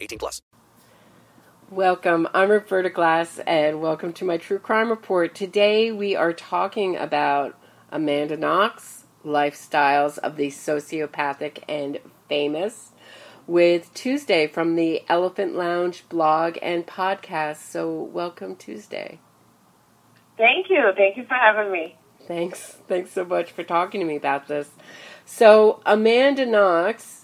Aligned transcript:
18 0.00 0.18
plus. 0.18 0.42
Welcome. 1.70 2.28
I'm 2.32 2.50
Roberta 2.50 2.90
Glass, 2.90 3.40
and 3.40 3.80
welcome 3.80 4.12
to 4.12 4.24
my 4.24 4.36
True 4.36 4.60
Crime 4.60 4.88
Report. 4.88 5.34
Today 5.34 5.90
we 5.90 6.14
are 6.14 6.32
talking 6.32 6.96
about 6.96 7.58
Amanda 7.90 8.36
Knox, 8.36 9.06
lifestyles 9.24 10.16
of 10.18 10.36
the 10.36 10.48
sociopathic 10.48 11.64
and 11.68 11.98
famous, 12.28 12.92
with 13.48 13.92
Tuesday 13.94 14.46
from 14.46 14.76
the 14.76 15.02
Elephant 15.08 15.56
Lounge 15.56 16.08
blog 16.08 16.56
and 16.62 16.86
podcast. 16.86 17.56
So, 17.56 18.00
welcome, 18.00 18.54
Tuesday. 18.54 19.18
Thank 20.38 20.70
you. 20.70 20.92
Thank 20.96 21.16
you 21.16 21.24
for 21.24 21.34
having 21.34 21.72
me. 21.72 21.96
Thanks. 22.28 22.76
Thanks 22.86 23.10
so 23.12 23.24
much 23.24 23.50
for 23.50 23.64
talking 23.64 24.00
to 24.00 24.06
me 24.06 24.16
about 24.16 24.46
this. 24.46 24.70
So, 25.24 25.80
Amanda 25.86 26.46
Knox 26.46 27.15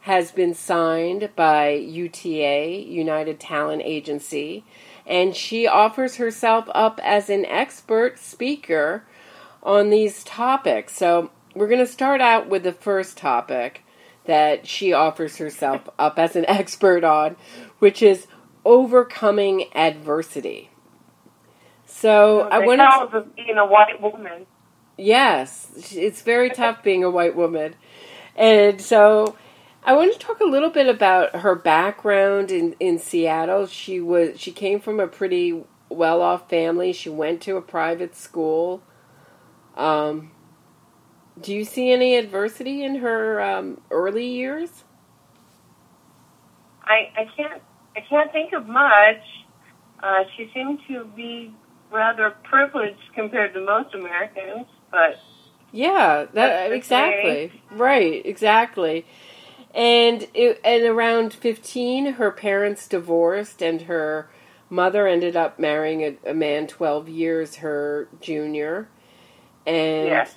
has 0.00 0.30
been 0.30 0.54
signed 0.54 1.30
by 1.36 1.70
UTA, 1.70 2.84
United 2.86 3.40
Talent 3.40 3.82
Agency, 3.84 4.64
and 5.06 5.34
she 5.34 5.66
offers 5.66 6.16
herself 6.16 6.68
up 6.74 7.00
as 7.02 7.28
an 7.30 7.44
expert 7.46 8.18
speaker 8.18 9.04
on 9.62 9.90
these 9.90 10.24
topics. 10.24 10.96
So, 10.96 11.30
we're 11.54 11.68
going 11.68 11.84
to 11.84 11.86
start 11.86 12.20
out 12.20 12.48
with 12.48 12.62
the 12.62 12.72
first 12.72 13.16
topic 13.16 13.82
that 14.24 14.66
she 14.66 14.92
offers 14.92 15.38
herself 15.38 15.88
up 15.98 16.18
as 16.18 16.36
an 16.36 16.44
expert 16.48 17.02
on, 17.02 17.36
which 17.78 18.02
is 18.02 18.26
overcoming 18.64 19.64
adversity. 19.74 20.70
So 21.86 22.42
I 22.42 22.58
want 22.58 23.10
to 23.10 23.24
being 23.34 23.56
a 23.56 23.66
white 23.66 24.00
woman. 24.00 24.46
Yes, 24.96 25.92
it's 25.92 26.22
very 26.22 26.50
tough 26.60 26.82
being 26.82 27.02
a 27.02 27.10
white 27.10 27.34
woman, 27.34 27.74
and 28.36 28.80
so 28.80 29.36
I 29.84 29.94
want 29.94 30.12
to 30.12 30.18
talk 30.18 30.40
a 30.40 30.44
little 30.44 30.70
bit 30.70 30.88
about 30.88 31.36
her 31.36 31.54
background 31.54 32.50
in 32.50 32.74
in 32.80 32.98
Seattle. 32.98 33.66
She 33.66 34.00
was 34.00 34.38
she 34.40 34.52
came 34.52 34.80
from 34.80 35.00
a 35.00 35.06
pretty 35.06 35.64
well 35.88 36.20
off 36.20 36.48
family. 36.50 36.92
She 36.92 37.08
went 37.08 37.40
to 37.42 37.56
a 37.56 37.62
private 37.62 38.14
school. 38.14 38.82
Um, 39.76 40.32
do 41.40 41.54
you 41.54 41.64
see 41.64 41.92
any 41.92 42.16
adversity 42.16 42.84
in 42.84 42.96
her 42.96 43.40
um, 43.40 43.80
early 43.90 44.26
years? 44.26 44.84
I 46.82 47.10
I 47.16 47.28
can't 47.36 47.62
I 47.96 48.00
can't 48.00 48.32
think 48.32 48.52
of 48.52 48.66
much. 48.66 49.22
Uh, 50.02 50.24
she 50.36 50.50
seemed 50.54 50.80
to 50.88 51.04
be 51.16 51.52
rather 51.90 52.30
privileged 52.44 53.00
compared 53.14 53.54
to 53.54 53.64
most 53.64 53.94
Americans, 53.94 54.66
but 54.90 55.18
yeah, 55.72 56.26
that 56.32 56.72
exactly 56.72 57.62
right, 57.70 58.24
exactly. 58.24 59.06
And 59.78 60.26
it, 60.34 60.60
and 60.64 60.82
around 60.84 61.32
fifteen, 61.32 62.14
her 62.14 62.32
parents 62.32 62.88
divorced, 62.88 63.62
and 63.62 63.82
her 63.82 64.28
mother 64.68 65.06
ended 65.06 65.36
up 65.36 65.60
marrying 65.60 66.02
a, 66.02 66.30
a 66.30 66.34
man 66.34 66.66
twelve 66.66 67.08
years 67.08 67.56
her 67.56 68.08
junior. 68.20 68.88
And 69.64 70.08
yes. 70.08 70.34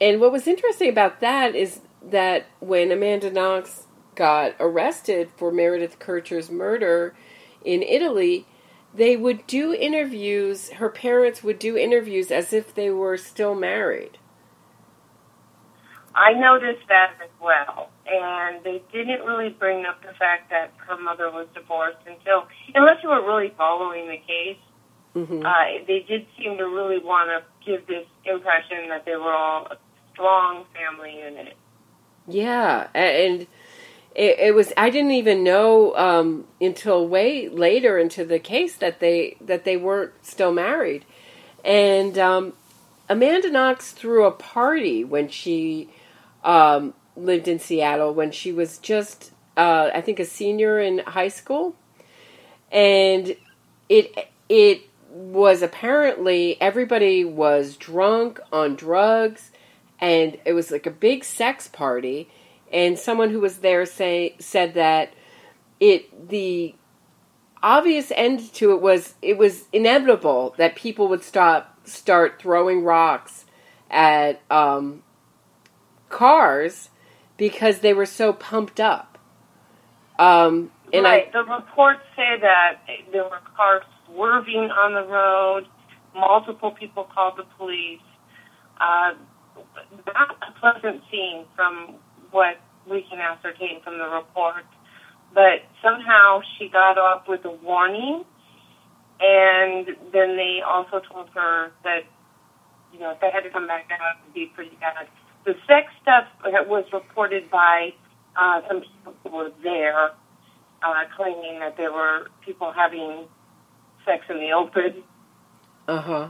and 0.00 0.20
what 0.20 0.30
was 0.30 0.46
interesting 0.46 0.88
about 0.88 1.18
that 1.20 1.56
is 1.56 1.80
that 2.00 2.46
when 2.60 2.92
Amanda 2.92 3.32
Knox 3.32 3.88
got 4.14 4.54
arrested 4.60 5.28
for 5.36 5.50
Meredith 5.50 5.98
Kercher's 5.98 6.48
murder 6.48 7.16
in 7.64 7.82
Italy, 7.82 8.46
they 8.94 9.16
would 9.16 9.44
do 9.48 9.74
interviews, 9.74 10.70
her 10.70 10.88
parents 10.88 11.42
would 11.42 11.58
do 11.58 11.76
interviews 11.76 12.30
as 12.30 12.52
if 12.52 12.72
they 12.72 12.90
were 12.90 13.16
still 13.16 13.56
married. 13.56 14.18
I 16.16 16.32
noticed 16.32 16.88
that 16.88 17.12
as 17.22 17.28
well. 17.40 17.90
And 18.06 18.64
they 18.64 18.82
didn't 18.92 19.24
really 19.26 19.50
bring 19.50 19.84
up 19.84 20.00
the 20.00 20.14
fact 20.14 20.50
that 20.50 20.72
her 20.78 20.96
mother 20.96 21.30
was 21.30 21.46
divorced 21.54 21.98
until, 22.06 22.46
unless 22.74 23.02
you 23.02 23.10
were 23.10 23.24
really 23.26 23.52
following 23.56 24.08
the 24.08 24.16
case, 24.16 24.56
mm-hmm. 25.14 25.44
uh, 25.44 25.84
they 25.86 26.04
did 26.08 26.26
seem 26.38 26.56
to 26.56 26.64
really 26.64 26.98
want 26.98 27.28
to 27.28 27.70
give 27.70 27.86
this 27.86 28.06
impression 28.24 28.88
that 28.88 29.04
they 29.04 29.16
were 29.16 29.32
all 29.32 29.66
a 29.66 29.76
strong 30.12 30.64
family 30.74 31.18
unit. 31.18 31.54
Yeah, 32.26 32.88
and 32.94 33.42
it, 34.14 34.38
it, 34.38 34.54
was 34.54 34.72
I 34.76 34.88
didn't 34.88 35.12
even 35.12 35.44
know 35.44 35.94
um, 35.96 36.46
until 36.60 37.06
way 37.06 37.48
later 37.48 37.98
into 37.98 38.24
the 38.24 38.38
case 38.38 38.74
that 38.76 38.98
they 38.98 39.36
that 39.40 39.64
they 39.64 39.76
weren't 39.76 40.12
still 40.22 40.52
married, 40.52 41.04
and 41.64 42.18
um, 42.18 42.54
Amanda 43.08 43.50
Knox 43.50 43.92
threw 43.92 44.24
a 44.24 44.32
party 44.32 45.04
when 45.04 45.28
she 45.28 45.88
um, 46.46 46.94
lived 47.16 47.48
in 47.48 47.58
Seattle 47.58 48.14
when 48.14 48.30
she 48.30 48.52
was 48.52 48.78
just 48.78 49.32
uh, 49.56 49.90
I 49.94 50.00
think 50.00 50.20
a 50.20 50.24
senior 50.24 50.78
in 50.78 50.98
high 50.98 51.28
school, 51.28 51.74
and 52.70 53.36
it 53.88 54.30
it 54.48 54.82
was 55.10 55.62
apparently 55.62 56.60
everybody 56.60 57.24
was 57.24 57.76
drunk 57.76 58.38
on 58.52 58.76
drugs, 58.76 59.50
and 59.98 60.38
it 60.44 60.52
was 60.52 60.70
like 60.70 60.86
a 60.86 60.90
big 60.90 61.24
sex 61.24 61.68
party. 61.68 62.28
And 62.72 62.98
someone 62.98 63.30
who 63.30 63.40
was 63.40 63.58
there 63.58 63.86
say 63.86 64.36
said 64.38 64.74
that 64.74 65.14
it 65.80 66.28
the 66.28 66.74
obvious 67.62 68.12
end 68.14 68.52
to 68.54 68.72
it 68.72 68.80
was 68.80 69.14
it 69.22 69.38
was 69.38 69.64
inevitable 69.72 70.54
that 70.58 70.76
people 70.76 71.08
would 71.08 71.22
stop 71.22 71.78
start 71.88 72.40
throwing 72.40 72.82
rocks 72.82 73.46
at 73.90 74.42
um, 74.50 75.02
cars 76.08 76.90
because 77.36 77.80
they 77.80 77.92
were 77.92 78.06
so 78.06 78.32
pumped 78.32 78.80
up. 78.80 79.18
Um, 80.18 80.70
and 80.92 81.04
right. 81.04 81.28
I, 81.28 81.32
the 81.32 81.44
reports 81.44 82.00
say 82.14 82.38
that 82.40 82.80
there 83.12 83.24
were 83.24 83.40
cars 83.56 83.82
swerving 84.06 84.70
on 84.70 84.94
the 84.94 85.04
road. 85.06 85.66
Multiple 86.14 86.70
people 86.70 87.04
called 87.04 87.34
the 87.36 87.44
police. 87.58 88.00
Uh, 88.80 89.14
not 90.06 90.36
a 90.48 90.60
pleasant 90.60 91.02
scene 91.10 91.44
from 91.54 91.96
what 92.30 92.56
we 92.88 93.04
can 93.08 93.18
ascertain 93.18 93.82
from 93.82 93.98
the 93.98 94.08
report. 94.08 94.64
But 95.34 95.64
somehow 95.82 96.40
she 96.56 96.68
got 96.68 96.96
off 96.96 97.28
with 97.28 97.44
a 97.44 97.50
warning, 97.50 98.24
and 99.20 99.86
then 100.12 100.36
they 100.36 100.60
also 100.66 101.00
told 101.00 101.28
her 101.34 101.72
that, 101.84 102.04
you 102.92 103.00
know, 103.00 103.10
if 103.10 103.20
they 103.20 103.30
had 103.30 103.42
to 103.42 103.50
come 103.50 103.66
back 103.66 103.90
out, 103.92 104.16
it 104.16 104.26
would 104.26 104.34
be 104.34 104.46
pretty 104.54 104.76
bad. 104.80 105.08
The 105.46 105.54
sex 105.66 105.92
stuff 106.02 106.26
was 106.44 106.84
reported 106.92 107.50
by 107.50 107.94
uh, 108.36 108.60
some 108.68 108.80
people 108.80 109.14
who 109.22 109.30
were 109.30 109.52
there, 109.62 110.10
uh, 110.82 111.04
claiming 111.16 111.60
that 111.60 111.76
there 111.76 111.92
were 111.92 112.28
people 112.44 112.72
having 112.72 113.26
sex 114.04 114.24
in 114.28 114.38
the 114.38 114.52
open. 114.52 115.02
Uh 115.88 116.00
huh. 116.00 116.28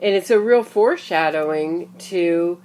And 0.00 0.14
it's 0.14 0.30
a 0.30 0.40
real 0.40 0.64
foreshadowing 0.64 1.94
to 2.10 2.60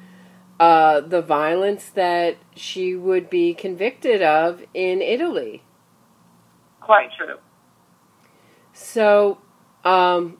uh, 0.59 1.01
the 1.01 1.21
violence 1.21 1.89
that 1.89 2.37
she 2.55 2.95
would 2.95 3.29
be 3.29 3.53
convicted 3.53 4.21
of 4.21 4.63
in 4.73 5.01
Italy. 5.01 5.63
Quite 6.81 7.09
true. 7.15 7.37
So, 8.73 9.37
um, 9.85 10.39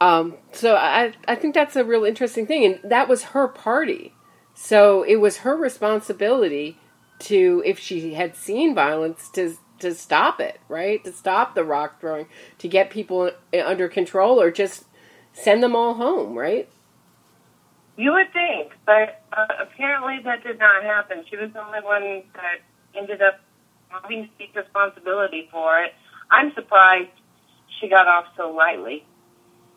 um, 0.00 0.36
so 0.52 0.76
I, 0.76 1.12
I 1.26 1.34
think 1.34 1.54
that's 1.54 1.76
a 1.76 1.84
real 1.84 2.04
interesting 2.04 2.46
thing, 2.46 2.64
and 2.64 2.90
that 2.90 3.08
was 3.08 3.24
her 3.24 3.48
party. 3.48 4.14
So 4.54 5.02
it 5.02 5.16
was 5.16 5.38
her 5.38 5.56
responsibility 5.56 6.78
to 7.20 7.62
if 7.66 7.78
she 7.78 8.14
had 8.14 8.36
seen 8.36 8.74
violence 8.74 9.28
to 9.30 9.54
to 9.80 9.94
stop 9.94 10.40
it, 10.40 10.60
right? 10.68 11.04
To 11.04 11.12
stop 11.12 11.54
the 11.54 11.64
rock 11.64 12.00
throwing, 12.00 12.26
to 12.58 12.68
get 12.68 12.90
people 12.90 13.30
under 13.64 13.88
control, 13.88 14.40
or 14.40 14.50
just 14.50 14.84
send 15.32 15.62
them 15.62 15.76
all 15.76 15.94
home, 15.94 16.36
right? 16.36 16.68
You 17.96 18.12
would 18.12 18.32
think, 18.32 18.72
but 18.86 19.22
uh, 19.32 19.46
apparently 19.60 20.18
that 20.24 20.44
did 20.44 20.58
not 20.58 20.84
happen. 20.84 21.24
She 21.28 21.36
was 21.36 21.50
the 21.52 21.64
only 21.64 21.80
one 21.80 22.22
that 22.34 22.58
ended 22.96 23.22
up 23.22 23.40
having 23.88 24.28
to 24.28 24.30
take 24.38 24.54
responsibility 24.54 25.48
for 25.50 25.80
it. 25.80 25.92
I'm 26.30 26.52
surprised 26.54 27.10
she 27.80 27.88
got 27.88 28.06
off 28.06 28.26
so 28.36 28.50
lightly. 28.50 29.04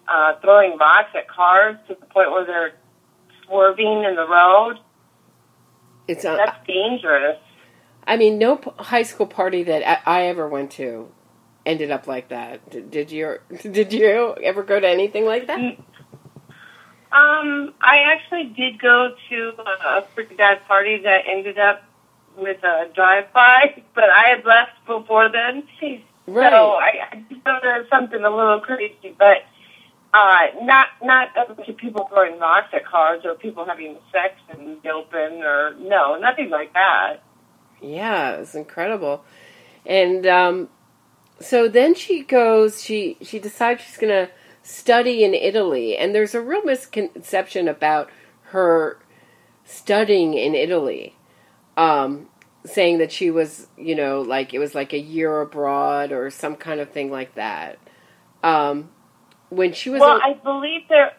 Uh, 0.08 0.34
throwing 0.42 0.78
rocks 0.78 1.10
at 1.16 1.28
cars 1.28 1.78
to 1.88 1.96
the 1.96 2.06
point 2.08 2.32
where 2.32 2.46
they're 2.46 2.74
swerving 3.46 4.04
in 4.04 4.16
the 4.16 4.28
road. 4.28 4.78
It's 6.08 6.26
uh, 6.26 6.36
That's 6.36 6.68
dangerous. 6.68 7.38
I 8.06 8.18
mean, 8.18 8.38
no 8.38 8.58
p- 8.58 8.72
high 8.78 9.04
school 9.04 9.28
party 9.28 9.64
that 9.64 9.88
I, 9.88 10.20
I 10.20 10.22
ever 10.28 10.48
went 10.50 10.72
to 10.72 11.10
ended 11.66 11.92
up 11.92 12.08
like 12.08 12.30
that. 12.30 12.70
Did, 12.70 12.92
did 12.92 13.12
you? 13.12 13.38
Did 13.62 13.94
you 13.94 14.36
ever 14.44 14.64
go 14.64 14.80
to 14.80 14.88
anything 14.88 15.26
like 15.26 15.48
that? 15.48 15.60
Um, 17.12 17.74
I 17.82 17.98
actually 18.14 18.46
did 18.46 18.80
go 18.80 19.14
to 19.30 19.54
a 19.86 20.02
pretty 20.16 20.36
bad 20.36 20.66
party 20.66 20.98
that 21.04 21.24
ended 21.28 21.60
up 21.60 21.84
with 22.38 22.64
a 22.64 22.90
drive-by, 22.96 23.84
but 23.96 24.10
I 24.10 24.30
had 24.30 24.46
left 24.46 24.72
before 24.88 25.30
then. 25.30 25.64
Right. 26.26 26.52
So 26.52 26.72
I, 26.72 27.10
I 27.12 27.16
did 27.28 27.44
go 27.44 27.60
to 27.60 27.86
something 27.90 28.24
a 28.24 28.30
little 28.30 28.62
crazy, 28.62 29.14
but 29.18 29.44
uh, 30.14 30.48
not 30.62 30.88
not 31.02 31.30
a 31.38 31.54
bunch 31.54 31.70
of 31.70 31.78
people 31.78 32.08
throwing 32.10 32.40
rocks 32.40 32.70
at 32.74 32.86
cars 32.86 33.22
or 33.24 33.36
people 33.36 33.66
having 33.66 33.98
sex 34.12 34.36
in 34.58 34.78
the 34.84 34.90
open 34.90 35.42
or 35.42 35.76
no, 35.80 36.18
nothing 36.18 36.50
like 36.50 36.74
that. 36.74 37.24
Yeah, 37.82 38.32
it's 38.34 38.54
incredible. 38.54 39.24
And 39.86 40.28
um, 40.28 40.70
so 41.40 41.68
then 41.68 41.96
she 41.96 42.24
goes. 42.24 42.84
She 42.84 43.18
she 43.22 43.40
decides 43.40 43.82
she's 43.82 43.98
going 43.98 44.28
to 44.28 44.32
study 44.64 45.24
in 45.24 45.34
Italy, 45.34 45.98
and 45.98 46.14
there's 46.14 46.36
a 46.36 46.42
real 46.42 46.64
misconception 46.64 47.68
about 47.68 48.10
her 48.50 49.00
studying 49.64 50.34
in 50.34 50.54
Italy, 50.54 51.16
um, 51.78 52.28
saying 52.66 52.98
that 52.98 53.12
she 53.12 53.32
was, 53.32 53.68
you 53.78 53.96
know, 53.96 54.22
like 54.22 54.54
it 54.54 54.60
was 54.60 54.76
like 54.76 54.94
a 54.94 55.00
year 55.00 55.42
abroad 55.42 56.12
or 56.12 56.30
some 56.30 56.56
kind 56.56 56.80
of 56.80 56.92
thing 56.92 57.10
like 57.10 57.36
that. 57.36 57.80
Um, 58.44 58.90
when 59.52 59.74
she 59.74 59.90
was, 59.90 60.00
Well, 60.00 60.20
I 60.24 60.34
believe 60.34 60.88
there. 60.90 61.12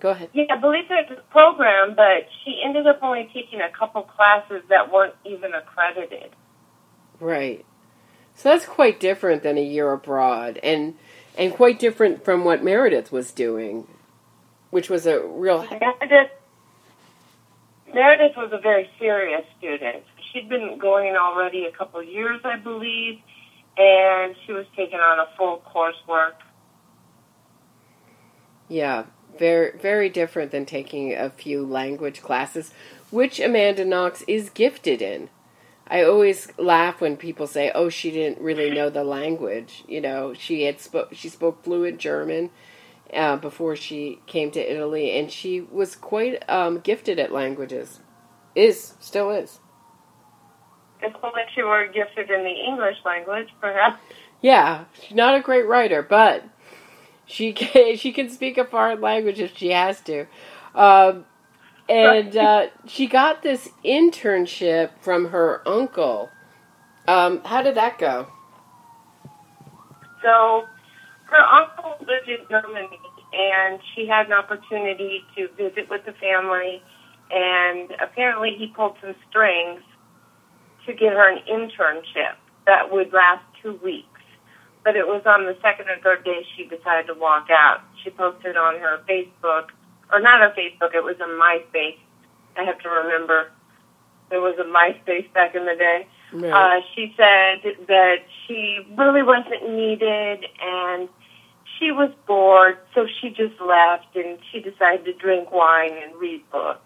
go 0.00 0.10
ahead. 0.10 0.28
Yeah, 0.34 0.44
I 0.50 0.58
believe 0.60 0.88
there's 0.88 1.10
a 1.10 1.22
program, 1.30 1.94
but 1.94 2.26
she 2.44 2.60
ended 2.62 2.86
up 2.86 2.98
only 3.02 3.30
taking 3.32 3.60
a 3.60 3.70
couple 3.70 4.02
classes 4.02 4.62
that 4.68 4.92
weren't 4.92 5.14
even 5.24 5.54
accredited. 5.54 6.34
Right. 7.20 7.64
So 8.34 8.48
that's 8.50 8.66
quite 8.66 8.98
different 8.98 9.42
than 9.42 9.56
a 9.58 9.62
year 9.64 9.92
abroad, 9.92 10.58
and 10.62 10.96
and 11.38 11.52
quite 11.54 11.78
different 11.78 12.24
from 12.24 12.44
what 12.44 12.64
Meredith 12.64 13.12
was 13.12 13.30
doing, 13.30 13.86
which 14.70 14.90
was 14.90 15.06
a 15.06 15.20
real. 15.20 15.66
Meredith, 15.70 16.30
Meredith 17.94 18.36
was 18.36 18.50
a 18.52 18.58
very 18.58 18.90
serious 18.98 19.44
student. 19.58 20.02
She'd 20.32 20.48
been 20.48 20.78
going 20.78 21.14
already 21.14 21.66
a 21.66 21.72
couple 21.72 22.00
of 22.00 22.08
years, 22.08 22.40
I 22.42 22.56
believe, 22.56 23.20
and 23.76 24.34
she 24.46 24.52
was 24.52 24.64
taking 24.74 24.98
on 24.98 25.18
a 25.20 25.28
full 25.36 25.62
coursework. 25.74 26.32
Yeah, 28.72 29.04
very 29.38 29.76
very 29.76 30.08
different 30.08 30.50
than 30.50 30.64
taking 30.64 31.12
a 31.12 31.28
few 31.28 31.62
language 31.62 32.22
classes, 32.22 32.72
which 33.10 33.38
Amanda 33.38 33.84
Knox 33.84 34.22
is 34.26 34.48
gifted 34.48 35.02
in. 35.02 35.28
I 35.86 36.04
always 36.04 36.50
laugh 36.56 36.98
when 36.98 37.18
people 37.18 37.46
say, 37.46 37.70
"Oh, 37.74 37.90
she 37.90 38.10
didn't 38.10 38.40
really 38.40 38.70
know 38.70 38.88
the 38.88 39.04
language." 39.04 39.84
You 39.86 40.00
know, 40.00 40.32
she 40.32 40.62
had 40.62 40.80
spoke 40.80 41.10
she 41.12 41.28
spoke 41.28 41.62
fluent 41.62 41.98
German 41.98 42.48
uh, 43.12 43.36
before 43.36 43.76
she 43.76 44.20
came 44.26 44.50
to 44.52 44.72
Italy, 44.74 45.18
and 45.18 45.30
she 45.30 45.60
was 45.60 45.94
quite 45.94 46.42
um, 46.48 46.80
gifted 46.80 47.18
at 47.18 47.30
languages. 47.30 48.00
Is 48.54 48.94
still 49.00 49.32
is. 49.32 49.60
It's 51.02 51.22
like 51.22 51.50
she 51.54 51.62
were 51.62 51.88
gifted 51.92 52.30
in 52.30 52.42
the 52.42 52.54
English 52.68 52.96
language, 53.04 53.48
perhaps. 53.60 54.00
Yeah, 54.40 54.84
she's 54.98 55.14
not 55.14 55.34
a 55.34 55.40
great 55.40 55.66
writer, 55.66 56.02
but 56.02 56.44
she 57.32 57.52
can 57.52 57.96
she 57.96 58.12
can 58.12 58.28
speak 58.28 58.58
a 58.58 58.64
foreign 58.64 59.00
language 59.00 59.40
if 59.40 59.56
she 59.56 59.70
has 59.70 60.00
to. 60.02 60.26
Um, 60.74 61.24
and 61.88 62.36
uh, 62.36 62.66
she 62.86 63.06
got 63.06 63.42
this 63.42 63.68
internship 63.84 64.90
from 65.00 65.28
her 65.28 65.66
uncle. 65.66 66.30
Um, 67.08 67.42
how 67.44 67.62
did 67.62 67.74
that 67.74 67.98
go? 67.98 68.28
So 70.22 70.64
her 71.24 71.42
uncle 71.42 71.96
lived 72.06 72.28
in 72.28 72.46
Germany, 72.48 73.00
and 73.32 73.80
she 73.94 74.06
had 74.06 74.26
an 74.26 74.32
opportunity 74.32 75.24
to 75.36 75.48
visit 75.56 75.90
with 75.90 76.04
the 76.06 76.12
family. 76.12 76.82
And 77.30 77.90
apparently, 78.00 78.54
he 78.56 78.68
pulled 78.68 78.96
some 79.00 79.14
strings 79.28 79.82
to 80.86 80.92
get 80.92 81.12
her 81.12 81.30
an 81.30 81.40
internship 81.50 82.36
that 82.66 82.92
would 82.92 83.12
last 83.12 83.42
two 83.62 83.78
weeks. 83.82 84.11
But 84.84 84.96
it 84.96 85.06
was 85.06 85.22
on 85.26 85.46
the 85.46 85.56
second 85.62 85.88
or 85.88 85.98
third 86.02 86.24
day 86.24 86.44
she 86.56 86.64
decided 86.64 87.06
to 87.06 87.14
walk 87.14 87.48
out. 87.50 87.80
She 88.02 88.10
posted 88.10 88.56
on 88.56 88.78
her 88.80 89.00
Facebook, 89.08 89.68
or 90.12 90.20
not 90.20 90.40
her 90.40 90.52
Facebook, 90.56 90.94
it 90.94 91.04
was 91.04 91.16
a 91.20 91.28
MySpace. 91.28 91.98
I 92.56 92.64
have 92.64 92.78
to 92.80 92.88
remember 92.88 93.50
there 94.30 94.40
was 94.40 94.58
a 94.58 94.64
MySpace 94.64 95.32
back 95.32 95.54
in 95.54 95.66
the 95.66 95.76
day. 95.76 96.06
Uh, 96.34 96.80
she 96.94 97.12
said 97.16 97.60
that 97.88 98.16
she 98.46 98.78
really 98.96 99.22
wasn't 99.22 99.70
needed 99.70 100.46
and 100.60 101.08
she 101.78 101.90
was 101.90 102.10
bored, 102.26 102.78
so 102.94 103.06
she 103.20 103.28
just 103.28 103.60
left 103.60 104.16
and 104.16 104.38
she 104.50 104.60
decided 104.60 105.04
to 105.04 105.12
drink 105.12 105.52
wine 105.52 105.92
and 105.92 106.14
read 106.16 106.42
books. 106.50 106.80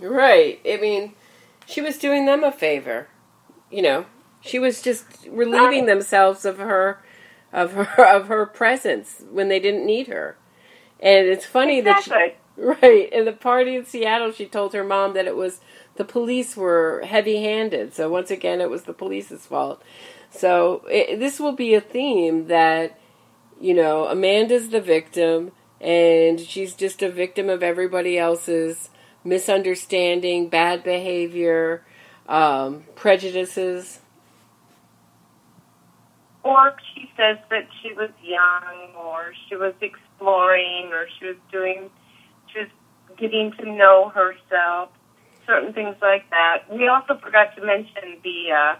Right. 0.00 0.60
I 0.66 0.78
mean, 0.78 1.14
she 1.66 1.82
was 1.82 1.98
doing 1.98 2.24
them 2.24 2.44
a 2.44 2.52
favor. 2.52 3.08
You 3.70 3.82
know, 3.82 4.06
she 4.46 4.58
was 4.58 4.82
just 4.82 5.04
relieving 5.28 5.86
themselves 5.86 6.44
of 6.44 6.58
her, 6.58 7.02
of 7.52 7.72
her, 7.72 8.04
of 8.16 8.28
her 8.28 8.46
presence 8.46 9.22
when 9.30 9.48
they 9.48 9.60
didn't 9.60 9.86
need 9.86 10.06
her. 10.08 10.36
And 11.00 11.26
it's 11.26 11.44
funny 11.44 11.80
that 11.82 12.02
she, 12.02 12.10
Exactly. 12.10 12.36
Right. 12.56 13.12
In 13.12 13.26
the 13.26 13.32
party 13.32 13.76
in 13.76 13.84
Seattle, 13.84 14.32
she 14.32 14.46
told 14.46 14.72
her 14.72 14.82
mom 14.82 15.12
that 15.12 15.26
it 15.26 15.36
was 15.36 15.60
the 15.96 16.04
police 16.04 16.56
were 16.56 17.02
heavy 17.04 17.42
handed. 17.42 17.92
So 17.92 18.08
once 18.08 18.30
again, 18.30 18.62
it 18.62 18.70
was 18.70 18.84
the 18.84 18.94
police's 18.94 19.44
fault. 19.44 19.82
So 20.30 20.82
it, 20.88 21.18
this 21.18 21.38
will 21.38 21.52
be 21.52 21.74
a 21.74 21.82
theme 21.82 22.46
that, 22.46 22.98
you 23.60 23.74
know, 23.74 24.06
Amanda's 24.06 24.70
the 24.70 24.80
victim 24.80 25.52
and 25.80 26.40
she's 26.40 26.74
just 26.74 27.02
a 27.02 27.10
victim 27.10 27.50
of 27.50 27.62
everybody 27.62 28.18
else's 28.18 28.88
misunderstanding, 29.22 30.48
bad 30.48 30.82
behavior, 30.82 31.84
um, 32.28 32.84
prejudices. 32.94 34.00
Or 36.46 36.76
she 36.94 37.10
says 37.16 37.38
that 37.50 37.66
she 37.82 37.92
was 37.94 38.10
young 38.22 38.94
or 38.96 39.32
she 39.48 39.56
was 39.56 39.74
exploring 39.80 40.90
or 40.92 41.06
she 41.18 41.26
was 41.26 41.36
doing, 41.50 41.90
she 42.52 42.60
was 42.60 42.68
getting 43.18 43.50
to 43.58 43.64
know 43.68 44.12
herself, 44.14 44.90
certain 45.44 45.72
things 45.72 45.96
like 46.00 46.30
that. 46.30 46.58
We 46.70 46.86
also 46.86 47.18
forgot 47.18 47.56
to 47.56 47.66
mention 47.66 48.18
the, 48.22 48.52
uh, 48.52 48.76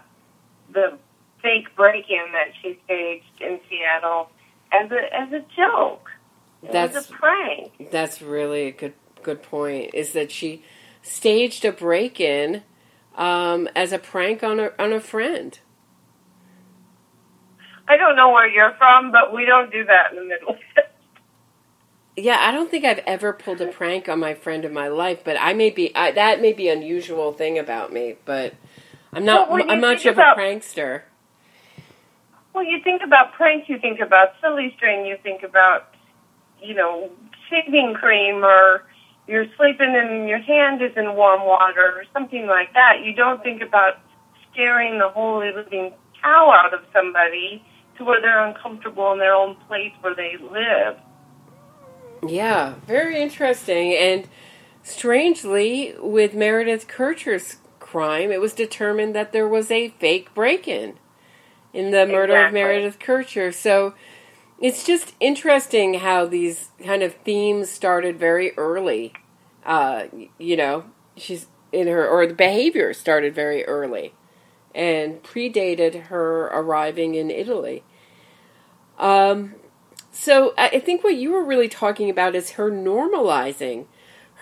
the 0.71 0.97
fake 1.41 1.75
break-in 1.75 2.31
that 2.31 2.53
she 2.61 2.79
staged 2.85 3.41
in 3.41 3.59
Seattle 3.69 4.29
as 4.71 4.89
a, 4.89 5.13
as 5.13 5.33
a 5.33 5.43
joke. 5.53 6.09
It 6.63 6.71
That's 6.71 7.09
a 7.09 7.13
prank. 7.13 7.89
That's 7.91 8.21
really 8.21 8.67
a 8.67 8.71
good 8.71 8.93
good 9.23 9.43
point. 9.43 9.93
Is 9.93 10.13
that 10.13 10.31
she 10.31 10.63
staged 11.01 11.65
a 11.65 11.71
break 11.73 12.19
in 12.19 12.63
um, 13.15 13.67
as 13.75 13.91
a 13.91 13.99
prank 13.99 14.41
on 14.41 14.59
a 14.59 14.71
on 14.79 14.93
a 14.93 15.01
friend. 15.01 15.59
I 17.87 17.97
don't 17.97 18.15
know 18.15 18.31
where 18.31 18.47
you're 18.47 18.73
from, 18.77 19.11
but 19.11 19.33
we 19.33 19.45
don't 19.45 19.71
do 19.71 19.85
that 19.85 20.11
in 20.11 20.17
the 20.17 20.25
Middle 20.25 20.55
East. 20.55 20.87
Yeah, 22.17 22.39
I 22.41 22.51
don't 22.51 22.71
think 22.71 22.83
I've 22.83 23.03
ever 23.05 23.31
pulled 23.31 23.61
a 23.61 23.67
prank 23.67 24.09
on 24.09 24.19
my 24.19 24.33
friend 24.33 24.65
in 24.65 24.73
my 24.73 24.87
life, 24.87 25.19
but 25.23 25.37
I 25.39 25.53
may 25.53 25.69
be 25.69 25.95
I, 25.95 26.11
that 26.11 26.41
may 26.41 26.51
be 26.51 26.67
an 26.67 26.79
unusual 26.79 27.31
thing 27.31 27.59
about 27.59 27.93
me. 27.93 28.15
But 28.25 28.55
I'm 29.13 29.23
not 29.23 29.51
Well, 29.51 29.63
I'm 29.69 29.79
much 29.79 30.07
of 30.07 30.17
a 30.17 30.21
prankster. 30.21 31.03
Well, 32.53 32.65
you 32.65 32.81
think 32.83 33.03
about 33.03 33.33
pranks, 33.33 33.69
you 33.69 33.77
think 33.77 33.99
about 33.99 34.29
silly 34.41 34.73
string, 34.75 35.05
you 35.05 35.17
think 35.21 35.43
about, 35.43 35.93
you 36.59 36.73
know, 36.73 37.11
shaving 37.51 37.93
cream, 37.93 38.43
or 38.43 38.81
you're 39.27 39.45
sleeping 39.55 39.95
and 39.95 40.27
your 40.27 40.39
hand 40.39 40.81
is 40.81 40.97
in 40.97 41.13
warm 41.13 41.45
water, 41.45 41.93
or 41.95 42.03
something 42.13 42.47
like 42.47 42.73
that. 42.73 43.03
You 43.03 43.13
don't 43.13 43.43
think 43.43 43.61
about 43.61 43.99
scaring 44.51 44.97
the 44.97 45.09
holy 45.09 45.51
living 45.53 45.93
cow 46.19 46.51
out 46.51 46.73
of 46.73 46.79
somebody 46.91 47.63
to 47.97 48.03
where 48.03 48.21
they're 48.21 48.45
uncomfortable 48.45 49.11
in 49.13 49.19
their 49.19 49.33
own 49.33 49.55
place 49.67 49.93
where 50.01 50.15
they 50.15 50.37
live. 50.37 50.97
Yeah, 52.27 52.75
very 52.85 53.21
interesting. 53.21 53.93
And 53.93 54.27
strangely, 54.83 55.95
with 55.99 56.33
Meredith 56.33 56.87
Kercher's 56.87 57.57
crime, 57.79 58.31
it 58.31 58.41
was 58.41 58.53
determined 58.53 59.15
that 59.15 59.31
there 59.31 59.47
was 59.47 59.71
a 59.71 59.89
fake 59.89 60.33
break-in 60.33 60.97
in 61.73 61.91
the 61.91 62.05
murder 62.05 62.45
of 62.45 62.53
Meredith 62.53 62.99
Kercher. 62.99 63.53
So 63.53 63.93
it's 64.59 64.83
just 64.83 65.13
interesting 65.19 65.95
how 65.95 66.25
these 66.25 66.69
kind 66.83 67.03
of 67.03 67.13
themes 67.15 67.69
started 67.69 68.17
very 68.17 68.57
early. 68.57 69.13
Uh, 69.65 70.05
you 70.37 70.57
know, 70.57 70.85
she's 71.15 71.47
in 71.71 71.87
her, 71.87 72.07
or 72.07 72.25
the 72.25 72.33
behavior 72.33 72.93
started 72.93 73.35
very 73.35 73.65
early 73.65 74.13
and 74.77 75.21
predated 75.23 76.03
her 76.03 76.45
arriving 76.45 77.15
in 77.15 77.31
Italy. 77.31 77.83
Um, 78.99 79.55
so 80.11 80.53
I 80.57 80.79
think 80.79 81.03
what 81.03 81.15
you 81.15 81.31
were 81.31 81.43
really 81.43 81.67
talking 81.67 82.09
about 82.09 82.35
is 82.35 82.51
her 82.51 82.71
normalizing 82.71 83.87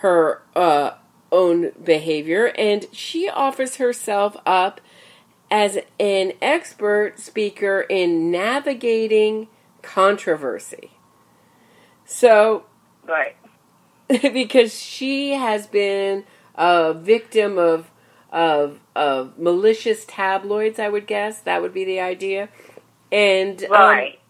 her 0.00 0.42
uh, 0.54 0.92
own 1.32 1.72
behavior, 1.82 2.52
and 2.58 2.86
she 2.92 3.28
offers 3.28 3.76
herself 3.76 4.36
up 4.44 4.80
as 5.50 5.78
an 5.98 6.32
expert 6.42 7.18
speaker 7.18 7.86
in 7.88 8.30
navigating 8.30 9.48
controversy. 9.80 10.90
So, 12.04 12.66
Right. 13.06 13.36
because 14.08 14.78
she 14.78 15.32
has 15.32 15.66
been 15.66 16.24
a 16.54 16.92
victim 16.92 17.58
of 17.58 17.90
of 18.36 18.80
of 18.94 19.38
malicious 19.38 20.04
tabloids, 20.06 20.78
I 20.78 20.90
would 20.90 21.06
guess 21.08 21.40
that 21.40 21.62
would 21.62 21.74
be 21.74 21.86
the 21.86 22.00
idea, 22.00 22.50
and 23.10 23.64
um, 23.64 23.70
Right. 23.72 24.20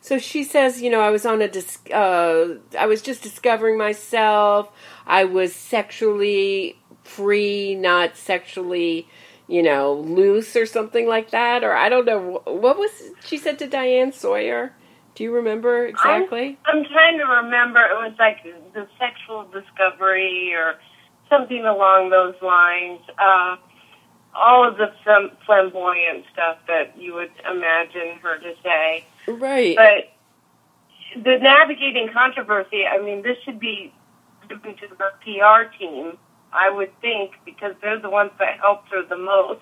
so 0.00 0.18
she 0.18 0.42
says, 0.42 0.80
you 0.82 0.90
know, 0.90 1.02
I 1.02 1.10
was 1.10 1.26
on 1.26 1.42
a 1.42 1.48
dis- 1.48 1.78
uh, 1.92 2.56
I 2.78 2.86
was 2.86 3.02
just 3.02 3.22
discovering 3.22 3.78
myself. 3.78 4.70
I 5.06 5.24
was 5.24 5.54
sexually 5.54 6.78
free, 7.04 7.74
not 7.74 8.16
sexually, 8.16 9.06
you 9.48 9.62
know, 9.62 9.92
loose 9.94 10.56
or 10.56 10.64
something 10.64 11.06
like 11.06 11.30
that. 11.32 11.62
Or 11.62 11.74
I 11.76 11.90
don't 11.90 12.06
know 12.06 12.42
what 12.46 12.78
was 12.78 12.90
she 13.26 13.36
said 13.36 13.58
to 13.60 13.66
Diane 13.68 14.12
Sawyer. 14.12 14.72
Do 15.14 15.24
you 15.24 15.34
remember 15.34 15.86
exactly? 15.86 16.58
I'm, 16.64 16.78
I'm 16.78 16.84
trying 16.86 17.18
to 17.18 17.24
remember. 17.26 17.80
It 17.80 17.96
was 18.08 18.14
like 18.18 18.38
the 18.72 18.88
sexual 18.98 19.44
discovery 19.52 20.54
or 20.54 20.76
something 21.32 21.64
along 21.64 22.10
those 22.10 22.34
lines. 22.42 23.00
Uh, 23.18 23.56
all 24.34 24.66
of 24.66 24.76
the 24.76 24.90
flamboyant 25.46 26.24
stuff 26.32 26.58
that 26.66 26.96
you 27.00 27.14
would 27.14 27.30
imagine 27.50 28.18
her 28.22 28.38
to 28.38 28.54
say. 28.62 29.04
right. 29.28 29.76
But 29.76 31.22
the 31.22 31.38
navigating 31.38 32.08
controversy, 32.12 32.84
I 32.86 33.02
mean, 33.02 33.22
this 33.22 33.36
should 33.44 33.60
be 33.60 33.92
given 34.48 34.74
to 34.76 34.88
the 34.88 35.10
PR 35.22 35.70
team, 35.78 36.16
I 36.52 36.70
would 36.70 36.98
think, 37.00 37.32
because 37.44 37.74
they're 37.82 38.00
the 38.00 38.10
ones 38.10 38.30
that 38.38 38.58
helped 38.58 38.88
her 38.90 39.02
the 39.06 39.18
most. 39.18 39.60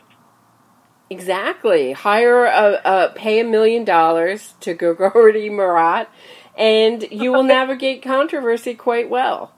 Exactly. 1.11 1.93
Hire 1.93 2.45
a, 2.45 2.81
a 2.85 3.13
pay 3.15 3.41
a 3.41 3.45
million 3.45 3.85
dollars 3.85 4.55
to 4.61 4.77
Gogerty 4.77 5.51
Marriott, 5.57 6.09
and 6.57 7.05
you 7.11 7.33
will 7.33 7.43
navigate 7.59 8.03
controversy 8.03 8.75
quite 8.75 9.11
well. 9.11 9.53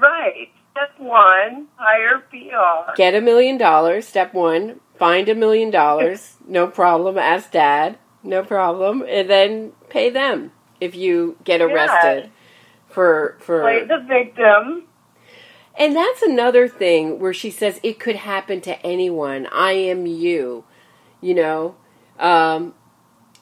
Right. 0.00 0.48
Step 0.78 1.00
one, 1.00 1.66
hire 1.74 2.20
PR. 2.30 2.94
Get 2.94 3.12
a 3.12 3.20
million 3.20 3.58
dollars. 3.58 4.06
Step 4.06 4.32
one. 4.32 4.78
Find 4.96 5.28
a 5.28 5.34
million 5.34 5.70
dollars. 5.70 6.36
No 6.48 6.66
problem. 6.66 7.18
Ask 7.18 7.50
dad. 7.50 7.98
No 8.22 8.42
problem. 8.42 9.04
And 9.06 9.28
then 9.28 9.72
pay 9.90 10.08
them 10.08 10.50
if 10.80 10.94
you 10.94 11.36
get 11.44 11.60
arrested 11.60 12.30
for 12.88 13.36
for. 13.40 13.60
Play 13.60 13.84
the 13.84 14.02
victim. 14.08 14.84
And 15.78 15.94
that's 15.94 16.22
another 16.22 16.68
thing 16.68 17.18
where 17.18 17.34
she 17.34 17.50
says 17.50 17.80
it 17.82 18.00
could 18.00 18.16
happen 18.16 18.62
to 18.62 18.80
anyone. 18.86 19.46
I 19.52 19.72
am 19.72 20.06
you. 20.06 20.64
You 21.20 21.34
know? 21.34 21.76
Um, 22.18 22.72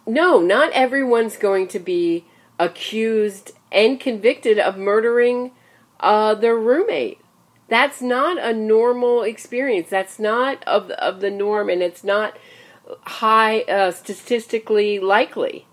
no, 0.04 0.40
not 0.40 0.72
everyone's 0.72 1.36
going 1.36 1.68
to 1.68 1.78
be 1.78 2.24
accused 2.58 3.52
and 3.70 4.00
convicted 4.00 4.58
of 4.58 4.76
murdering 4.76 5.52
uh, 6.00 6.34
their 6.34 6.56
roommate. 6.56 7.20
That's 7.68 8.00
not 8.00 8.38
a 8.38 8.52
normal 8.52 9.22
experience. 9.22 9.88
That's 9.90 10.18
not 10.18 10.62
of, 10.66 10.90
of 10.90 11.20
the 11.20 11.30
norm, 11.30 11.68
and 11.68 11.82
it's 11.82 12.04
not 12.04 12.38
high 13.02 13.62
uh, 13.62 13.90
statistically 13.90 15.00
likely. 15.00 15.66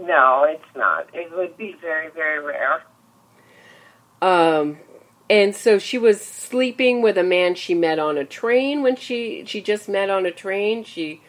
No, 0.00 0.44
it's 0.44 0.76
not. 0.76 1.08
It 1.12 1.34
would 1.34 1.56
be 1.56 1.74
very, 1.80 2.10
very 2.10 2.40
rare. 2.40 2.82
Um, 4.20 4.78
and 5.30 5.54
so 5.54 5.78
she 5.78 5.98
was 5.98 6.20
sleeping 6.20 7.02
with 7.02 7.18
a 7.18 7.24
man 7.24 7.54
she 7.54 7.74
met 7.74 7.98
on 7.98 8.16
a 8.16 8.24
train 8.24 8.82
when 8.82 8.96
she 8.96 9.44
she 9.46 9.60
just 9.60 9.88
met 9.88 10.10
on 10.10 10.26
a 10.26 10.30
train. 10.30 10.84
She 10.84 11.20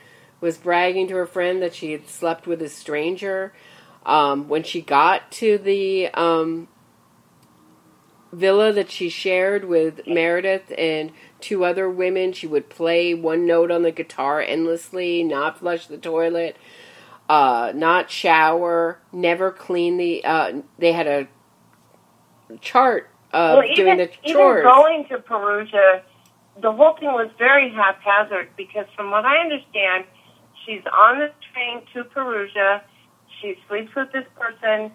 was 0.41 0.57
bragging 0.57 1.07
to 1.09 1.15
her 1.15 1.25
friend 1.25 1.61
that 1.61 1.75
she 1.75 1.91
had 1.91 2.07
slept 2.07 2.47
with 2.47 2.61
a 2.61 2.69
stranger. 2.69 3.53
Um, 4.05 4.47
when 4.47 4.63
she 4.63 4.81
got 4.81 5.29
to 5.33 5.57
the 5.57 6.07
um, 6.13 6.67
villa 8.31 8.71
that 8.73 8.91
she 8.91 9.09
shared 9.09 9.65
with 9.65 10.05
Meredith 10.07 10.71
and 10.77 11.11
two 11.39 11.63
other 11.65 11.89
women, 11.89 12.33
she 12.33 12.47
would 12.47 12.69
play 12.69 13.13
one 13.13 13.45
note 13.45 13.71
on 13.71 13.83
the 13.83 13.91
guitar 13.91 14.41
endlessly, 14.41 15.23
not 15.23 15.59
flush 15.59 15.87
the 15.87 15.97
toilet, 15.97 16.57
uh, 17.27 17.71
not 17.75 18.09
shower, 18.09 18.99
never 19.11 19.51
clean 19.51 19.97
the. 19.97 20.23
Uh, 20.23 20.61
they 20.77 20.91
had 20.91 21.07
a 21.07 21.27
chart 22.61 23.09
of 23.31 23.57
well, 23.57 23.75
doing 23.75 23.93
even, 23.93 23.97
the 23.97 24.09
even 24.23 24.63
going 24.63 25.05
to 25.09 25.19
Perugia, 25.19 26.03
the 26.61 26.71
whole 26.71 26.95
thing 26.99 27.09
was 27.09 27.29
very 27.37 27.71
haphazard 27.71 28.49
because, 28.57 28.85
from 28.95 29.11
what 29.11 29.25
I 29.25 29.37
understand, 29.37 30.05
she's 30.65 30.81
on 30.91 31.19
the 31.19 31.31
train 31.53 31.83
to 31.93 32.03
Perugia. 32.03 32.83
She 33.41 33.55
sleeps 33.67 33.93
with 33.95 34.11
this 34.11 34.25
person. 34.37 34.91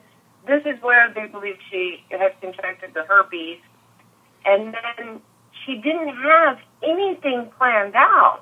This 0.46 0.62
is 0.66 0.80
where 0.82 1.12
they 1.14 1.26
believe 1.26 1.56
she 1.70 2.04
has 2.10 2.32
contracted 2.40 2.92
the 2.94 3.04
herpes. 3.04 3.58
And 4.44 4.74
then 4.74 5.20
she 5.64 5.76
didn't 5.76 6.14
have 6.16 6.58
anything 6.82 7.50
planned 7.56 7.94
out. 7.94 8.40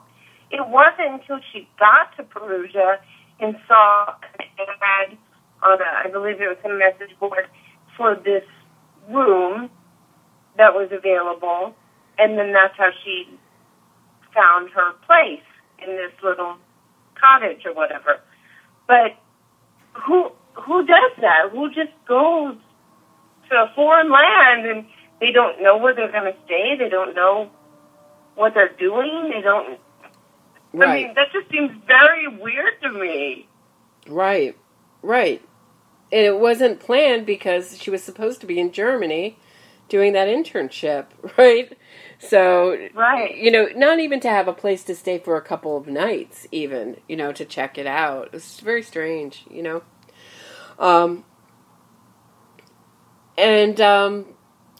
It 0.50 0.66
wasn't 0.68 1.23
until 1.23 1.38
she 1.52 1.68
got 1.78 2.16
to 2.16 2.25
Perugia 2.25 2.99
and 3.40 3.56
saw 3.68 4.14
an 4.38 4.66
ad 4.82 5.16
on 5.62 5.80
a, 5.80 5.85
I 6.04 6.11
believe 6.11 6.40
it 6.40 6.49
was 6.49 6.59
a 6.64 6.68
message 6.68 7.16
board 7.18 7.47
for 7.97 8.16
this 8.16 8.44
room 9.09 9.71
that 10.56 10.75
was 10.75 10.88
available, 10.92 11.75
and 12.18 12.38
then 12.38 12.52
that's 12.52 12.76
how 12.76 12.90
she 13.04 13.28
found 14.35 14.71
her 14.71 14.92
place 15.06 15.42
in 15.78 15.97
this 15.97 16.12
little 16.23 16.56
cottage 17.14 17.64
or 17.64 17.73
whatever. 17.73 18.21
But 18.87 19.16
who 19.94 20.32
who 20.54 20.87
does 20.87 21.12
that? 21.21 21.50
Who 21.52 21.68
just 21.71 21.92
goes 22.06 22.56
to 23.50 23.56
a 23.56 23.73
foreign 23.75 24.11
land 24.11 24.66
and 24.66 24.87
they 25.21 25.32
don't 25.32 25.62
know 25.62 25.78
where 25.78 25.94
they're 25.94 26.12
going 26.12 26.32
to 26.32 26.38
stay? 26.44 26.76
They 26.78 26.88
don't 26.88 27.14
know 27.14 27.50
what 28.35 28.54
they're 28.54 28.75
doing. 28.78 29.30
They 29.35 29.40
don't. 29.42 29.78
I 30.75 30.94
mean, 30.94 31.14
that 31.14 31.32
just 31.32 31.50
seems 31.50 31.71
very 31.87 32.28
weird 32.28 32.80
to 32.82 32.90
me. 32.92 33.49
right, 34.09 34.56
right. 35.02 35.42
And 36.11 36.26
it 36.26 36.38
wasn't 36.38 36.80
planned 36.80 37.26
because 37.26 37.78
she 37.80 37.90
was 37.90 38.02
supposed 38.02 38.40
to 38.42 38.47
be 38.47 38.59
in 38.59 38.73
Germany 38.73 39.38
doing 39.88 40.12
that 40.14 40.28
internship, 40.28 41.06
right? 41.38 41.76
So, 42.18 42.88
Right. 42.94 43.37
you 43.37 43.50
know, 43.50 43.68
not 43.75 44.00
even 44.00 44.21
to 44.21 44.28
have 44.30 44.49
a 44.49 44.52
place 44.52 44.85
to 44.85 44.94
stay 44.94 45.18
for 45.18 45.37
a 45.37 45.42
couple 45.42 45.76
of 45.76 45.87
nights, 45.87 46.47
even, 46.52 46.99
you 47.09 47.16
know, 47.16 47.32
to 47.32 47.44
check 47.44 47.78
it 47.78 47.87
out. 47.87 48.30
It's 48.32 48.61
very 48.61 48.82
strange, 48.82 49.44
you 49.50 49.62
know. 49.62 49.82
Um, 50.83 51.25
and, 53.39 53.81
um, 53.81 54.27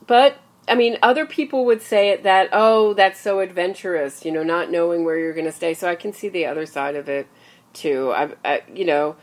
but, 0.07 0.37
I 0.69 0.75
mean, 0.75 0.99
other 1.03 1.25
people 1.27 1.65
would 1.65 1.81
say 1.81 2.11
it 2.11 2.25
that, 2.25 2.51
oh, 2.53 2.93
that's 2.93 3.21
so 3.21 3.41
adventurous, 3.41 4.25
you 4.25 4.33
know, 4.33 4.43
not 4.43 4.71
knowing 4.71 5.05
where 5.05 5.19
you're 5.19 5.33
going 5.33 5.47
to 5.47 5.53
stay. 5.53 5.75
So 5.75 5.89
I 5.89 5.95
can 5.95 6.13
see 6.13 6.29
the 6.29 6.45
other 6.47 6.67
side 6.67 6.97
of 6.97 7.09
it, 7.09 7.29
too. 7.73 8.13
I, 8.13 8.35
I 8.45 8.63
you 8.75 8.85
know, 8.85 9.17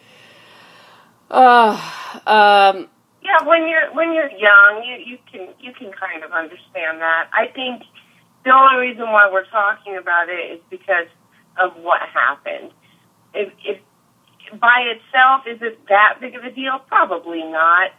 uh, 1.30 1.74
um, 2.26 2.88
Yeah, 3.22 3.46
when 3.46 3.68
you're 3.68 3.94
when 3.94 4.14
you're 4.14 4.32
young, 4.32 4.84
you 4.84 4.96
you 5.06 5.18
can 5.32 5.50
you 5.60 5.74
can 5.74 5.92
kind 5.92 6.24
of 6.24 6.32
understand 6.32 7.02
that. 7.02 7.30
I 7.34 7.48
think 7.54 7.84
the 8.46 8.52
only 8.52 8.88
reason 8.88 9.12
why 9.12 9.30
we're 9.32 9.46
talking 9.46 9.98
about 9.98 10.30
it 10.30 10.54
is 10.54 10.60
because 10.70 11.08
of 11.60 11.76
what 11.84 12.02
happened. 12.02 12.72
If, 13.34 13.54
if 13.64 13.80
by 14.60 14.94
itself 14.96 15.44
is 15.48 15.62
it 15.62 15.88
that 15.90 16.18
big 16.20 16.36
of 16.36 16.44
a 16.44 16.52
deal? 16.52 16.80
Probably 16.88 17.44
not. 17.44 17.92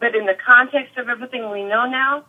But 0.00 0.14
in 0.14 0.26
the 0.26 0.34
context 0.34 0.96
of 0.96 1.08
everything 1.08 1.50
we 1.50 1.64
know 1.64 1.86
now, 1.86 2.24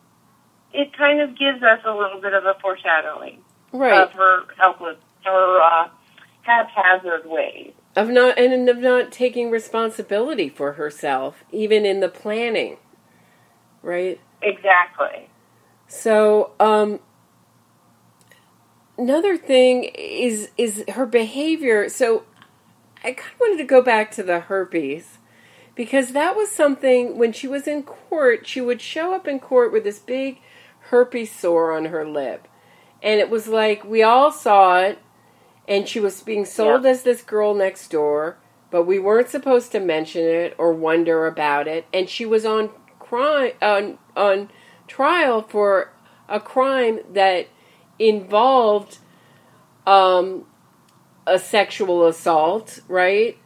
it 0.74 0.96
kind 0.98 1.22
of 1.22 1.38
gives 1.38 1.62
us 1.62 1.80
a 1.86 1.94
little 1.94 2.20
bit 2.20 2.34
of 2.34 2.46
a 2.46 2.56
foreshadowing 2.62 3.42
right. 3.72 4.02
of 4.02 4.12
her 4.14 4.44
helpless, 4.58 4.98
her 5.24 5.62
uh, 5.62 5.88
haphazard 6.42 7.30
ways. 7.30 7.74
of 7.96 8.10
not 8.10 8.38
and 8.40 8.68
of 8.70 8.78
not 8.78 9.12
taking 9.12 9.52
responsibility 9.52 10.50
for 10.50 10.74
herself 10.74 11.44
even 11.52 11.86
in 11.86 12.00
the 12.00 12.10
planning 12.10 12.78
right 13.84 14.20
Exactly. 14.42 15.28
so 15.88 16.52
um 16.60 17.00
another 19.00 19.38
thing 19.38 19.86
is 19.96 20.50
is 20.58 20.84
her 20.90 21.06
behavior. 21.06 21.90
So 21.90 22.24
I 23.04 23.14
kind 23.14 23.34
of 23.34 23.40
wanted 23.40 23.58
to 23.58 23.64
go 23.64 23.82
back 23.82 24.12
to 24.12 24.24
the 24.24 24.42
herpes 24.42 25.18
because 25.76 26.12
that 26.12 26.36
was 26.36 26.52
something 26.52 27.18
when 27.18 27.32
she 27.32 27.48
was 27.48 27.68
in 27.68 27.84
court, 27.84 28.46
she 28.46 28.60
would 28.62 28.82
show 28.82 29.14
up 29.14 29.28
in 29.28 29.40
court 29.40 29.72
with 29.72 29.84
this 29.84 30.00
big 30.00 30.40
herpes 30.90 31.32
sore 31.32 31.72
on 31.72 31.86
her 31.86 32.06
lip. 32.08 32.48
And 33.02 33.20
it 33.20 33.30
was 33.30 33.48
like 33.48 33.84
we 33.86 34.04
all 34.04 34.32
saw 34.32 34.80
it 34.80 35.00
and 35.68 35.88
she 35.88 36.00
was 36.00 36.22
being 36.22 36.46
sold 36.46 36.84
Yeah. 36.84 36.90
as 36.92 37.04
this 37.04 37.22
girl 37.22 37.54
next 37.54 37.90
door, 37.90 38.38
but 38.72 38.84
we 38.84 39.00
weren't 39.00 39.30
supposed 39.30 39.72
to 39.72 39.80
mention 39.80 40.24
it 40.24 40.54
or 40.58 40.74
wonder 40.74 41.28
about 41.28 41.68
it. 41.68 41.86
And 41.94 42.10
she 42.10 42.26
was 42.26 42.46
on 42.46 42.70
crime 43.00 43.54
on 43.62 43.98
on 44.18 44.50
trial 44.88 45.42
for 45.42 45.92
a 46.28 46.40
crime 46.40 47.00
that 47.14 47.48
involved 47.98 48.98
um, 49.88 50.46
a 51.30 51.40
sexual 51.40 52.08
assault, 52.08 52.80
right? 52.88 53.38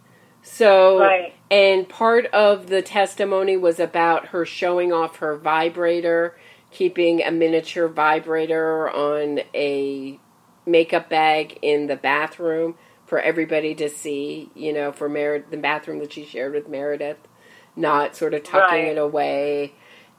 So, 0.41 0.99
Right. 0.99 1.33
and 1.51 1.87
part 1.87 2.25
of 2.27 2.67
the 2.67 2.81
testimony 2.81 3.57
was 3.57 3.79
about 3.79 4.27
her 4.27 4.45
showing 4.45 4.91
off 4.91 5.17
her 5.17 5.35
vibrator, 5.35 6.35
keeping 6.71 7.21
a 7.23 7.31
miniature 7.31 7.87
vibrator 7.87 8.89
on 8.89 9.41
a 9.53 10.19
makeup 10.65 11.09
bag 11.09 11.57
in 11.61 11.87
the 11.87 11.95
bathroom 11.95 12.75
for 13.05 13.19
everybody 13.19 13.75
to 13.75 13.89
see, 13.89 14.49
you 14.55 14.73
know, 14.73 14.91
for 14.91 15.07
Mer- 15.07 15.45
the 15.49 15.57
bathroom 15.57 15.99
that 15.99 16.13
she 16.13 16.25
shared 16.25 16.53
with 16.53 16.67
Meredith, 16.67 17.27
not 17.75 18.15
sort 18.15 18.33
of 18.33 18.43
tucking 18.43 18.77
Right. 18.85 18.87
it 18.87 18.97
away. 18.97 19.73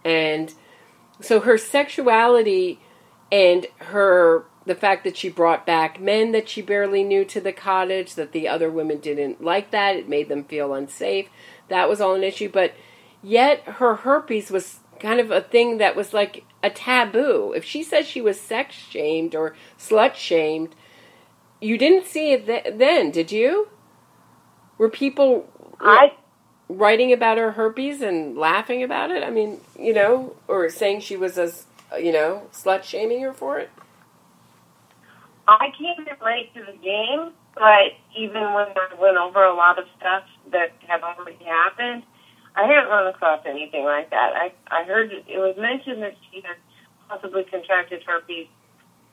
And 0.04 0.54
so 1.20 1.40
her 1.40 1.58
sexuality 1.58 2.78
and 3.32 3.66
her 3.78 4.44
the 4.66 4.74
fact 4.74 5.04
that 5.04 5.16
she 5.16 5.28
brought 5.28 5.66
back 5.66 6.00
men 6.00 6.32
that 6.32 6.48
she 6.48 6.62
barely 6.62 7.04
knew 7.04 7.24
to 7.24 7.40
the 7.40 7.52
cottage 7.52 8.14
that 8.14 8.32
the 8.32 8.48
other 8.48 8.70
women 8.70 8.98
didn't 8.98 9.42
like 9.42 9.70
that 9.70 9.96
it 9.96 10.08
made 10.08 10.28
them 10.28 10.44
feel 10.44 10.74
unsafe 10.74 11.28
that 11.68 11.88
was 11.88 12.00
all 12.00 12.14
an 12.14 12.24
issue 12.24 12.48
but 12.48 12.74
yet 13.22 13.60
her 13.64 13.96
herpes 13.96 14.50
was 14.50 14.80
kind 15.00 15.20
of 15.20 15.30
a 15.30 15.40
thing 15.40 15.78
that 15.78 15.96
was 15.96 16.12
like 16.12 16.44
a 16.62 16.70
taboo 16.70 17.52
if 17.54 17.64
she 17.64 17.82
says 17.82 18.06
she 18.06 18.20
was 18.20 18.40
sex 18.40 18.74
shamed 18.74 19.34
or 19.34 19.54
slut 19.78 20.14
shamed 20.14 20.74
you 21.60 21.76
didn't 21.76 22.06
see 22.06 22.32
it 22.32 22.46
th- 22.46 22.74
then 22.76 23.10
did 23.10 23.30
you 23.30 23.68
were 24.78 24.88
people 24.88 25.48
I 25.80 26.14
writing 26.68 27.12
about 27.12 27.38
her 27.38 27.52
herpes 27.52 28.02
and 28.02 28.36
laughing 28.36 28.82
about 28.82 29.10
it? 29.10 29.22
I 29.22 29.30
mean, 29.30 29.60
you 29.78 29.92
know, 29.92 30.34
or 30.48 30.68
saying 30.70 31.00
she 31.00 31.16
was 31.16 31.38
a, 31.38 31.52
you 32.00 32.12
know, 32.12 32.48
slut 32.52 32.82
shaming 32.82 33.22
her 33.22 33.32
for 33.32 33.58
it? 33.58 33.70
I 35.48 35.70
came 35.78 36.06
in 36.06 36.16
late 36.24 36.54
to 36.54 36.62
the 36.64 36.78
game, 36.78 37.32
but 37.54 37.92
even 38.16 38.54
when 38.54 38.68
I 38.68 38.94
went 39.00 39.16
over 39.16 39.44
a 39.44 39.54
lot 39.54 39.78
of 39.78 39.86
stuff 39.98 40.24
that 40.52 40.72
had 40.86 41.02
already 41.02 41.44
happened, 41.44 42.02
I 42.56 42.64
hadn't 42.66 42.88
run 42.90 43.06
across 43.08 43.40
anything 43.46 43.84
like 43.84 44.10
that. 44.10 44.32
I 44.34 44.52
I 44.70 44.84
heard 44.84 45.12
it 45.12 45.38
was 45.38 45.56
mentioned 45.58 46.02
that 46.02 46.14
she 46.30 46.40
had 46.42 46.56
possibly 47.08 47.44
contracted 47.44 48.02
herpes 48.06 48.46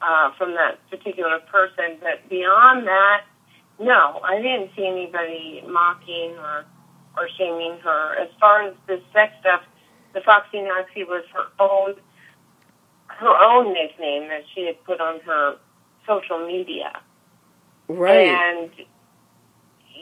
uh, 0.02 0.32
from 0.38 0.54
that 0.54 0.80
particular 0.90 1.40
person, 1.52 1.98
but 2.02 2.28
beyond 2.30 2.88
that, 2.88 3.22
no, 3.80 4.22
I 4.24 4.42
didn't 4.42 4.72
see 4.76 4.88
anybody 4.88 5.64
mocking 5.68 6.36
or 6.38 6.66
or 7.18 7.30
shaming 7.38 7.80
her. 7.84 8.16
As 8.22 8.30
far 8.40 8.64
as 8.64 8.76
the 8.88 9.02
sex 9.14 9.34
stuff, 9.42 9.62
the 10.14 10.22
Foxy 10.22 10.62
Knoxy 10.62 11.04
was 11.04 11.24
her 11.34 11.48
own 11.60 11.96
her 13.08 13.36
own 13.44 13.74
nickname 13.74 14.30
that 14.30 14.44
she 14.56 14.66
had 14.66 14.84
put 14.86 15.02
on 15.02 15.20
her 15.22 15.58
social 16.12 16.46
media. 16.46 17.00
Right. 17.88 18.28
And 18.28 18.72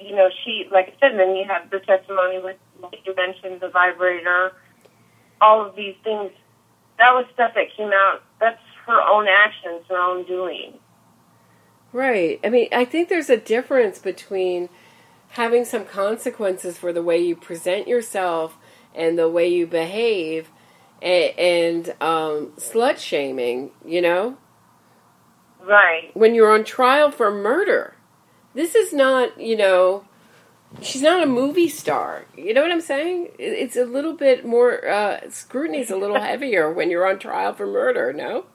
you 0.02 0.16
know, 0.16 0.30
she 0.44 0.68
like 0.72 0.88
I 0.88 1.00
said, 1.00 1.20
then 1.20 1.36
you 1.36 1.46
have 1.48 1.70
the 1.70 1.80
testimony 1.80 2.40
with 2.42 2.58
like 2.82 3.00
you 3.06 3.16
mentioned, 3.16 3.62
the 3.62 3.70
vibrator, 3.70 4.54
all 5.42 5.66
of 5.66 5.76
these 5.76 5.96
things. 6.04 6.32
That 6.98 7.14
was 7.14 7.26
stuff 7.34 7.54
that 7.56 7.68
came 7.76 7.92
out. 7.94 8.24
That's 8.40 8.62
her 8.86 9.02
own 9.02 9.28
actions, 9.28 9.86
her 9.90 9.98
own 9.98 10.26
doing. 10.26 10.74
Right. 11.92 12.40
I 12.44 12.50
mean, 12.50 12.68
I 12.72 12.86
think 12.86 13.10
there's 13.10 13.30
a 13.30 13.38
difference 13.38 14.00
between 14.00 14.70
having 15.30 15.66
some 15.66 15.86
consequences 15.86 16.78
for 16.78 16.92
the 16.92 17.02
way 17.02 17.18
you 17.18 17.36
present 17.36 17.88
yourself 17.88 18.58
and 18.94 19.18
the 19.18 19.30
way 19.30 19.48
you 19.48 19.66
behave 19.66 20.50
and, 21.02 21.40
and 21.40 21.90
um, 22.02 22.48
slut 22.58 22.98
shaming, 22.98 23.72
you 23.86 24.02
know? 24.02 24.38
Right. 25.64 26.12
When 26.16 26.36
you're 26.36 26.52
on 26.52 26.64
trial 26.64 27.12
for 27.12 27.32
murder. 27.32 27.96
This 28.54 28.76
is 28.76 28.94
not, 28.94 29.40
you 29.40 29.56
know, 29.56 30.06
she's 30.82 31.02
not 31.02 31.24
a 31.24 31.28
movie 31.28 31.70
star. 31.70 32.26
You 32.36 32.54
know 32.54 32.62
what 32.62 32.72
I'm 32.72 32.82
saying? 32.82 33.30
It's 33.38 33.76
a 33.76 33.86
little 33.86 34.14
bit 34.14 34.46
more, 34.46 34.88
uh, 34.88 35.30
scrutiny's 35.30 35.92
a 35.92 35.98
little 35.98 36.20
heavier 36.22 36.72
when 36.72 36.90
you're 36.90 37.08
on 37.08 37.20
trial 37.20 37.54
for 37.54 37.68
murder, 37.68 38.14
no? 38.14 38.46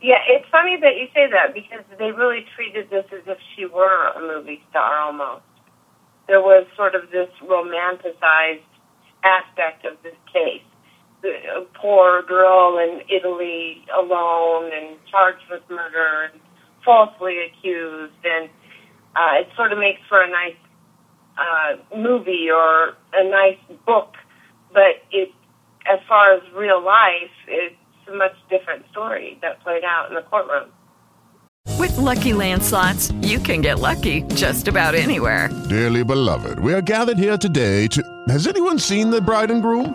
Yeah, 0.00 0.18
it's 0.28 0.48
funny 0.50 0.78
that 0.80 0.96
you 0.96 1.08
say 1.12 1.28
that 1.30 1.54
because 1.54 1.84
they 1.98 2.12
really 2.12 2.46
treated 2.54 2.88
this 2.88 3.04
as 3.12 3.26
if 3.26 3.38
she 3.56 3.66
were 3.66 4.12
a 4.14 4.20
movie 4.20 4.62
star 4.70 5.00
almost. 5.00 5.42
There 6.28 6.40
was 6.40 6.66
sort 6.76 6.94
of 6.94 7.10
this 7.10 7.28
romanticized 7.42 8.62
aspect 9.24 9.84
of 9.84 10.00
this 10.02 10.14
case. 10.32 10.62
The 11.22 11.30
a 11.56 11.64
poor 11.74 12.22
girl 12.22 12.78
in 12.78 13.00
Italy 13.08 13.84
alone 13.98 14.70
and 14.72 14.96
charged 15.10 15.42
with 15.50 15.62
murder 15.68 16.30
and 16.32 16.40
falsely 16.84 17.38
accused, 17.46 18.14
and 18.24 18.48
uh, 19.16 19.40
it 19.40 19.48
sort 19.56 19.72
of 19.72 19.78
makes 19.78 20.00
for 20.08 20.22
a 20.22 20.30
nice 20.30 20.56
uh, 21.36 21.96
movie 21.96 22.48
or 22.50 22.96
a 23.14 23.28
nice 23.28 23.58
book, 23.86 24.14
but 24.72 25.02
it, 25.10 25.30
as 25.86 25.98
far 26.08 26.34
as 26.34 26.42
real 26.54 26.82
life, 26.82 27.30
it's 27.46 27.74
a 28.08 28.14
much 28.14 28.34
different 28.48 28.84
story 28.90 29.38
that 29.42 29.60
played 29.62 29.84
out 29.84 30.08
in 30.08 30.14
the 30.14 30.22
courtroom. 30.22 30.70
With 31.78 31.96
Lucky 31.96 32.32
Land 32.32 32.62
slots, 32.62 33.12
you 33.22 33.38
can 33.38 33.60
get 33.60 33.78
lucky 33.78 34.22
just 34.34 34.66
about 34.68 34.94
anywhere. 34.94 35.48
Dearly 35.68 36.02
beloved, 36.02 36.58
we 36.58 36.72
are 36.74 36.80
gathered 36.80 37.18
here 37.18 37.38
today 37.38 37.86
to. 37.88 38.02
Has 38.28 38.46
anyone 38.46 38.78
seen 38.78 39.10
the 39.10 39.20
bride 39.20 39.50
and 39.50 39.62
groom? 39.62 39.94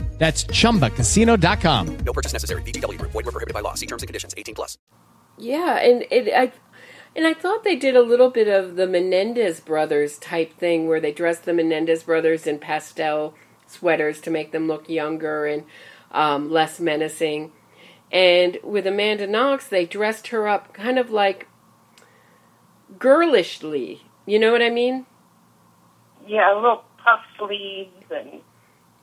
That's 0.21 0.43
chumbacasino.com. 0.43 1.97
No 2.05 2.13
purchase 2.13 2.31
necessary. 2.31 2.61
VGW 2.61 2.99
Group. 2.99 3.11
Void 3.11 3.25
were 3.25 3.31
prohibited 3.31 3.55
by 3.55 3.61
law. 3.61 3.73
See 3.73 3.87
terms 3.87 4.03
and 4.03 4.07
conditions. 4.07 4.35
18 4.37 4.53
plus. 4.53 4.77
Yeah, 5.39 5.79
and 5.79 6.05
it, 6.11 6.31
I 6.31 6.51
and 7.15 7.25
I 7.25 7.33
thought 7.33 7.63
they 7.63 7.75
did 7.75 7.95
a 7.95 8.03
little 8.03 8.29
bit 8.29 8.47
of 8.47 8.75
the 8.75 8.85
Menendez 8.85 9.59
brothers 9.59 10.19
type 10.19 10.53
thing 10.53 10.87
where 10.87 10.99
they 10.99 11.11
dressed 11.11 11.45
the 11.45 11.53
Menendez 11.53 12.03
brothers 12.03 12.45
in 12.45 12.59
pastel 12.59 13.33
sweaters 13.65 14.21
to 14.21 14.29
make 14.29 14.51
them 14.51 14.67
look 14.67 14.87
younger 14.87 15.47
and 15.47 15.63
um, 16.11 16.51
less 16.51 16.79
menacing. 16.79 17.51
And 18.11 18.59
with 18.63 18.85
Amanda 18.85 19.25
Knox, 19.25 19.67
they 19.67 19.87
dressed 19.87 20.27
her 20.27 20.47
up 20.47 20.71
kind 20.71 20.99
of 20.99 21.09
like 21.09 21.47
girlishly. 22.99 24.03
You 24.27 24.37
know 24.37 24.51
what 24.51 24.61
I 24.61 24.69
mean? 24.69 25.07
Yeah, 26.27 26.53
a 26.53 26.55
little 26.55 26.83
puff 27.03 27.21
sleeves 27.39 28.05
and 28.11 28.40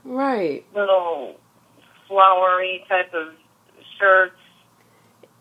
Right. 0.08 0.64
little 0.74 1.36
flowery 2.08 2.84
type 2.88 3.12
of 3.12 3.34
shirts. 3.98 4.34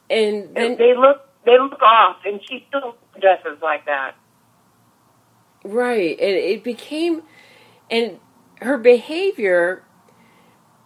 And 0.10 0.56
then 0.56 0.72
And 0.72 0.78
they 0.78 0.94
look 0.96 1.22
they 1.46 1.58
look 1.58 1.82
off, 1.82 2.18
and 2.26 2.42
she 2.48 2.66
still 2.68 2.98
dresses 3.20 3.60
like 3.62 3.86
that. 3.86 4.16
Right. 5.64 6.20
And 6.20 6.36
it 6.36 6.64
became, 6.64 7.24
and 7.90 8.20
her 8.62 8.78
behavior 8.78 9.84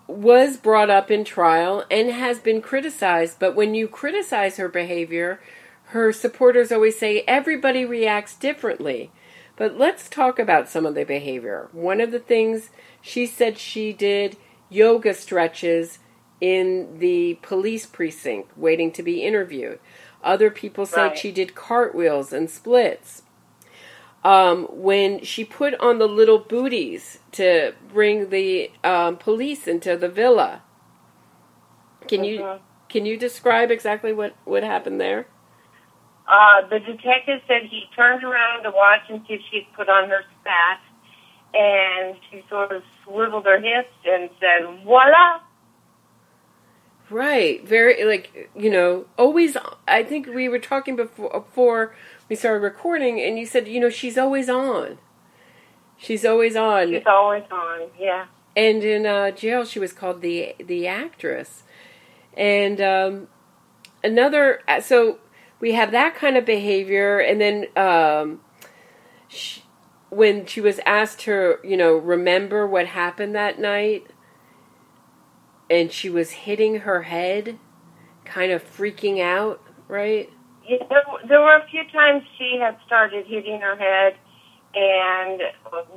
was 0.08 0.58
brought 0.58 0.92
up 0.92 1.10
in 1.10 1.24
trial 1.24 1.84
and 1.90 2.12
has 2.12 2.40
been 2.40 2.62
criticized. 2.62 3.40
But 3.40 3.56
when 3.56 3.74
you 3.74 3.88
criticize 3.88 4.58
her 4.58 4.70
behavior, 4.70 5.42
her 5.86 6.14
supporters 6.14 6.72
always 6.72 7.00
say 7.00 7.24
everybody 7.28 7.84
reacts 7.84 8.36
differently. 8.36 9.12
But 9.62 9.78
let's 9.78 10.10
talk 10.10 10.40
about 10.40 10.70
some 10.70 10.88
of 10.88 10.96
the 10.96 11.04
behavior. 11.04 11.70
One 11.72 12.02
of 12.02 12.10
the 12.10 12.18
things 12.18 12.72
she 13.00 13.28
said 13.28 13.60
she 13.60 13.94
did 13.94 14.36
yoga 14.72 15.14
stretches 15.14 16.00
in 16.40 16.98
the 16.98 17.38
police 17.44 17.86
precinct 17.86 18.58
waiting 18.58 18.92
to 18.94 19.04
be 19.04 19.22
interviewed. 19.22 19.78
Other 20.24 20.50
people 20.50 20.88
said 20.88 21.10
Right. 21.10 21.18
she 21.20 21.32
did 21.32 21.54
cartwheels 21.54 22.34
and 22.34 22.50
splits. 22.50 23.22
Um, 24.24 24.64
when 24.72 25.24
she 25.24 25.46
put 25.46 25.76
on 25.76 26.00
the 26.00 26.08
little 26.08 26.40
booties 26.40 27.20
to 27.34 27.76
bring 27.88 28.32
the 28.32 28.72
um, 28.84 29.18
police 29.18 29.68
into 29.68 29.96
the 29.96 30.10
villa. 30.10 30.64
Can 32.08 32.24
you 32.24 32.40
Mhm. 32.40 32.60
can 32.90 33.06
you 33.06 33.16
describe 33.16 33.70
exactly 33.70 34.12
what 34.12 34.34
what 34.44 34.64
happened 34.64 35.00
there? 35.00 35.28
Uh, 36.28 36.68
the 36.70 36.80
detective 36.80 37.42
said 37.48 37.64
he 37.64 37.84
turned 37.96 38.24
around 38.24 38.64
to 38.64 38.72
watch 38.72 39.02
and 39.10 39.22
see 39.28 39.34
if 39.34 39.42
she'd 39.52 39.68
put 39.76 39.90
on 39.90 40.10
her 40.10 40.24
spats, 40.40 40.82
and 41.54 42.16
she 42.30 42.44
sort 42.50 42.72
of 42.72 42.84
swiveled 43.04 43.46
her 43.46 43.60
hips 43.60 43.94
and 44.06 44.30
said, 44.40 44.84
voila! 44.86 45.42
Right. 47.10 47.62
Very 47.68 48.06
like 48.06 48.50
you 48.56 48.70
know, 48.70 49.06
always 49.18 49.58
I 49.86 50.02
think 50.02 50.28
we 50.28 50.48
were 50.48 50.60
talking 50.60 50.96
before 50.96 51.30
before 51.30 51.94
we 52.30 52.38
started 52.38 52.64
recording 52.64 53.20
and 53.20 53.38
you 53.38 53.46
said, 53.46 53.68
you 53.68 53.82
know, 53.82 53.90
she's 53.90 54.18
always 54.18 54.50
on. 54.50 54.98
She's 55.98 56.24
always 56.24 56.56
on. 56.56 56.90
She's 56.94 57.04
always 57.06 57.44
on, 57.52 57.90
yeah. 58.00 58.28
and 58.56 58.82
in 58.82 59.06
uh, 59.06 59.32
jail 59.32 59.66
she 59.66 59.78
was 59.78 59.92
called 59.92 60.22
the 60.22 60.56
the 60.58 60.88
actress. 60.88 61.64
And 62.38 62.80
um 62.80 63.28
another 64.02 64.62
so 64.82 65.20
we 65.62 65.72
have 65.74 65.92
that 65.92 66.16
kind 66.16 66.36
of 66.36 66.46
behavior 66.46 67.20
and 67.20 67.40
then 67.40 67.68
um 67.78 68.42
she, 69.30 69.64
when 70.10 70.46
she 70.46 70.60
was 70.60 70.82
asked 70.86 71.20
to, 71.22 71.56
you 71.64 71.78
know, 71.78 71.94
remember 71.94 72.68
what 72.68 72.86
happened 72.88 73.34
that 73.34 73.60
night 73.60 74.08
and 75.70 75.90
she 75.90 76.10
was 76.10 76.32
hitting 76.32 76.80
her 76.82 77.04
head, 77.04 77.58
kind 78.26 78.52
of 78.52 78.62
freaking 78.62 79.22
out, 79.22 79.62
right? 79.88 80.30
Yeah, 80.68 80.78
there, 80.90 81.04
there 81.30 81.40
were 81.40 81.56
a 81.56 81.66
few 81.72 81.84
times 81.94 82.24
she 82.38 82.58
had 82.62 82.78
started 82.86 83.26
hitting 83.26 83.62
her 83.62 83.78
head, 83.78 84.16
and 84.76 85.42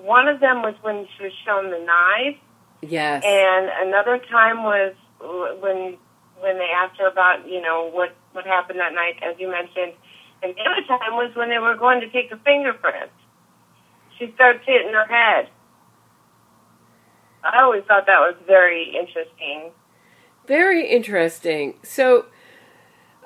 one 0.05 0.29
of 0.29 0.39
them 0.41 0.63
was 0.63 0.75
when 0.83 1.09
she 1.17 1.25
was 1.25 1.33
shown 1.45 1.71
the 1.71 1.81
knife, 1.81 2.37
Yes. 2.83 3.25
and 3.27 3.89
another 3.89 4.19
time 4.31 4.63
was 4.63 4.95
when 5.61 5.97
when 6.41 6.59
they 6.59 6.69
asked 6.75 6.99
her 7.01 7.09
about 7.09 7.49
you 7.49 7.61
know 7.61 7.91
what 7.93 8.15
what 8.35 8.47
happened 8.47 8.81
that 8.81 8.93
night, 8.93 9.17
as 9.23 9.37
you 9.39 9.51
mentioned, 9.51 9.93
and 10.43 10.55
the 10.55 10.61
other 10.61 10.87
time 10.87 11.15
was 11.15 11.35
when 11.35 11.49
they 11.49 11.59
were 11.59 11.77
going 11.77 12.01
to 12.01 12.11
take 12.11 12.31
a 12.33 12.37
fingerprint. 12.39 13.11
She 14.19 14.31
starts 14.35 14.61
hitting 14.67 14.93
her 14.93 15.07
head. 15.07 15.49
I 17.43 17.63
always 17.63 17.85
thought 17.85 18.07
that 18.07 18.21
was 18.21 18.37
very 18.47 18.95
interesting. 18.97 19.71
Very 20.47 20.89
interesting. 20.89 21.75
So, 21.83 22.27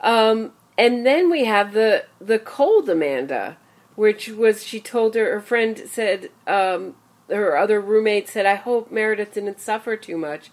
um, 0.03 0.53
and 0.77 1.05
then 1.05 1.31
we 1.31 1.45
have 1.45 1.73
the 1.73 2.05
the 2.21 2.39
cold 2.39 2.89
Amanda, 2.89 3.59
which 3.97 4.29
was 4.29 4.65
she 4.65 4.81
told 4.81 5.15
her 5.15 5.33
her 5.33 5.41
friend 5.41 5.83
said 5.87 6.31
um, 6.47 6.95
her 7.29 7.57
other 7.57 7.81
roommate 7.81 8.29
said 8.29 8.47
I 8.47 8.55
hope 8.57 8.91
Meredith 8.91 9.35
didn't 9.35 9.61
suffer 9.61 9.97
too 9.97 10.17
much, 10.17 10.51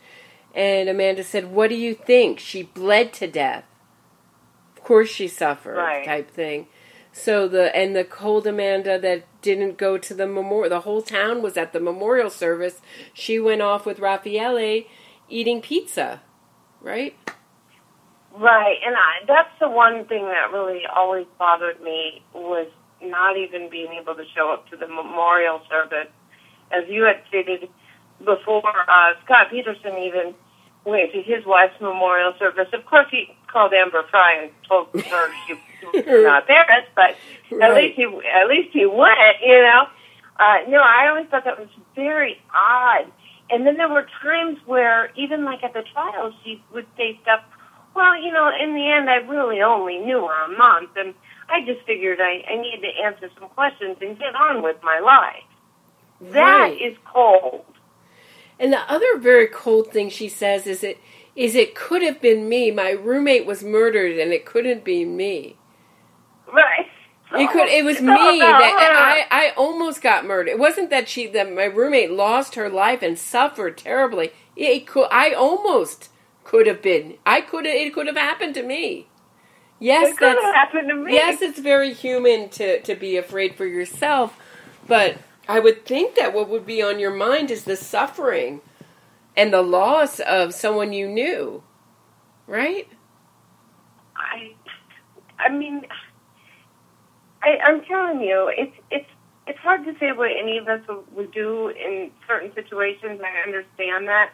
and 0.54 0.90
Amanda 0.90 1.24
said 1.24 1.52
What 1.52 1.70
do 1.70 1.76
you 1.76 1.94
think? 1.94 2.40
She 2.40 2.64
bled 2.64 3.14
to 3.14 3.28
death. 3.28 3.66
Of 4.86 4.88
course 4.88 5.10
she 5.10 5.28
suffered, 5.28 5.78
Right. 5.78 6.06
type 6.06 6.30
thing. 6.30 6.68
So 7.12 7.48
the 7.48 7.76
and 7.76 7.96
the 7.96 8.04
cold 8.04 8.46
Amanda 8.46 9.00
that 9.00 9.24
didn't 9.42 9.80
go 9.80 9.98
to 9.98 10.14
the 10.14 10.28
memorial, 10.28 10.70
the 10.70 10.82
whole 10.82 11.02
town 11.02 11.42
was 11.42 11.58
at 11.58 11.74
the 11.74 11.80
memorial 11.80 12.30
service. 12.30 12.84
She 13.12 13.40
went 13.40 13.64
off 13.64 13.88
with 13.88 13.98
Raffaele 13.98 14.84
eating 15.28 15.60
pizza, 15.60 16.22
right? 16.82 17.18
Right, 18.38 18.78
and 18.86 18.96
I, 18.96 19.26
that's 19.26 19.58
the 19.60 19.70
one 19.70 20.06
thing 20.06 20.26
that 20.26 20.52
really 20.52 20.84
always 20.96 21.26
bothered 21.40 21.82
me 21.82 22.22
was 22.36 22.68
not 23.02 23.38
even 23.38 23.72
being 23.72 23.92
able 24.00 24.14
to 24.14 24.26
show 24.36 24.54
up 24.54 24.70
to 24.70 24.78
the 24.78 24.88
memorial 24.88 25.62
service. 25.68 26.10
As 26.72 26.84
you 26.88 27.06
had 27.06 27.24
stated 27.28 27.70
before, 28.24 28.72
uh, 28.88 29.14
Scott 29.24 29.50
Peterson 29.50 29.98
even 29.98 30.36
went 30.86 31.12
to 31.14 31.24
his 31.24 31.44
wife's 31.44 31.82
memorial 31.82 32.36
service. 32.38 32.68
Of 32.72 32.86
course, 32.86 33.08
he 33.10 33.35
called 33.56 33.72
Amber 33.74 34.04
Frey 34.12 34.40
and 34.42 34.52
told 34.68 34.88
her 35.10 35.30
she 35.48 35.54
was 35.82 36.04
not 36.24 36.46
there, 36.48 36.66
but 36.94 37.12
at 37.12 37.16
Right. 37.70 37.86
least 37.86 37.96
he 37.96 38.04
at 38.04 38.48
least 38.50 38.70
he 38.74 38.86
went. 38.86 39.18
You 39.42 39.62
know, 39.62 39.88
uh, 40.38 40.58
no, 40.68 40.82
I 40.82 41.08
always 41.08 41.28
thought 41.28 41.46
that 41.46 41.58
was 41.58 41.70
very 41.96 42.38
odd. 42.54 43.06
And 43.50 43.66
then 43.66 43.78
there 43.78 43.88
were 43.88 44.06
times 44.22 44.58
where, 44.66 45.12
even 45.16 45.46
like 45.46 45.64
at 45.64 45.74
the 45.74 45.84
trial, 45.94 46.34
she 46.44 46.62
would 46.74 46.86
say 46.98 47.18
stuff. 47.22 47.42
Well, 47.96 48.22
you 48.22 48.34
know, 48.34 48.52
in 48.62 48.76
the 48.76 48.92
end, 48.92 49.10
I 49.10 49.18
really 49.18 49.62
only 49.62 50.00
knew 50.00 50.28
her 50.28 50.54
a 50.54 50.58
month, 50.58 50.90
and 50.98 51.14
I 51.48 51.64
just 51.66 51.86
figured 51.86 52.20
I, 52.20 52.44
I 52.50 52.58
needed 52.58 52.82
to 52.82 53.04
answer 53.06 53.30
some 53.40 53.48
questions 53.50 53.96
and 54.02 54.20
get 54.20 54.36
on 54.36 54.62
with 54.64 54.76
my 54.84 55.00
life. 55.00 55.48
That 56.34 56.72
is 56.74 56.98
Right. 56.98 57.06
cold. 57.14 57.64
And 58.60 58.74
the 58.74 58.80
other 58.92 59.18
very 59.18 59.48
cold 59.48 59.92
thing 59.94 60.10
she 60.10 60.28
says 60.28 60.68
is 60.68 60.84
it 60.84 60.98
is 61.36 61.56
it 61.56 61.76
could 61.76 62.02
have 62.02 62.22
been 62.22 62.48
me. 62.48 62.72
My 62.72 62.92
roommate 62.92 63.46
was 63.46 63.64
murdered, 63.64 64.18
and 64.18 64.32
it 64.32 64.46
couldn't 64.46 64.84
be 64.84 65.06
me. 65.06 65.58
Right. 66.52 66.88
It 67.34 67.52
could. 67.52 67.68
It 67.68 67.84
was 67.84 68.00
me 68.02 68.40
that 68.40 69.28
I. 69.32 69.48
I 69.48 69.54
almost 69.58 70.02
got 70.02 70.26
murdered. 70.26 70.50
It 70.50 70.60
wasn't 70.60 70.90
that 70.92 71.10
she 71.10 71.28
that 71.28 71.54
my 71.54 71.66
roommate 71.66 72.12
lost 72.12 72.56
her 72.56 72.70
life 72.70 73.02
and 73.02 73.18
suffered 73.18 73.78
terribly. 73.78 74.32
It 74.56 74.88
could. 74.88 75.08
I 75.12 75.32
almost 75.32 76.10
could 76.44 76.68
have 76.68 76.82
been. 76.82 77.18
I 77.26 77.42
could. 77.42 77.66
It 77.66 77.94
could 77.94 78.08
have 78.08 78.18
happened 78.18 78.54
to 78.56 78.64
me. 78.64 79.08
Yes, 79.80 80.12
It 80.12 80.18
could 80.18 80.42
have 80.42 80.56
happened 80.56 80.88
to 80.88 80.96
me. 80.96 81.14
Yes, 81.14 81.42
it's 81.42 81.60
very 81.60 81.94
human 81.94 82.48
to 82.50 82.80
to 82.82 82.96
be 82.96 83.18
afraid 83.18 83.56
for 83.56 83.66
yourself, 83.66 84.38
but 84.88 85.18
I 85.48 85.60
would 85.60 85.86
think 85.86 86.16
that 86.16 86.34
what 86.34 86.48
would 86.50 86.66
be 86.66 86.82
on 86.82 87.00
your 87.00 87.14
mind 87.14 87.52
is 87.52 87.66
the 87.66 87.76
suffering 87.76 88.62
and 89.38 89.54
the 89.54 89.62
loss 89.62 90.20
of 90.20 90.54
someone 90.54 90.94
you 90.94 91.08
knew, 91.08 91.64
right? 92.48 92.88
I, 94.16 94.54
I 95.40 95.50
mean, 95.50 95.86
I, 97.42 97.58
I'm 97.64 97.82
telling 97.86 98.22
you, 98.22 98.52
it's 98.56 98.76
it's 98.90 99.10
it's 99.48 99.60
hard 99.60 99.86
to 99.86 99.94
say 100.00 100.12
what 100.12 100.32
any 100.32 100.58
of 100.58 100.68
us 100.68 100.82
would, 100.88 101.16
would 101.16 101.32
do 101.32 101.70
in 101.70 102.12
certain 102.28 102.52
situations. 102.56 103.22
I 103.24 103.46
understand 103.46 104.08
that, 104.08 104.32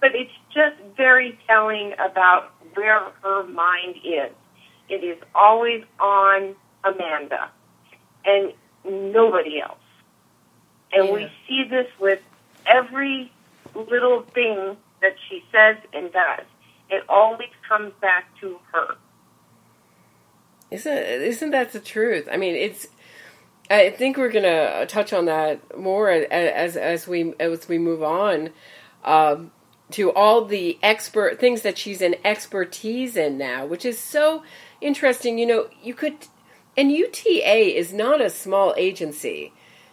but 0.00 0.14
it's 0.14 0.32
just 0.52 0.76
very 0.96 1.38
telling 1.46 1.94
about 1.94 2.52
where 2.74 3.00
her 3.22 3.44
mind 3.44 3.96
is. 4.04 4.32
It 4.88 5.04
is 5.04 5.18
always 5.34 5.84
on 6.00 6.54
Amanda, 6.84 7.50
and 8.24 8.52
nobody 8.84 9.60
else. 9.60 9.78
And 10.92 11.10
we 11.10 11.30
see 11.48 11.64
this 11.70 11.86
with 11.98 12.20
every 12.66 13.32
little 13.74 14.22
thing 14.34 14.76
that 15.00 15.14
she 15.28 15.44
says 15.52 15.76
and 15.92 16.12
does. 16.12 16.46
It 16.90 17.04
always 17.08 17.50
comes 17.68 17.92
back 18.00 18.26
to 18.40 18.58
her. 18.72 18.96
Isn't 20.70 20.96
isn't 20.96 21.50
that 21.50 21.72
the 21.72 21.80
truth? 21.80 22.28
I 22.30 22.36
mean, 22.36 22.54
it's. 22.54 22.88
I 23.70 23.90
think 23.90 24.16
we're 24.16 24.32
gonna 24.32 24.86
touch 24.86 25.12
on 25.12 25.26
that 25.26 25.78
more 25.78 26.10
as 26.10 26.76
as 26.76 27.06
we 27.06 27.34
as 27.38 27.68
we 27.68 27.78
move 27.78 28.02
on 28.02 28.50
um, 29.04 29.52
to 29.92 30.12
all 30.12 30.44
the 30.44 30.78
expert 30.82 31.38
things 31.38 31.62
that 31.62 31.78
she's 31.78 32.00
an 32.00 32.16
expertise 32.24 33.16
in 33.16 33.38
now, 33.38 33.66
which 33.66 33.84
is 33.84 33.98
so 33.98 34.42
interesting. 34.80 35.38
You 35.38 35.46
know, 35.46 35.68
you 35.82 35.94
could, 35.94 36.26
and 36.76 36.90
UTA 36.90 37.76
is 37.76 37.92
not 37.92 38.20
a 38.20 38.30
small 38.30 38.74
agency. 38.76 39.52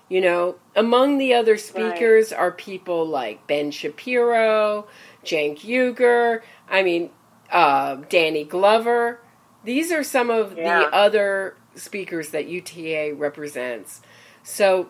You 0.10 0.22
know, 0.22 0.56
among 0.76 1.20
the 1.20 1.36
other 1.36 1.56
speakers 1.58 2.34
are 2.34 2.52
people 2.52 3.06
like 3.06 3.46
Ben 3.46 3.70
Shapiro, 3.70 4.88
Cenk 5.24 5.60
Uygur. 5.60 6.42
I 6.68 6.82
mean, 6.82 7.12
uh, 7.52 7.98
Danny 8.10 8.44
Glover. 8.44 9.20
These 9.64 9.92
are 9.92 10.04
some 10.04 10.32
of 10.32 10.58
Yeah. 10.58 10.80
the 10.80 10.96
other 10.96 11.58
speakers 11.76 12.30
that 12.30 12.48
UTA 12.48 13.14
represents. 13.14 14.02
So, 14.42 14.90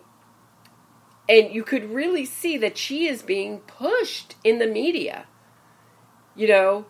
and 1.27 1.53
you 1.53 1.63
could 1.63 1.91
really 1.93 2.23
see 2.25 2.57
that 2.57 2.77
she 2.77 3.07
is 3.07 3.21
being 3.21 3.59
pushed 3.59 4.35
in 4.45 4.59
the 4.59 4.67
media. 4.67 5.25
You 6.33 6.47
know, 6.47 6.85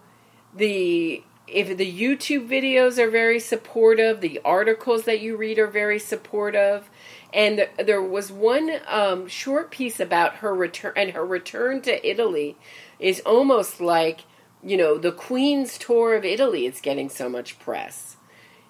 the 0.53 1.23
if 1.51 1.77
the 1.77 1.91
YouTube 1.91 2.47
videos 2.47 2.97
are 2.97 3.09
very 3.09 3.39
supportive, 3.39 4.21
the 4.21 4.39
articles 4.43 5.03
that 5.03 5.21
you 5.21 5.35
read 5.35 5.59
are 5.59 5.67
very 5.67 5.99
supportive, 5.99 6.89
and 7.33 7.57
th- 7.57 7.87
there 7.87 8.01
was 8.01 8.31
one 8.31 8.79
um, 8.87 9.27
short 9.27 9.71
piece 9.71 9.99
about 9.99 10.37
her 10.37 10.53
return 10.53 10.93
and 10.95 11.11
her 11.11 11.25
return 11.25 11.81
to 11.81 12.09
Italy 12.09 12.57
is 12.99 13.21
almost 13.21 13.81
like 13.81 14.21
you 14.63 14.77
know 14.77 14.97
the 14.97 15.11
Queen's 15.11 15.77
tour 15.77 16.15
of 16.15 16.25
Italy. 16.25 16.65
It's 16.65 16.81
getting 16.81 17.09
so 17.09 17.29
much 17.29 17.59
press, 17.59 18.17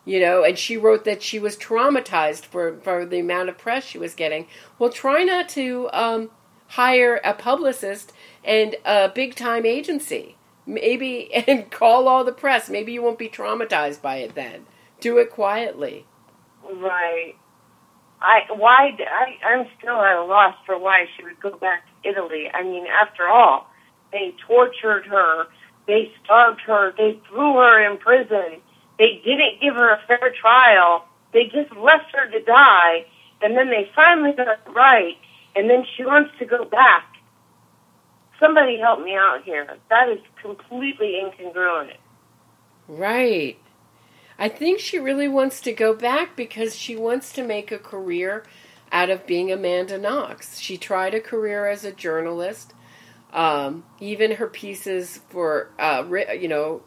you 0.06 0.20
know, 0.20 0.44
and 0.44 0.58
she 0.58 0.78
wrote 0.78 1.06
that 1.06 1.22
she 1.22 1.40
was 1.40 1.56
traumatized 1.56 2.46
for 2.46 2.80
for 2.80 3.06
the 3.06 3.20
amount 3.20 3.50
of 3.50 3.58
press 3.58 3.86
she 3.86 3.98
was 3.98 4.16
getting. 4.16 4.48
Well, 4.78 4.90
try 4.90 5.24
not 5.24 5.50
to 5.50 5.90
um, 5.94 6.32
hire 6.68 7.20
a 7.24 7.34
publicist 7.34 8.14
and 8.44 8.76
a 8.86 9.10
big 9.10 9.36
time 9.36 9.66
agency 9.66 10.36
maybe 10.70 11.34
and 11.48 11.70
call 11.70 12.08
all 12.08 12.24
the 12.24 12.32
press. 12.32 12.70
Maybe 12.70 12.94
you 12.94 13.02
won't 13.02 13.20
be 13.20 13.30
traumatized 13.30 14.02
by 14.02 14.18
it 14.18 14.36
then. 14.36 14.66
Do 15.00 15.18
it 15.18 15.32
quietly. 15.32 16.06
Right. 16.64 17.36
I 18.22 18.42
why 18.54 18.98
I 19.00 19.38
I'm 19.46 19.68
still 19.78 20.02
at 20.02 20.18
a 20.18 20.24
loss 20.24 20.56
for 20.66 20.78
why 20.78 21.06
she 21.16 21.24
would 21.24 21.40
go 21.40 21.52
back 21.52 21.86
to 22.04 22.10
Italy. 22.10 22.50
I 22.54 22.64
mean, 22.64 22.86
after 22.88 23.28
all, 23.28 23.72
they 24.12 24.36
tortured 24.46 25.06
her, 25.06 25.48
they 25.88 26.12
starved 26.24 26.62
her, 26.62 26.94
they 26.98 27.20
threw 27.30 27.56
her 27.56 27.90
in 27.90 27.98
prison, 27.98 28.62
they 28.98 29.22
didn't 29.24 29.62
give 29.62 29.76
her 29.76 29.94
a 29.94 30.02
fair 30.06 30.34
trial, 30.40 31.06
they 31.32 31.46
just 31.46 31.74
left 31.78 32.14
her 32.14 32.30
to 32.30 32.44
die, 32.44 33.06
and 33.42 33.56
then 33.56 33.70
they 33.70 33.90
finally 33.96 34.34
got 34.34 34.48
it 34.48 34.60
right, 34.74 35.18
and 35.56 35.70
then 35.70 35.86
she 35.96 36.04
wants 36.04 36.32
to 36.40 36.46
go 36.46 36.66
back. 36.66 37.06
Somebody 38.40 38.78
help 38.80 39.04
me 39.04 39.16
out 39.16 39.44
here. 39.44 39.78
That 39.90 40.10
is 40.10 40.20
completely 40.42 41.20
incongruent. 41.22 41.98
Right. 42.88 43.58
I 44.38 44.48
think 44.48 44.80
she 44.80 44.98
really 44.98 45.28
wants 45.28 45.60
to 45.62 45.74
go 45.74 45.94
back 45.94 46.36
because 46.36 46.76
she 46.76 46.96
wants 46.96 47.34
to 47.34 47.44
make 47.44 47.72
a 47.72 47.78
career 47.78 48.46
out 48.92 49.10
of 49.10 49.28
being 49.28 49.52
Amanda 49.52 49.98
Knox. 49.98 50.60
She 50.60 50.78
tried 50.78 51.14
a 51.14 51.20
career 51.20 51.68
as 51.68 51.84
a 51.84 51.92
journalist. 51.92 52.74
Um, 53.32 53.84
even 54.00 54.32
her 54.38 54.48
pieces 54.48 55.20
for, 55.30 55.70
uh, 55.78 56.04
you 56.40 56.48
know, 56.48 56.82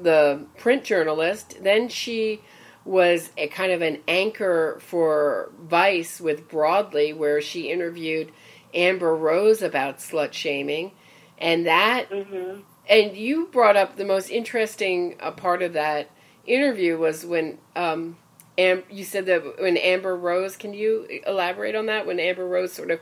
the 0.00 0.46
print 0.56 0.84
journalist. 0.84 1.62
Then 1.62 1.88
she 1.88 2.40
was 2.84 3.30
a 3.36 3.48
kind 3.48 3.72
of 3.72 3.82
an 3.82 3.98
anchor 4.08 4.78
for 4.80 5.52
Vice 5.60 6.20
with 6.20 6.48
Broadly, 6.48 7.12
where 7.12 7.42
she 7.42 7.70
interviewed 7.70 8.32
Amber 8.74 9.14
Rose 9.14 9.62
about 9.62 9.98
slut 9.98 10.32
shaming, 10.32 10.92
and 11.38 11.66
that. 11.66 12.10
Mm-hmm. 12.10 12.60
And 12.88 13.16
you 13.16 13.46
brought 13.46 13.76
up 13.76 13.96
the 13.96 14.04
most 14.04 14.30
interesting 14.30 15.16
uh, 15.20 15.30
part 15.30 15.62
of 15.62 15.74
that 15.74 16.10
interview 16.44 16.98
was 16.98 17.24
when 17.24 17.58
um, 17.76 18.16
Am- 18.58 18.84
you 18.90 19.04
said 19.04 19.26
that 19.26 19.60
when 19.60 19.76
Amber 19.76 20.16
Rose. 20.16 20.56
Can 20.56 20.74
you 20.74 21.06
elaborate 21.26 21.74
on 21.74 21.86
that? 21.86 22.06
When 22.06 22.20
Amber 22.20 22.46
Rose 22.46 22.72
sort 22.72 22.90
of 22.90 23.00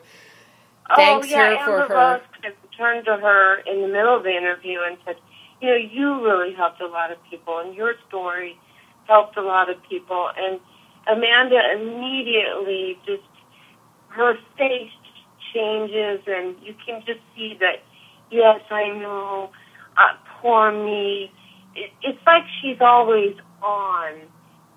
thanks 0.95 1.27
oh, 1.27 1.31
yeah, 1.31 1.57
her 1.59 1.65
for 1.65 1.83
Amber 1.83 1.95
her. 1.95 2.13
Rose 2.13 2.21
kind 2.33 2.55
of 2.55 2.77
turned 2.77 3.05
to 3.07 3.17
her 3.17 3.59
in 3.61 3.83
the 3.83 3.89
middle 3.89 4.17
of 4.17 4.23
the 4.23 4.37
interview 4.37 4.79
and 4.87 4.99
said, 5.05 5.17
"You 5.61 5.71
know, 5.71 5.77
you 5.77 6.25
really 6.25 6.55
helped 6.55 6.81
a 6.81 6.87
lot 6.87 7.11
of 7.11 7.19
people, 7.29 7.59
and 7.59 7.75
your 7.75 7.95
story 8.09 8.59
helped 9.07 9.37
a 9.37 9.43
lot 9.43 9.69
of 9.71 9.83
people." 9.89 10.31
And 10.37 10.61
Amanda 11.11 11.61
immediately 11.75 12.99
just 13.07 13.23
her 14.09 14.35
face 14.57 14.93
changes, 15.55 16.21
and 16.27 16.57
you 16.63 16.75
can 16.85 17.03
just 17.07 17.21
see 17.37 17.57
that. 17.61 17.83
Yes, 18.31 18.61
I 18.71 18.89
know. 18.89 19.51
Uh, 19.97 20.15
poor 20.41 20.73
me. 20.73 21.33
It, 21.75 21.91
it's 22.03 22.19
like 22.27 22.45
she's 22.61 22.79
always 22.81 23.37
on 23.63 24.13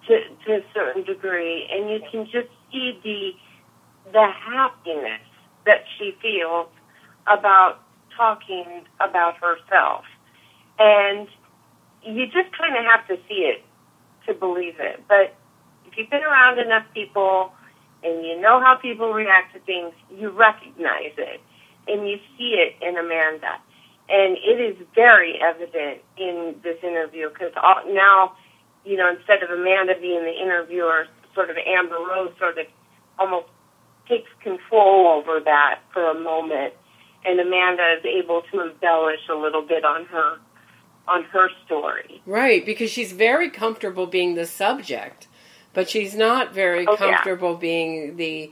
to 0.08 0.20
to 0.46 0.56
a 0.58 0.62
certain 0.74 1.04
degree, 1.04 1.68
and 1.72 1.90
you 1.90 2.00
can 2.12 2.26
just 2.26 2.50
see 2.72 3.00
the 3.04 3.32
the 4.12 4.28
happiness 4.28 5.22
that 5.66 5.84
she 5.98 6.16
feels 6.22 6.68
about 7.28 7.80
talking 8.18 8.86
about 9.00 9.36
herself. 9.38 10.04
And 10.80 11.28
you 12.04 12.26
just 12.26 12.56
kind 12.58 12.76
of 12.76 12.84
have 12.86 13.08
to 13.08 13.18
see 13.28 13.46
it 13.46 13.64
to 14.28 14.34
believe 14.34 14.76
it. 14.80 15.04
But 15.08 15.36
if 15.86 15.98
you've 15.98 16.10
been 16.10 16.24
around 16.24 16.60
enough 16.60 16.86
people 16.94 17.52
and 18.04 18.26
you 18.26 18.40
know 18.40 18.60
how 18.60 18.76
people 18.76 19.14
react 19.14 19.54
to 19.54 19.60
things, 19.62 19.94
you 20.16 20.30
recognize 20.30 21.14
it 21.18 21.42
and 21.88 22.08
you 22.08 22.18
see 22.38 22.56
it 22.58 22.76
in 22.82 22.98
Amanda. 22.98 23.60
And 24.10 24.38
it 24.38 24.60
is 24.60 24.76
very 24.94 25.40
evident 25.42 26.02
in 26.18 26.56
this 26.64 26.78
interview 26.84 27.30
because 27.30 27.54
now, 27.88 28.34
you 28.84 28.98
know, 28.98 29.10
instead 29.10 29.42
of 29.44 29.50
Amanda 29.50 29.94
being 30.00 30.24
the 30.24 30.34
interviewer, 30.34 31.08
sort 31.34 31.50
of 31.50 31.58
Amber 31.66 31.96
Rose 31.96 32.34
sort 32.38 32.58
of 32.58 32.66
almost 33.18 33.48
takes 34.08 34.30
control 34.44 35.08
over 35.08 35.40
that 35.46 35.80
for 35.94 36.10
a 36.10 36.20
moment, 36.20 36.74
and 37.24 37.40
Amanda 37.40 37.98
is 38.00 38.06
able 38.06 38.42
to 38.52 38.62
embellish 38.62 39.22
a 39.30 39.36
little 39.36 39.62
bit 39.62 39.86
on 39.86 40.06
her 40.06 40.40
on 41.08 41.24
her 41.26 41.50
story. 41.66 42.22
Right, 42.26 42.66
because 42.66 42.92
she's 42.92 43.12
very 43.12 43.50
comfortable 43.50 44.08
being 44.08 44.36
the 44.36 44.46
subject, 44.46 45.28
but 45.74 45.90
she's 45.90 46.16
not 46.16 46.54
very 46.54 46.86
Oh, 46.88 46.92
yeah. 46.92 46.98
comfortable 46.98 47.56
being 47.56 48.18
the 48.18 48.52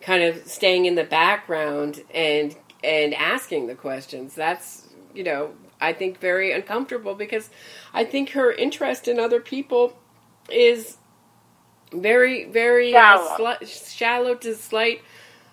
kind 0.00 0.22
of 0.22 0.46
staying 0.46 0.86
in 0.86 0.94
the 0.94 1.04
background 1.04 2.02
and 2.14 2.54
and 2.84 3.14
asking 3.14 3.66
the 3.66 3.74
questions. 3.74 4.34
That's 4.34 4.88
you 5.14 5.24
know 5.24 5.52
I 5.80 5.92
think 5.92 6.18
very 6.20 6.52
uncomfortable 6.52 7.14
because 7.14 7.50
I 7.94 8.04
think 8.04 8.30
her 8.30 8.52
interest 8.52 9.08
in 9.08 9.18
other 9.18 9.40
people 9.40 9.96
is 10.50 10.96
very 11.92 12.44
very 12.44 12.94
uh, 12.94 12.98
Shallow. 13.36 13.54
sli- 13.60 13.96
shallow 13.96 14.34
to 14.36 14.54
slight. 14.54 15.02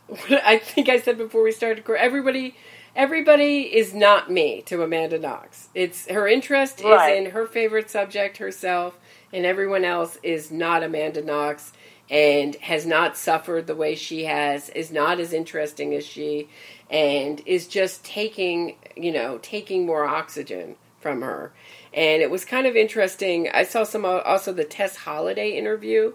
I 0.30 0.58
think 0.60 0.89
I 0.89 0.99
said 0.99 1.17
before 1.17 1.41
we 1.43 1.51
started. 1.51 1.84
Everybody, 1.89 2.56
everybody 2.95 3.62
is 3.75 3.93
not 3.93 4.30
me 4.30 4.62
to 4.63 4.84
Amanda 4.84 5.17
Knox. 5.17 5.69
It's 5.73 6.08
her 6.10 6.28
interest 6.28 6.82
Right. 6.84 7.13
is 7.13 7.25
in 7.25 7.32
her 7.32 7.47
favorite 7.47 7.89
subject 7.89 8.38
herself, 8.38 8.99
and 9.36 9.45
everyone 9.45 9.84
else 9.84 10.17
is 10.24 10.50
not 10.50 10.82
Amanda 10.82 11.21
Knox 11.21 11.74
and 12.10 12.56
has 12.56 12.86
not 12.86 13.17
suffered 13.17 13.67
the 13.67 13.76
way 13.76 13.93
she 13.93 14.26
has. 14.26 14.69
Is 14.69 14.91
not 14.91 15.19
as 15.19 15.34
interesting 15.34 15.93
as 15.93 16.06
she, 16.06 16.48
and 16.89 17.41
is 17.45 17.67
just 17.67 18.06
taking 18.06 18.78
you 18.95 19.12
know 19.12 19.38
taking 19.39 19.86
more 19.86 20.06
oxygen 20.06 20.78
from 21.02 21.21
her. 21.21 21.52
And 21.93 22.21
it 22.21 22.32
was 22.32 22.45
kind 22.45 22.65
of 22.65 22.76
interesting. 22.76 23.50
I 23.54 23.63
saw 23.63 23.84
some 23.84 24.06
also 24.06 24.54
the 24.54 24.63
Tess 24.63 24.95
Holliday 24.95 25.58
interview, 25.58 26.13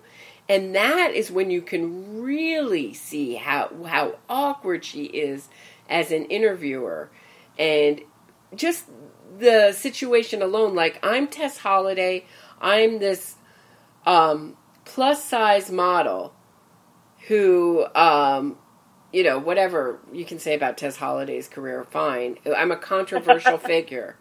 and 0.48 0.74
that 0.74 1.12
is 1.12 1.30
when 1.30 1.50
you 1.50 1.60
can 1.60 2.22
really 2.22 2.94
see 2.94 3.34
how 3.34 3.70
how 3.84 4.16
awkward 4.30 4.82
she 4.82 5.04
is 5.04 5.48
as 5.90 6.10
an 6.10 6.24
interviewer, 6.26 7.10
and 7.58 8.00
just 8.54 8.86
the 9.38 9.72
situation 9.72 10.40
alone. 10.40 10.74
Like 10.74 10.98
I'm 11.02 11.26
Tess 11.26 11.58
Holliday, 11.58 12.24
I'm 12.60 12.98
this 12.98 13.36
um, 14.06 14.56
plus 14.84 15.24
size 15.24 15.70
model 15.70 16.34
who 17.28 17.86
um, 17.94 18.56
you 19.12 19.24
know, 19.24 19.38
whatever 19.38 19.98
you 20.12 20.24
can 20.24 20.38
say 20.38 20.54
about 20.54 20.78
Tess 20.78 20.96
Holliday's 20.96 21.48
career, 21.48 21.84
fine. 21.84 22.38
I'm 22.56 22.70
a 22.70 22.76
controversial 22.76 23.58
figure. 23.58 24.16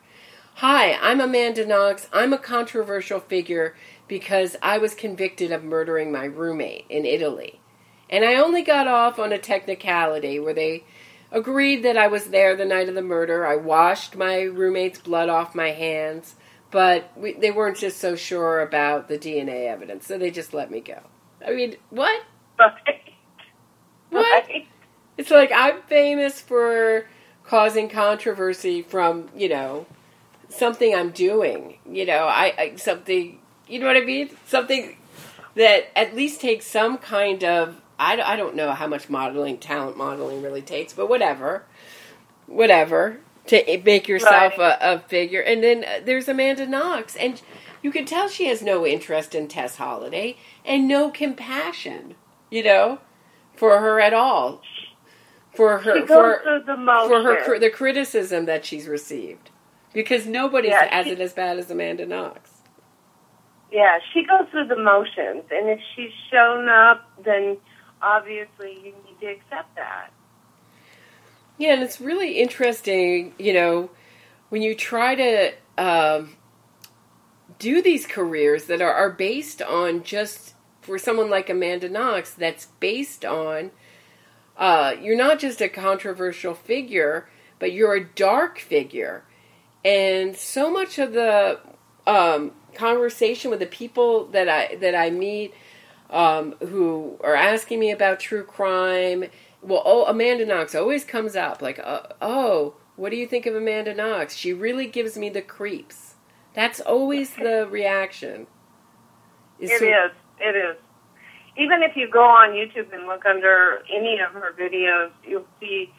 Hi, 0.55 0.93
I'm 0.93 1.21
Amanda 1.21 1.65
Knox. 1.65 2.07
I'm 2.11 2.33
a 2.33 2.37
controversial 2.37 3.19
figure 3.19 3.75
because 4.07 4.57
I 4.61 4.77
was 4.77 4.93
convicted 4.93 5.51
of 5.51 5.63
murdering 5.63 6.11
my 6.11 6.25
roommate 6.25 6.85
in 6.89 7.05
Italy. 7.05 7.61
And 8.09 8.25
I 8.25 8.35
only 8.35 8.63
got 8.63 8.87
off 8.87 9.19
on 9.19 9.31
a 9.31 9.37
technicality 9.37 10.39
where 10.39 10.53
they 10.53 10.83
agreed 11.31 11.83
that 11.83 11.95
I 11.95 12.07
was 12.07 12.25
there 12.25 12.55
the 12.55 12.65
night 12.65 12.89
of 12.89 12.95
the 12.95 13.03
murder. 13.03 13.45
I 13.45 13.55
washed 13.55 14.15
my 14.15 14.41
roommate's 14.41 14.99
blood 14.99 15.29
off 15.29 15.53
my 15.53 15.69
hands, 15.69 16.35
but 16.71 17.11
we, 17.17 17.33
they 17.33 17.51
weren't 17.51 17.77
just 17.77 17.99
so 17.99 18.15
sure 18.15 18.61
about 18.61 19.07
the 19.07 19.17
DNA 19.17 19.67
evidence, 19.67 20.07
so 20.07 20.17
they 20.17 20.31
just 20.31 20.53
let 20.53 20.69
me 20.69 20.79
go. 20.79 20.99
I 21.45 21.51
mean, 21.51 21.77
what? 21.89 22.23
Right. 22.59 23.13
What? 24.09 24.47
Right. 24.47 24.67
It's 25.17 25.31
like 25.31 25.51
I'm 25.53 25.81
famous 25.83 26.39
for 26.41 27.05
causing 27.43 27.89
controversy 27.89 28.81
from, 28.81 29.29
you 29.35 29.49
know, 29.49 29.85
something 30.49 30.93
I'm 30.93 31.11
doing. 31.11 31.77
You 31.89 32.05
know, 32.05 32.25
I, 32.25 32.53
I 32.57 32.75
something, 32.75 33.39
you 33.67 33.79
know 33.79 33.87
what 33.87 33.97
I 33.97 34.01
mean? 34.01 34.29
Something 34.47 34.97
that 35.55 35.87
at 35.95 36.15
least 36.15 36.41
takes 36.41 36.65
some 36.65 36.97
kind 36.97 37.43
of 37.43 37.81
I, 37.99 38.19
I 38.21 38.35
don't 38.37 38.55
know 38.55 38.71
how 38.71 38.87
much 38.87 39.09
modeling 39.09 39.57
talent 39.57 39.97
modeling 39.97 40.41
really 40.41 40.61
takes, 40.61 40.93
but 40.93 41.09
whatever. 41.09 41.65
Whatever 42.47 43.19
to 43.47 43.81
make 43.83 44.07
yourself 44.07 44.57
Right. 44.57 44.77
a, 44.81 44.95
a 44.95 44.99
figure. 44.99 45.41
And 45.41 45.63
then 45.63 45.83
uh, 45.83 45.99
there's 46.03 46.27
Amanda 46.27 46.67
Knox 46.67 47.15
and 47.15 47.41
you 47.81 47.91
can 47.91 48.05
tell 48.05 48.27
she 48.27 48.45
has 48.47 48.61
no 48.61 48.85
interest 48.85 49.33
in 49.33 49.47
Tess 49.47 49.77
Holliday 49.77 50.37
and 50.65 50.87
no 50.87 51.09
compassion, 51.09 52.15
you 52.51 52.63
know, 52.63 52.99
for 53.55 53.79
her 53.79 53.99
at 53.99 54.13
all. 54.13 54.61
For 55.55 55.79
her 55.79 56.05
for 56.05 56.61
the 56.65 56.75
for 57.07 57.23
her 57.23 57.59
the 57.59 57.69
criticism 57.69 58.45
that 58.45 58.65
she's 58.65 58.87
received. 58.87 59.49
because 59.93 60.27
nobody 60.27 60.67
Yeah, 60.69 60.85
has 60.93 61.05
she- 61.05 61.13
it 61.13 61.19
as 61.19 61.33
bad 61.33 61.57
as 61.57 61.71
Amanda 61.71 62.05
Knox. 62.05 62.51
Yeah, 63.71 63.99
she 64.13 64.23
goes 64.23 64.47
through 64.51 64.67
the 64.67 64.75
motions, 64.75 65.43
and 65.51 65.69
if 65.69 65.79
she's 65.95 66.11
shown 66.31 66.67
up, 66.69 67.07
then 67.23 67.57
obviously 68.01 68.73
you 68.83 68.93
need 69.05 69.19
to 69.21 69.27
accept 69.27 69.75
that. 69.75 70.11
Yeah, 71.59 71.73
and 71.73 71.83
it's 71.83 71.99
really 71.99 72.39
interesting, 72.39 73.33
you 73.37 73.51
know, 73.51 73.89
when 74.47 74.61
you 74.61 74.73
try 74.73 75.13
to 75.15 75.51
um, 75.77 76.37
do 77.59 77.81
these 77.81 78.07
careers 78.07 78.65
that 78.65 78.81
are, 78.81 78.93
are 78.93 79.09
based 79.09 79.61
on 79.61 80.03
just 80.03 80.53
for 80.81 80.97
someone 80.97 81.29
like 81.29 81.49
Amanda 81.49 81.89
Knox, 81.89 82.33
that's 82.33 82.67
based 82.79 83.25
on 83.25 83.71
uh, 84.57 84.95
you're 85.01 85.17
not 85.17 85.39
just 85.39 85.59
a 85.59 85.67
controversial 85.67 86.53
figure, 86.53 87.27
but 87.59 87.73
you're 87.73 87.93
a 87.93 88.05
dark 88.05 88.59
figure. 88.59 89.25
And 89.83 90.37
so 90.37 90.71
much 90.71 90.97
of 90.97 91.11
the 91.11 91.59
um, 92.07 92.53
conversation 92.73 93.51
with 93.51 93.59
the 93.59 93.65
people 93.65 94.27
that 94.27 94.47
I 94.47 94.75
that 94.75 94.95
I 94.95 95.09
meet 95.09 95.53
um, 96.09 96.53
who 96.59 97.19
are 97.21 97.35
asking 97.35 97.81
me 97.81 97.91
about 97.91 98.21
true 98.21 98.43
crime. 98.43 99.25
Well, 99.61 99.83
oh, 99.85 100.05
Amanda 100.05 100.45
Knox 100.45 100.73
always 100.73 101.03
comes 101.03 101.35
up 101.35 101.61
like, 101.61 101.79
uh, 101.79 102.01
oh, 102.21 102.75
what 102.95 103.09
do 103.11 103.17
you 103.17 103.27
think 103.27 103.45
of 103.45 103.55
Amanda 103.55 103.93
Knox? 103.93 104.35
She 104.35 104.53
really 104.53 104.87
gives 104.87 105.17
me 105.17 105.29
the 105.29 105.41
creeps. 105.41 106.15
That's 106.53 106.79
always 106.79 107.35
the 107.35 107.67
reaction. 107.69 108.47
It 109.59 109.79
so- 109.79 109.85
is. 109.85 110.11
It 110.39 110.55
is. 110.55 110.77
Even 111.57 111.83
if 111.83 111.97
you 111.97 112.09
go 112.09 112.23
on 112.23 112.51
YouTube 112.51 112.93
and 112.93 113.05
look 113.05 113.25
under 113.25 113.83
any 113.93 114.19
of 114.19 114.31
her 114.31 114.53
videos, 114.57 115.11
you'll 115.27 115.45
see 115.59 115.91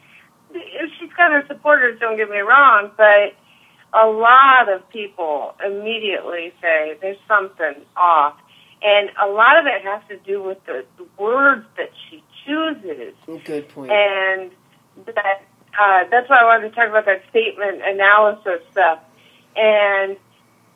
she's 0.99 1.13
got 1.15 1.31
her 1.31 1.45
supporters. 1.47 1.99
Don't 1.99 2.17
get 2.17 2.29
me 2.29 2.39
wrong, 2.39 2.91
but 2.97 3.35
a 3.93 4.07
lot 4.07 4.69
of 4.69 4.87
people 4.89 5.55
immediately 5.65 6.53
say 6.61 6.97
there's 7.01 7.17
something 7.27 7.75
off, 7.95 8.35
and 8.81 9.09
a 9.21 9.27
lot 9.27 9.57
of 9.59 9.65
it 9.65 9.81
has 9.83 10.01
to 10.09 10.17
do 10.17 10.41
with 10.41 10.63
the, 10.65 10.85
the 10.97 11.05
words 11.17 11.65
that 11.77 11.89
she 12.09 12.23
chooses. 12.45 13.13
Good 13.45 13.69
point. 13.69 13.91
And 13.91 14.51
that 15.05 15.43
uh, 15.79 16.03
that's 16.09 16.29
why 16.29 16.37
I 16.37 16.43
wanted 16.43 16.69
to 16.69 16.75
talk 16.75 16.89
about 16.89 17.05
that 17.05 17.23
statement 17.29 17.81
analysis 17.83 18.61
stuff. 18.71 18.99
And 19.55 20.17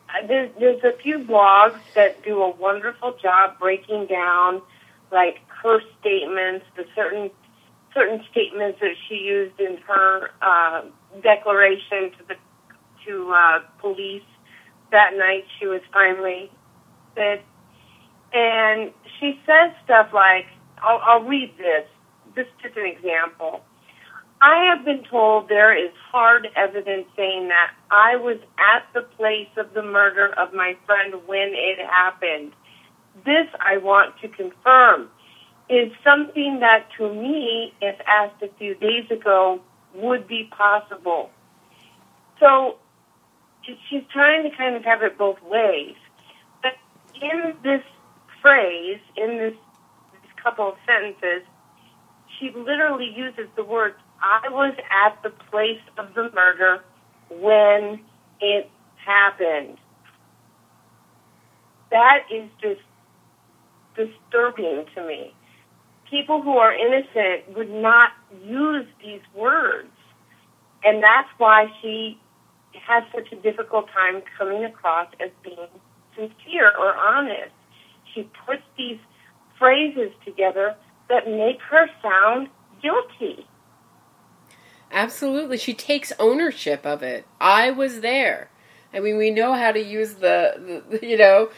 uh, 0.09 0.27
there's, 0.27 0.51
there's 0.59 0.83
a 0.83 0.97
few 0.97 1.19
blogs 1.19 1.79
that 1.95 2.23
do 2.23 2.41
a 2.41 2.49
wonderful 2.49 3.15
job 3.21 3.59
breaking 3.59 4.07
down 4.07 4.61
like 5.11 5.39
her 5.63 5.79
statements, 5.99 6.65
the 6.75 6.85
certain 6.95 7.29
certain 7.93 8.21
statements 8.29 8.79
that 8.81 8.95
she 9.07 9.15
used 9.15 9.59
in 9.59 9.77
her 9.87 10.29
uh, 10.41 10.81
declaration 11.21 12.11
to 12.17 12.27
the 12.27 12.35
to 13.05 13.33
uh, 13.33 13.59
police 13.79 14.23
that 14.91 15.15
night. 15.17 15.45
She 15.59 15.67
was 15.67 15.81
finally 15.93 16.51
said, 17.15 17.41
and 18.33 18.91
she 19.19 19.39
says 19.45 19.71
stuff 19.83 20.09
like, 20.13 20.45
I'll, 20.85 21.01
"I'll 21.03 21.23
read 21.23 21.57
this. 21.57 21.85
This 22.35 22.47
is 22.63 22.71
an 22.77 22.85
example." 22.85 23.63
I 24.41 24.65
have 24.65 24.83
been 24.83 25.03
told 25.03 25.47
there 25.49 25.75
is 25.75 25.91
hard 26.11 26.49
evidence 26.55 27.07
saying 27.15 27.47
that 27.47 27.71
I 27.89 28.17
was 28.17 28.37
at 28.59 28.85
the 28.93 29.01
place 29.01 29.49
of 29.57 29.73
the 29.73 29.81
murder 29.81 30.33
of 30.37 30.53
my 30.53 30.75
friend 30.85 31.15
when 31.25 31.49
it 31.53 31.79
happened. 31.79 32.51
This 33.25 33.47
I 33.59 33.77
want 33.77 34.19
to 34.21 34.27
confirm 34.27 35.09
is 35.69 35.91
something 36.03 36.59
that 36.59 36.87
to 36.97 37.11
me, 37.13 37.73
if 37.81 37.95
asked 38.05 38.43
a 38.43 38.49
few 38.59 38.75
days 38.75 39.09
ago, 39.09 39.61
would 39.95 40.27
be 40.27 40.49
possible. 40.51 41.31
So 42.39 42.77
she's 43.63 44.03
trying 44.11 44.43
to 44.43 44.55
kind 44.55 44.75
of 44.75 44.83
have 44.83 45.01
it 45.01 45.17
both 45.17 45.41
ways. 45.43 45.95
But 46.61 46.73
in 47.21 47.55
this 47.63 47.81
phrase, 48.41 48.99
in 49.15 49.37
this 49.37 49.55
couple 50.45 50.69
of 50.69 50.75
sentences, 50.85 51.41
she 52.39 52.51
literally 52.55 53.11
uses 53.15 53.47
the 53.55 53.63
words, 53.63 53.95
I 54.21 54.47
was 54.49 54.75
at 54.91 55.21
the 55.23 55.31
place 55.51 55.81
of 55.97 56.13
the 56.13 56.29
murder 56.33 56.83
when 57.29 57.99
it 58.39 58.69
happened. 59.03 59.77
That 61.89 62.19
is 62.31 62.49
just 62.61 62.81
disturbing 63.95 64.85
to 64.95 65.07
me. 65.07 65.33
People 66.09 66.41
who 66.41 66.57
are 66.57 66.73
innocent 66.73 67.57
would 67.57 67.71
not 67.71 68.11
use 68.43 68.85
these 69.03 69.21
words. 69.35 69.89
And 70.83 71.01
that's 71.01 71.29
why 71.39 71.67
she 71.81 72.19
has 72.87 73.03
such 73.13 73.31
a 73.31 73.35
difficult 73.37 73.87
time 73.89 74.21
coming 74.37 74.63
across 74.65 75.07
as 75.19 75.31
being 75.43 75.67
sincere 76.15 76.71
or 76.77 76.95
honest. 76.95 77.53
She 78.13 78.29
puts 78.45 78.61
these 78.77 78.99
phrases 79.57 80.11
together 80.23 80.75
that 81.09 81.27
make 81.27 81.61
her 81.69 81.87
sound 82.01 82.49
guilty. 82.81 83.47
Absolutely. 84.91 85.57
She 85.57 85.73
takes 85.73 86.13
ownership 86.19 86.85
of 86.85 87.03
it. 87.03 87.25
I 87.39 87.71
was 87.71 88.01
there. 88.01 88.49
I 88.93 88.99
mean, 88.99 89.17
we 89.17 89.29
know 89.29 89.53
how 89.53 89.71
to 89.71 89.83
use 89.83 90.15
the, 90.15 90.83
the 90.89 91.05
you 91.05 91.17
know, 91.17 91.49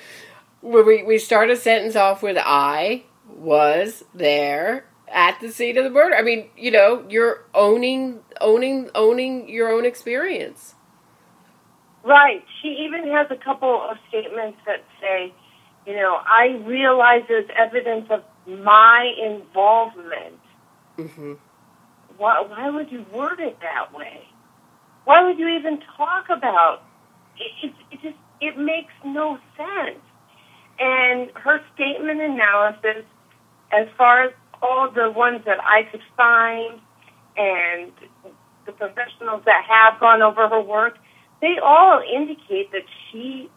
where 0.61 0.83
we, 0.83 1.03
we 1.03 1.19
start 1.19 1.49
a 1.49 1.55
sentence 1.55 1.95
off 1.95 2.23
with 2.23 2.37
I 2.39 3.03
was 3.29 4.03
there 4.13 4.85
at 5.07 5.39
the 5.39 5.51
scene 5.51 5.77
of 5.77 5.83
the 5.83 5.89
murder. 5.89 6.15
I 6.15 6.21
mean, 6.21 6.49
you 6.57 6.71
know, 6.71 7.05
you're 7.09 7.45
owning 7.53 8.21
owning 8.41 8.89
owning 8.95 9.49
your 9.49 9.71
own 9.71 9.85
experience. 9.85 10.75
Right. 12.03 12.43
She 12.61 12.69
even 12.69 13.11
has 13.11 13.27
a 13.29 13.35
couple 13.35 13.81
of 13.89 13.97
statements 14.07 14.57
that 14.65 14.83
say, 15.01 15.33
you 15.87 15.95
know, 15.95 16.19
I 16.21 16.61
realize 16.65 17.23
there's 17.29 17.49
evidence 17.55 18.07
of 18.09 18.21
my 18.45 19.13
involvement. 19.23 20.39
Mm-hmm. 20.97 21.33
Why, 22.17 22.41
why 22.41 22.69
would 22.69 22.91
you 22.91 23.05
word 23.13 23.39
it 23.39 23.57
that 23.61 23.93
way? 23.93 24.27
Why 25.05 25.23
would 25.23 25.39
you 25.39 25.47
even 25.47 25.79
talk 25.95 26.25
about 26.29 26.83
it? 27.39 27.67
It, 27.67 27.73
it 27.91 28.01
just 28.01 28.17
it 28.41 28.57
makes 28.57 28.93
no 29.05 29.39
sense. 29.55 29.99
And 30.79 31.31
her 31.35 31.61
statement 31.73 32.19
analysis, 32.19 33.05
as 33.71 33.87
far 33.97 34.23
as 34.23 34.33
all 34.61 34.91
the 34.91 35.09
ones 35.09 35.41
that 35.45 35.59
I 35.63 35.83
could 35.83 36.03
find, 36.17 36.81
and 37.37 37.91
the 38.65 38.71
professionals 38.73 39.43
that 39.45 39.63
have 39.63 39.99
gone 39.99 40.21
over 40.21 40.49
her 40.49 40.61
work, 40.61 40.97
they 41.41 41.57
all 41.63 42.01
indicate 42.01 42.71
that 42.71 42.83
she 43.09 43.49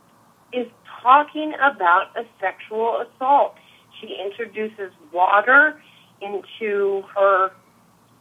is 0.52 0.66
talking 1.02 1.52
about 1.54 2.16
a 2.16 2.24
sexual 2.40 3.02
assault. 3.04 3.54
She 4.00 4.16
introduces 4.24 4.92
water 5.12 5.80
into 6.20 7.02
her 7.14 7.50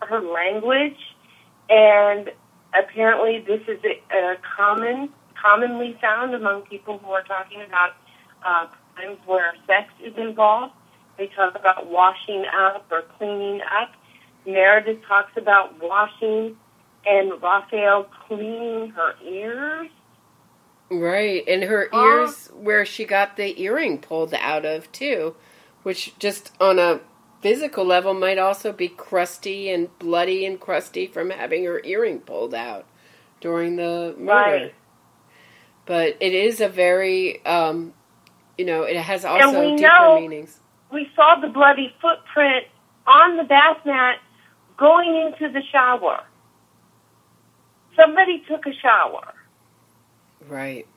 her 0.02 0.22
language, 0.22 0.98
and 1.70 2.32
apparently 2.74 3.44
this 3.46 3.62
is 3.68 3.80
a, 3.84 4.16
a 4.16 4.36
common 4.56 5.10
commonly 5.42 5.98
found 6.02 6.34
among 6.34 6.64
people 6.64 6.98
who 7.00 7.12
are 7.12 7.24
talking 7.24 7.62
about 7.62 7.92
uh, 8.46 8.68
crimes 8.96 9.18
where 9.26 9.54
sex 9.68 9.92
is 10.04 10.14
involved. 10.18 10.74
They 11.18 11.28
talk 11.28 11.56
about 11.56 11.88
washing 11.90 12.46
up 12.54 12.86
or 12.92 13.04
cleaning 13.18 13.62
up. 13.62 13.92
Meredith 14.46 15.00
talks 15.08 15.32
about 15.38 15.82
washing 15.82 16.56
and 17.06 17.42
Raphael 17.42 18.08
cleaning 18.28 18.92
her 18.92 19.14
ears. 19.26 19.90
Right, 20.92 21.44
and 21.48 21.64
her 21.64 21.90
Uh, 21.94 22.04
ears 22.04 22.50
where 22.54 22.84
she 22.86 23.06
got 23.06 23.36
the 23.38 23.62
earring 23.62 24.00
pulled 24.00 24.34
out 24.34 24.66
of 24.66 24.92
too, 24.92 25.36
which 25.84 26.18
just 26.20 26.52
on 26.60 26.80
a 26.80 27.02
physical 27.42 27.86
level 27.86 28.14
might 28.14 28.38
also 28.38 28.72
be 28.74 28.90
crusty 28.90 29.70
and 29.70 29.98
bloody 30.00 30.46
and 30.46 30.60
crusty 30.60 31.08
from 31.08 31.30
having 31.30 31.64
her 31.66 31.82
earring 31.84 32.20
pulled 32.20 32.54
out 32.54 32.86
during 33.40 33.76
the 33.76 34.16
murder. 34.18 34.66
Right. 34.66 34.76
But 35.86 36.18
it 36.20 36.34
is 36.34 36.60
a 36.62 36.68
very, 36.70 37.44
um, 37.46 37.94
you 38.58 38.66
know, 38.66 38.84
it 38.84 38.98
has 38.98 39.26
also 39.26 39.48
and 39.48 39.60
we 39.60 39.76
deeper 39.78 39.88
know 39.88 40.20
meanings. 40.20 40.60
we 40.92 41.10
saw 41.16 41.36
the 41.36 41.48
bloody 41.48 41.94
footprint 42.02 42.66
on 43.08 43.38
the 43.38 43.44
bath 43.44 43.86
mat 43.86 44.20
going 44.78 45.16
into 45.16 45.50
the 45.52 45.62
shower. 45.72 46.24
Somebody 47.96 48.44
took 48.48 48.66
a 48.66 48.74
shower. 48.74 49.34
Right. 50.50 50.88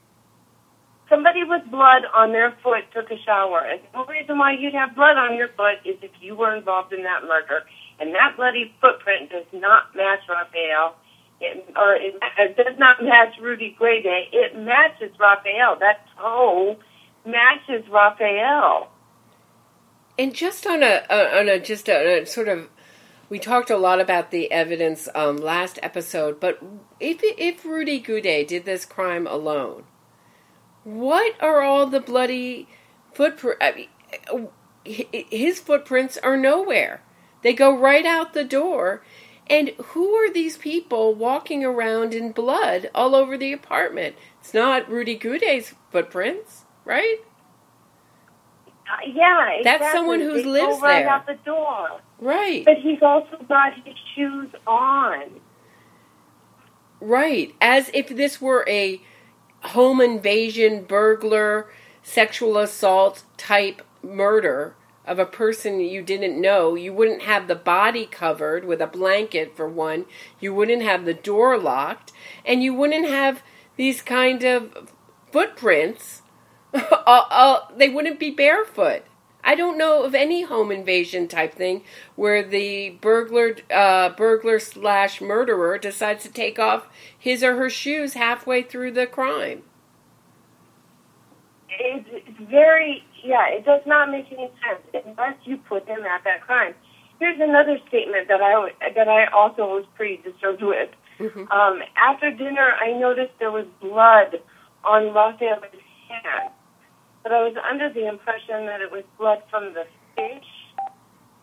Somebody 1.08 1.44
with 1.44 1.70
blood 1.70 2.02
on 2.14 2.32
their 2.32 2.56
foot 2.62 2.84
took 2.94 3.10
a 3.10 3.18
shower. 3.22 3.60
And 3.60 3.80
the 3.92 4.10
reason 4.10 4.38
why 4.38 4.52
you'd 4.52 4.72
have 4.72 4.96
blood 4.96 5.18
on 5.18 5.36
your 5.36 5.48
foot 5.48 5.76
is 5.84 5.96
if 6.00 6.10
you 6.20 6.34
were 6.34 6.56
involved 6.56 6.92
in 6.94 7.02
that 7.02 7.22
murder. 7.24 7.64
And 8.00 8.14
that 8.14 8.36
bloody 8.36 8.74
footprint 8.80 9.30
does 9.30 9.44
not 9.52 9.94
match 9.94 10.20
Raphael. 10.26 10.96
It, 11.40 11.66
or 11.76 11.94
it, 11.96 12.14
it 12.38 12.56
does 12.56 12.78
not 12.78 13.02
match 13.02 13.34
Rudy 13.40 13.76
Guede. 13.78 14.28
It 14.32 14.56
matches 14.56 15.12
Raphael. 15.20 15.76
That 15.78 16.06
toe 16.16 16.78
matches 17.26 17.84
Raphael. 17.90 18.88
And 20.18 20.34
just 20.34 20.66
on 20.66 20.82
a, 20.82 21.04
a 21.10 21.40
on 21.40 21.48
a 21.48 21.58
just 21.58 21.88
a, 21.88 22.22
a 22.22 22.26
sort 22.26 22.48
of 22.48 22.68
we 23.32 23.38
talked 23.38 23.70
a 23.70 23.78
lot 23.78 23.98
about 23.98 24.30
the 24.30 24.52
evidence 24.52 25.08
um, 25.14 25.38
last 25.38 25.78
episode, 25.82 26.38
but 26.38 26.62
if 27.00 27.20
if 27.22 27.64
Rudy 27.64 27.98
Guede 27.98 28.46
did 28.46 28.66
this 28.66 28.84
crime 28.84 29.26
alone, 29.26 29.84
what 30.84 31.34
are 31.40 31.62
all 31.62 31.86
the 31.86 31.98
bloody 31.98 32.68
footprints? 33.14 33.88
His 34.84 35.60
footprints 35.60 36.18
are 36.18 36.36
nowhere. 36.36 37.02
They 37.40 37.54
go 37.54 37.74
right 37.74 38.04
out 38.04 38.34
the 38.34 38.44
door. 38.44 39.02
And 39.48 39.70
who 39.82 40.10
are 40.10 40.30
these 40.30 40.58
people 40.58 41.14
walking 41.14 41.64
around 41.64 42.12
in 42.12 42.32
blood 42.32 42.90
all 42.94 43.14
over 43.14 43.38
the 43.38 43.54
apartment? 43.54 44.14
It's 44.40 44.52
not 44.52 44.90
Rudy 44.90 45.16
Guede's 45.16 45.72
footprints, 45.90 46.66
right? 46.84 47.16
Uh, 48.86 49.10
yeah, 49.12 49.50
exactly. 49.50 49.62
That's 49.64 49.92
someone 49.92 50.20
who 50.20 50.34
they 50.34 50.44
lives 50.44 50.76
go 50.76 50.80
right 50.80 50.98
there. 51.00 51.08
out 51.08 51.26
the 51.26 51.38
door. 51.44 52.00
Right. 52.18 52.64
But 52.64 52.78
he's 52.78 53.02
also 53.02 53.36
got 53.48 53.74
his 53.84 53.94
shoes 54.14 54.50
on. 54.66 55.40
Right. 57.00 57.54
As 57.60 57.90
if 57.94 58.08
this 58.08 58.40
were 58.40 58.64
a 58.68 59.00
home 59.60 60.00
invasion, 60.00 60.84
burglar, 60.84 61.70
sexual 62.02 62.58
assault 62.58 63.24
type 63.36 63.82
murder 64.02 64.74
of 65.04 65.18
a 65.18 65.26
person 65.26 65.80
you 65.80 66.02
didn't 66.02 66.40
know. 66.40 66.74
You 66.74 66.92
wouldn't 66.92 67.22
have 67.22 67.48
the 67.48 67.56
body 67.56 68.06
covered 68.06 68.64
with 68.64 68.80
a 68.80 68.86
blanket, 68.86 69.56
for 69.56 69.68
one. 69.68 70.06
You 70.40 70.54
wouldn't 70.54 70.82
have 70.82 71.04
the 71.04 71.14
door 71.14 71.58
locked. 71.58 72.12
And 72.44 72.62
you 72.62 72.74
wouldn't 72.74 73.08
have 73.08 73.42
these 73.76 74.00
kind 74.02 74.44
of 74.44 74.92
footprints. 75.32 76.21
they 77.76 77.88
wouldn't 77.88 78.18
be 78.18 78.30
barefoot. 78.30 79.02
I 79.44 79.54
don't 79.54 79.76
know 79.76 80.04
of 80.04 80.14
any 80.14 80.42
home 80.42 80.70
invasion 80.70 81.26
type 81.26 81.54
thing 81.54 81.82
where 82.14 82.42
the 82.44 82.90
burglar, 83.00 83.56
uh, 83.70 84.10
burglar 84.10 84.60
slash 84.60 85.20
murderer 85.20 85.78
decides 85.78 86.22
to 86.22 86.30
take 86.30 86.58
off 86.58 86.88
his 87.18 87.42
or 87.42 87.56
her 87.56 87.68
shoes 87.68 88.14
halfway 88.14 88.62
through 88.62 88.92
the 88.92 89.06
crime. 89.06 89.62
It's, 91.68 92.08
very, 92.48 93.04
yeah, 93.24 93.48
it 93.48 93.64
does 93.64 93.80
not 93.86 94.10
make 94.10 94.26
any 94.30 94.50
sense 94.62 95.04
unless 95.06 95.36
you 95.44 95.56
put 95.56 95.86
them 95.86 96.04
at 96.04 96.22
that 96.24 96.42
crime. 96.42 96.74
Here's 97.18 97.40
another 97.40 97.78
statement 97.88 98.28
that 98.28 98.40
I 98.42 98.70
that 98.94 99.08
I 99.08 99.26
also 99.26 99.62
was 99.76 99.84
pretty 99.94 100.20
disturbed 100.22 100.62
with. 100.62 100.90
Um, 101.52 101.80
after 101.96 102.32
dinner, 102.32 102.72
I 102.80 102.98
noticed 102.98 103.30
there 103.38 103.52
was 103.52 103.66
blood 103.80 104.40
on 104.84 105.14
Raphael's 105.14 105.62
hand, 106.08 106.50
but 107.22 107.32
I 107.32 107.42
was 107.42 107.54
under 107.68 107.92
the 107.92 108.08
impression 108.08 108.66
that 108.66 108.80
it 108.80 108.90
was 108.90 109.04
blood 109.18 109.42
from 109.50 109.74
the 109.74 109.86
fish. 110.16 110.44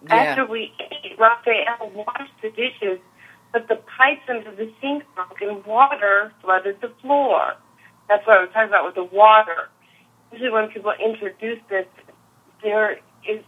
Yeah. 0.08 0.16
After 0.16 0.46
we 0.46 0.74
ate, 0.80 1.20
Raphael 1.20 1.92
washed 1.94 2.34
the 2.42 2.50
dishes, 2.50 3.00
but 3.52 3.68
the 3.68 3.76
pipes 3.98 4.24
under 4.30 4.56
the 4.56 4.72
sink 4.82 5.04
broke 5.16 5.42
and 5.42 5.66
water 5.66 6.32
flooded 6.42 6.80
the 6.82 6.92
floor. 7.02 7.54
That's 8.08 8.26
what 8.26 8.38
I 8.38 8.42
was 8.42 8.50
talking 8.54 8.70
about 8.70 8.86
with 8.86 8.96
the 8.96 9.04
water. 9.04 9.70
Usually 10.32 10.50
when 10.50 10.70
people 10.70 10.94
introduce 11.04 11.60
this, 11.70 11.86
there 12.64 13.00
is 13.28 13.44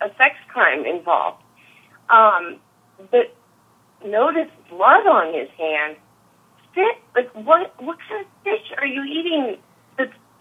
a 0.00 0.08
sex 0.18 0.36
crime 0.48 0.84
involved. 0.84 1.42
Um, 2.10 2.58
but 3.10 3.34
notice 4.04 4.50
blood 4.68 5.06
on 5.06 5.34
his 5.34 5.48
hand. 5.56 5.96
Fit, 6.74 6.96
like 7.14 7.30
what? 7.34 7.74
What 7.82 7.98
kind 8.08 8.24
of 8.24 8.30
fish 8.44 8.72
are 8.78 8.86
you 8.86 9.04
eating 9.04 9.58
that's 9.98 10.12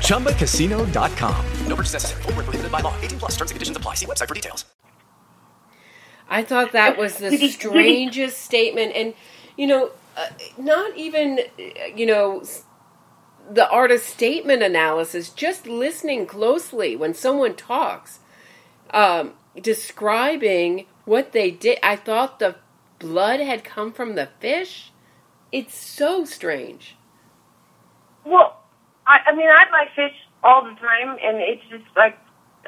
ChumbaCasino.com. 0.00 1.46
No 1.68 1.76
purchase 1.76 1.92
necessary. 1.94 2.22
Void 2.22 2.34
where 2.36 2.44
prohibited 2.44 2.72
by 2.72 2.80
law. 2.80 2.94
18 3.02 3.18
plus 3.18 3.32
terms 3.36 3.50
and 3.50 3.56
conditions 3.56 3.76
apply. 3.76 3.94
See 3.94 4.06
website 4.06 4.28
for 4.28 4.34
details. 4.34 4.64
I 6.28 6.42
thought 6.42 6.72
that 6.72 6.98
was 6.98 7.18
the 7.18 7.36
strangest 7.48 8.38
statement, 8.42 8.92
and 8.96 9.14
you 9.56 9.68
know, 9.68 9.90
uh, 10.16 10.26
not 10.58 10.96
even 10.96 11.38
uh, 11.58 11.62
you 11.94 12.04
know 12.06 12.40
s- 12.40 12.64
the 13.48 13.68
artist 13.70 14.06
statement 14.08 14.62
analysis. 14.62 15.28
Just 15.30 15.68
listening 15.68 16.26
closely 16.26 16.96
when 16.96 17.14
someone 17.14 17.54
talks, 17.54 18.18
um, 18.90 19.34
describing 19.60 20.86
what 21.04 21.30
they 21.30 21.52
did. 21.52 21.78
I 21.80 21.94
thought 21.94 22.40
the 22.40 22.56
blood 22.98 23.38
had 23.38 23.62
come 23.62 23.92
from 23.92 24.16
the 24.16 24.28
fish. 24.40 24.90
It's 25.52 25.76
so 25.76 26.24
strange. 26.24 26.96
Well, 28.24 28.64
I, 29.06 29.20
I 29.26 29.34
mean, 29.34 29.48
I 29.48 29.64
buy 29.70 29.88
fish 29.94 30.14
all 30.42 30.64
the 30.64 30.74
time, 30.80 31.16
and 31.22 31.38
it's 31.38 31.62
just 31.70 31.84
like 31.96 32.18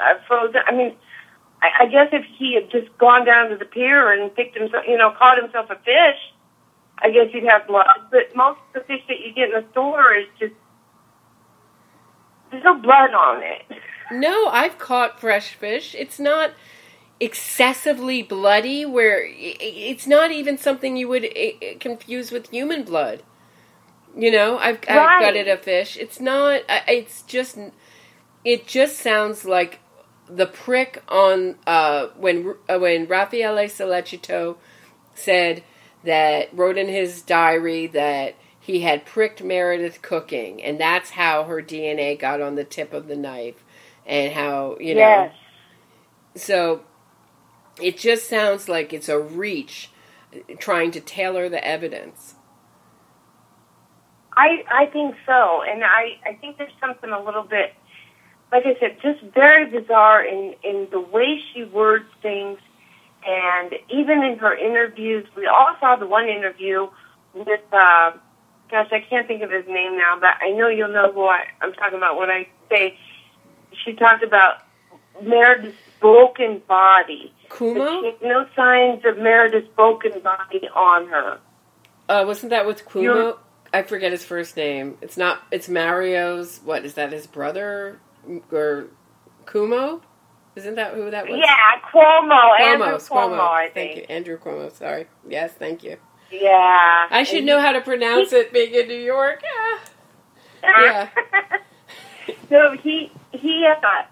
uh, 0.01 0.15
frozen. 0.27 0.61
I 0.67 0.73
mean, 0.73 0.95
I, 1.63 1.85
I 1.85 1.87
guess 1.87 2.09
if 2.13 2.25
he 2.39 2.55
had 2.55 2.71
just 2.71 2.97
gone 2.99 3.25
down 3.25 3.51
to 3.51 3.57
the 3.57 3.65
pier 3.65 4.13
and 4.13 4.35
picked 4.35 4.57
himself, 4.57 4.85
you 4.87 4.97
know, 4.97 5.13
caught 5.19 5.41
himself 5.41 5.71
a 5.71 5.77
fish, 5.77 6.21
I 6.99 7.11
guess 7.11 7.33
he'd 7.33 7.45
have 7.45 7.67
blood. 7.67 7.87
But 8.11 8.35
most 8.35 8.59
of 8.75 8.83
the 8.83 8.87
fish 8.87 9.03
that 9.09 9.21
you 9.21 9.33
get 9.35 9.51
in 9.51 9.63
the 9.63 9.65
store 9.73 10.15
is 10.15 10.27
just 10.39 10.55
there's 12.51 12.65
no 12.65 12.79
blood 12.79 13.13
on 13.13 13.43
it. 13.43 13.63
No, 14.11 14.49
I've 14.49 14.79
caught 14.79 15.21
fresh 15.21 15.55
fish. 15.55 15.95
It's 15.95 16.19
not 16.19 16.53
excessively 17.21 18.23
bloody 18.23 18.87
where 18.87 19.23
it's 19.27 20.07
not 20.07 20.31
even 20.31 20.57
something 20.57 20.97
you 20.97 21.09
would 21.09 21.29
confuse 21.81 22.31
with 22.31 22.49
human 22.51 22.85
blood. 22.85 23.23
You 24.17 24.31
know, 24.33 24.59
I've, 24.59 24.81
I've 24.89 25.17
Right. 25.17 25.19
gutted 25.19 25.49
a 25.49 25.57
fish. 25.59 25.97
It's 25.97 26.21
not. 26.21 26.63
It's 26.89 27.23
just. 27.23 27.59
It 28.45 28.67
just 28.67 28.99
sounds 28.99 29.45
like 29.45 29.81
the 30.29 30.47
prick 30.47 31.03
on 31.09 31.57
uh, 31.67 32.09
when 32.17 32.57
uh, 32.69 32.79
when 32.79 33.07
Raffaele 33.07 33.57
Sollecito 33.69 34.59
said 35.15 35.65
that 36.05 36.51
wrote 36.57 36.79
in 36.79 36.89
his 36.89 37.23
diary 37.23 37.87
that 37.89 38.37
he 38.61 38.81
had 38.83 39.07
pricked 39.07 39.43
Meredith 39.45 40.03
cooking, 40.03 40.63
and 40.63 40.81
that's 40.81 41.11
how 41.11 41.45
her 41.45 41.63
DNA 41.63 42.19
got 42.19 42.41
on 42.43 42.57
the 42.57 42.65
tip 42.65 42.93
of 42.95 43.09
the 43.09 43.17
knife, 43.17 43.65
and 44.07 44.33
how 44.35 44.77
you 44.81 44.95
know. 44.95 45.27
Yes. 45.27 45.33
So 46.37 46.83
it 47.83 47.99
just 47.99 48.29
sounds 48.29 48.69
like 48.69 48.93
it's 48.93 49.09
a 49.11 49.19
reach 49.21 49.91
trying 50.59 50.93
to 50.93 51.01
tailor 51.01 51.49
the 51.49 51.65
evidence. 51.67 52.37
I 54.39 54.65
I 54.83 54.87
think 54.87 55.17
so, 55.27 55.63
and 55.69 55.83
I 55.85 56.03
I 56.25 56.33
think 56.41 56.59
there's 56.59 56.73
something 56.81 57.11
a 57.11 57.21
little 57.23 57.43
bit, 57.43 57.75
like 58.53 58.65
I 58.67 58.75
said, 58.79 58.99
just 59.03 59.21
very 59.35 59.65
bizarre 59.67 60.25
in 60.25 60.55
in 60.63 60.87
the 60.93 61.01
way 61.01 61.41
she 61.53 61.65
words 61.65 62.07
things, 62.23 62.59
and 63.27 63.75
even 63.91 64.23
in 64.23 64.39
her 64.39 64.55
interviews. 64.57 65.27
We 65.37 65.47
all 65.47 65.75
saw 65.81 65.97
the 65.97 66.07
one 66.07 66.29
interview 66.29 66.89
with, 67.35 67.61
uh, 67.73 68.13
gosh, 68.71 68.89
I 68.93 69.01
can't 69.11 69.27
think 69.27 69.43
of 69.43 69.51
his 69.51 69.67
name 69.67 69.99
now, 69.99 70.19
but 70.21 70.35
I 70.41 70.51
know 70.51 70.69
you'll 70.69 70.89
know 70.99 71.11
who 71.13 71.25
I, 71.27 71.41
I'm 71.61 71.73
talking 71.73 71.99
about 71.99 72.19
when 72.19 72.31
I 72.31 72.47
say. 72.71 72.97
She 73.85 73.93
talked 73.93 74.23
about 74.25 74.63
Meredith's 75.23 75.77
broken 76.01 76.63
body. 76.67 77.33
Cuomo? 77.51 78.15
No 78.23 78.47
signs 78.57 79.05
of 79.05 79.19
Meredith's 79.19 79.69
broken 79.77 80.21
body 80.21 80.63
on 80.75 81.07
her. 81.09 81.39
Uh, 82.09 82.25
wasn't 82.27 82.51
that 82.51 82.67
with 82.67 82.85
Cuomo? 82.87 83.03
You're- 83.03 83.35
I 83.73 83.83
forget 83.83 84.13
his 84.13 84.25
first 84.25 84.57
name. 84.57 84.97
It's 85.01 85.17
not. 85.17 85.43
It's 85.51 85.69
Mario's. 85.69 86.61
What 86.65 86.85
is 86.85 86.95
that? 86.95 87.13
His 87.13 87.27
brother 87.27 88.01
or 88.51 88.89
Cuomo? 89.47 90.01
Isn't 90.57 90.75
that 90.75 90.95
who 90.95 91.11
that 91.11 91.29
was? 91.29 91.39
Yeah, 91.39 91.81
Cuomo, 91.93 92.59
Andrew 92.61 92.87
Cuomo. 92.87 93.09
Cuomo, 93.09 93.49
I 93.49 93.71
Thank 93.73 93.95
think. 93.95 93.97
you, 94.09 94.15
Andrew 94.15 94.39
Cuomo. 94.39 94.73
Sorry. 94.73 95.07
Yes, 95.29 95.53
thank 95.53 95.85
you. 95.85 95.99
Yeah. 96.31 97.07
I 97.11 97.23
should 97.23 97.45
know 97.45 97.61
how 97.61 97.73
to 97.73 97.81
pronounce 97.81 98.33
it. 98.33 98.53
Being 98.53 98.75
in 98.75 98.89
New 98.89 98.99
York. 98.99 99.43
Ah. 99.45 99.81
Yeah. 100.65 101.09
no, 102.51 102.73
he 102.73 103.13
he 103.33 103.67
uh, 103.67 103.81
I, 103.85 104.03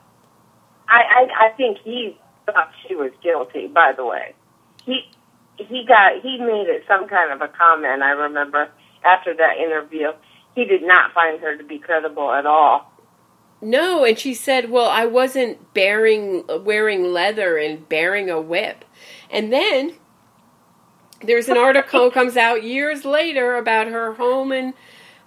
I 0.88 1.28
I 1.46 1.48
think 1.56 1.78
he 1.78 2.18
thought 2.46 2.70
she 2.86 2.94
was 2.94 3.10
guilty. 3.22 3.66
By 3.66 3.92
the 3.96 4.04
way, 4.04 4.34
he 4.84 5.10
he 5.56 5.84
got 5.84 6.20
he 6.22 6.38
made 6.38 6.68
it 6.68 6.84
some 6.86 7.08
kind 7.08 7.32
of 7.32 7.40
a 7.42 7.48
comment. 7.48 8.02
I 8.02 8.10
remember 8.10 8.68
after 9.06 9.34
that 9.34 9.58
interview, 9.58 10.08
he 10.54 10.64
did 10.64 10.82
not 10.82 11.12
find 11.12 11.40
her 11.40 11.56
to 11.56 11.64
be 11.64 11.78
credible 11.78 12.32
at 12.32 12.46
all. 12.46 12.92
No, 13.60 14.04
and 14.04 14.18
she 14.18 14.34
said, 14.34 14.70
"Well, 14.70 14.88
I 14.88 15.06
wasn't 15.06 15.72
bearing 15.72 16.44
wearing 16.64 17.12
leather 17.12 17.56
and 17.56 17.88
bearing 17.88 18.28
a 18.28 18.40
whip." 18.40 18.84
And 19.30 19.52
then 19.52 19.94
there's 21.22 21.48
an 21.48 21.56
article 21.56 22.10
comes 22.18 22.36
out 22.36 22.62
years 22.62 23.04
later 23.04 23.56
about 23.56 23.88
her 23.88 24.14
home 24.14 24.52
in 24.52 24.74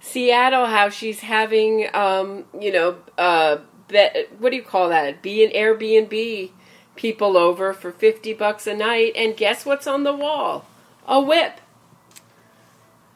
Seattle, 0.00 0.66
how 0.66 0.88
she's 0.88 1.20
having, 1.20 1.88
um, 1.94 2.44
you 2.58 2.72
know, 2.72 2.98
uh, 3.18 3.58
be, 3.88 4.08
what 4.38 4.50
do 4.50 4.56
you 4.56 4.62
call 4.62 4.88
that? 4.88 5.22
Be 5.22 5.44
an 5.44 5.50
Airbnb 5.50 6.50
people 6.94 7.36
over 7.36 7.72
for 7.72 7.90
fifty 7.90 8.32
bucks 8.32 8.66
a 8.66 8.74
night, 8.74 9.12
and 9.16 9.36
guess 9.36 9.66
what's 9.66 9.86
on 9.86 10.04
the 10.04 10.14
wall? 10.14 10.66
A 11.06 11.20
whip. 11.20 11.59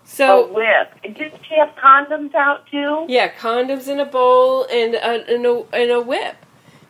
So 0.04 0.44
a 0.44 0.52
whip. 0.52 1.16
Did 1.16 1.32
she 1.48 1.54
have 1.56 1.74
condoms 1.76 2.34
out 2.34 2.66
too? 2.70 3.06
Yeah, 3.08 3.32
condoms 3.32 3.88
in 3.88 4.00
a 4.00 4.04
bowl 4.04 4.66
and 4.70 4.94
a, 4.94 5.34
and 5.34 5.46
a, 5.46 5.64
and 5.72 5.90
a 5.90 6.00
whip. 6.00 6.36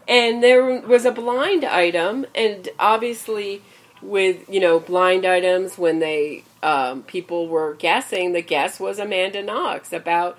And 0.06 0.42
there 0.42 0.80
was 0.80 1.06
a 1.06 1.12
blind 1.12 1.64
item, 1.64 2.26
and 2.34 2.68
obviously, 2.78 3.62
with 4.02 4.48
you 4.50 4.60
know 4.60 4.80
blind 4.80 5.24
items, 5.24 5.78
when 5.78 6.00
they 6.00 6.44
um, 6.62 7.02
people 7.04 7.48
were 7.48 7.74
guessing, 7.74 8.32
the 8.32 8.42
guess 8.42 8.78
was 8.78 8.98
Amanda 8.98 9.42
Knox 9.42 9.92
about 9.92 10.38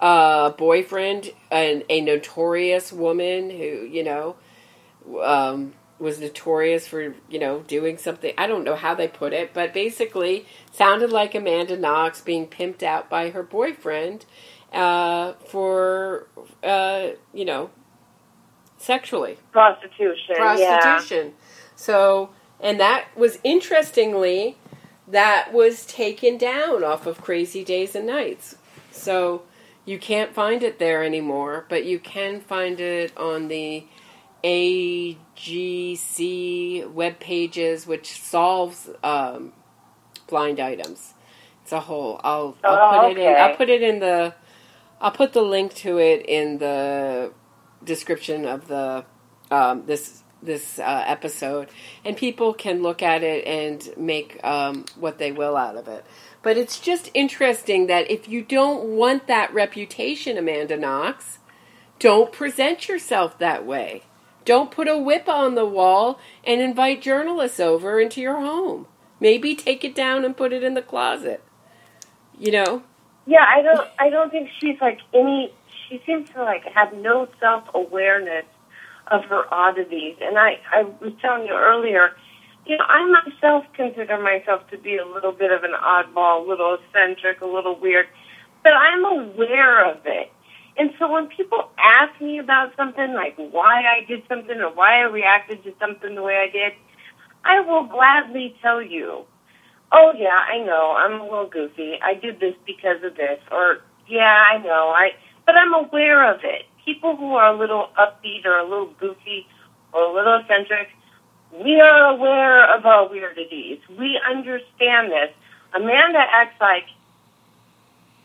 a 0.00 0.52
boyfriend 0.56 1.30
and 1.50 1.84
a 1.88 2.00
notorious 2.00 2.92
woman 2.92 3.50
who 3.50 3.86
you 3.86 4.02
know 4.02 4.36
um, 5.22 5.74
was 5.98 6.18
notorious 6.20 6.86
for 6.88 7.14
you 7.28 7.38
know 7.38 7.60
doing 7.60 7.98
something. 7.98 8.34
I 8.36 8.46
don't 8.46 8.64
know 8.64 8.76
how 8.76 8.94
they 8.94 9.08
put 9.08 9.32
it, 9.32 9.54
but 9.54 9.72
basically 9.72 10.46
sounded 10.72 11.10
like 11.10 11.34
Amanda 11.34 11.76
Knox 11.76 12.20
being 12.20 12.46
pimped 12.46 12.82
out 12.82 13.08
by 13.08 13.30
her 13.30 13.42
boyfriend 13.42 14.26
uh, 14.72 15.34
for 15.46 16.26
uh, 16.62 17.08
you 17.32 17.44
know 17.44 17.70
sexually 18.78 19.38
prostitution. 19.52 20.36
Prostitution. 20.36 21.26
Yeah. 21.26 21.44
So, 21.76 22.30
and 22.60 22.78
that 22.80 23.16
was 23.16 23.38
interestingly 23.44 24.58
that 25.06 25.52
was 25.52 25.84
taken 25.86 26.38
down 26.38 26.82
off 26.82 27.06
of 27.06 27.20
Crazy 27.20 27.64
Days 27.64 27.94
and 27.94 28.06
Nights. 28.06 28.56
So 28.90 29.42
you 29.84 29.98
can't 29.98 30.32
find 30.32 30.62
it 30.62 30.78
there 30.78 31.04
anymore, 31.04 31.66
but 31.68 31.84
you 31.84 31.98
can 31.98 32.40
find 32.40 32.80
it 32.80 33.16
on 33.16 33.48
the 33.48 33.86
AGC 34.44 35.16
web 36.92 37.18
pages, 37.20 37.86
which 37.86 38.20
solves 38.20 38.90
um, 39.02 39.52
blind 40.28 40.60
items. 40.60 41.14
It's 41.62 41.72
a 41.72 41.80
whole. 41.80 42.20
I'll, 42.24 42.56
I'll 42.64 42.78
Oh, 42.78 43.00
put 43.00 43.12
it 43.12 43.18
in. 43.18 43.36
I'll 43.36 43.56
put 43.56 43.70
it 43.70 43.82
in 43.82 44.00
the. 44.00 44.34
I'll 45.00 45.10
put 45.12 45.32
the 45.32 45.42
link 45.42 45.74
to 45.76 45.98
it 45.98 46.24
in 46.26 46.58
the 46.58 47.32
description 47.84 48.46
of 48.46 48.68
the 48.68 49.04
um, 49.50 49.84
this 49.86 50.22
this 50.42 50.78
uh, 50.78 51.04
episode, 51.06 51.70
and 52.04 52.16
people 52.16 52.52
can 52.54 52.82
look 52.82 53.02
at 53.02 53.22
it 53.22 53.46
and 53.46 53.88
make 53.96 54.44
um, 54.44 54.84
what 54.96 55.18
they 55.18 55.32
will 55.32 55.56
out 55.56 55.76
of 55.76 55.88
it. 55.88 56.04
But 56.42 56.58
it's 56.58 56.78
just 56.80 57.10
interesting 57.14 57.86
that 57.88 58.10
if 58.10 58.28
you 58.28 58.42
don't 58.42 58.84
want 58.84 59.26
that 59.26 59.52
reputation, 59.54 60.36
Amanda 60.38 60.76
Knox, 60.76 61.38
don't 61.98 62.30
present 62.32 62.88
yourself 62.88 63.38
that 63.38 63.66
way. 63.66 64.02
Don't 64.44 64.70
put 64.70 64.88
a 64.88 64.98
whip 64.98 65.28
on 65.28 65.54
the 65.54 65.64
wall 65.64 66.18
and 66.44 66.60
invite 66.60 67.00
journalists 67.00 67.60
over 67.60 68.00
into 68.00 68.20
your 68.20 68.40
home. 68.40 68.86
Maybe 69.20 69.54
take 69.54 69.84
it 69.84 69.94
down 69.94 70.24
and 70.24 70.36
put 70.36 70.52
it 70.52 70.62
in 70.62 70.74
the 70.74 70.82
closet. 70.82 71.42
You 72.38 72.52
know? 72.52 72.82
Yeah, 73.26 73.44
I 73.46 73.62
don't. 73.62 73.88
I 73.98 74.10
don't 74.10 74.30
think 74.30 74.50
she's 74.60 74.78
like 74.80 74.98
any. 75.14 75.52
She 75.88 76.02
seems 76.04 76.28
to 76.30 76.42
like 76.42 76.64
have 76.74 76.92
no 76.92 77.28
self 77.40 77.64
awareness 77.72 78.44
of 79.06 79.24
her 79.24 79.52
oddities. 79.52 80.16
And 80.20 80.38
I, 80.38 80.58
I 80.72 80.82
was 80.82 81.12
telling 81.20 81.46
you 81.46 81.54
earlier, 81.54 82.10
you 82.66 82.76
know, 82.76 82.84
I 82.86 83.22
myself 83.24 83.64
consider 83.74 84.18
myself 84.20 84.68
to 84.70 84.78
be 84.78 84.96
a 84.96 85.06
little 85.06 85.32
bit 85.32 85.52
of 85.52 85.64
an 85.64 85.72
oddball, 85.72 86.44
a 86.44 86.48
little 86.48 86.74
eccentric, 86.74 87.40
a 87.40 87.46
little 87.46 87.78
weird, 87.78 88.06
but 88.62 88.72
I'm 88.72 89.04
aware 89.04 89.90
of 89.90 89.98
it. 90.04 90.32
And 90.76 90.92
so 90.98 91.10
when 91.10 91.28
people 91.28 91.68
ask 91.78 92.20
me 92.20 92.38
about 92.38 92.74
something, 92.76 93.12
like 93.14 93.36
why 93.36 93.82
I 93.84 94.04
did 94.06 94.22
something 94.28 94.60
or 94.60 94.70
why 94.74 94.98
I 94.98 95.02
reacted 95.02 95.62
to 95.64 95.72
something 95.78 96.14
the 96.14 96.22
way 96.22 96.36
I 96.36 96.50
did, 96.50 96.72
I 97.44 97.60
will 97.60 97.84
gladly 97.84 98.56
tell 98.60 98.82
you, 98.82 99.24
oh 99.92 100.12
yeah, 100.16 100.42
I 100.48 100.58
know, 100.58 100.94
I'm 100.96 101.20
a 101.20 101.24
little 101.24 101.46
goofy. 101.46 101.98
I 102.02 102.14
did 102.14 102.40
this 102.40 102.54
because 102.66 103.02
of 103.04 103.16
this, 103.16 103.38
or 103.52 103.82
yeah, 104.08 104.44
I 104.50 104.58
know, 104.58 104.92
I, 104.94 105.12
but 105.46 105.56
I'm 105.56 105.72
aware 105.74 106.32
of 106.32 106.40
it. 106.42 106.64
People 106.84 107.16
who 107.16 107.34
are 107.34 107.54
a 107.54 107.56
little 107.56 107.88
upbeat 107.98 108.44
or 108.44 108.58
a 108.58 108.64
little 108.64 108.92
goofy 108.98 109.46
or 109.92 110.02
a 110.02 110.12
little 110.12 110.40
eccentric, 110.40 110.88
we 111.62 111.80
are 111.80 112.10
aware 112.10 112.76
of 112.76 112.84
our 112.84 113.08
weirdities. 113.08 113.78
We 113.96 114.20
understand 114.28 115.12
this. 115.12 115.30
Amanda 115.72 116.18
acts 116.18 116.60
like 116.60 116.84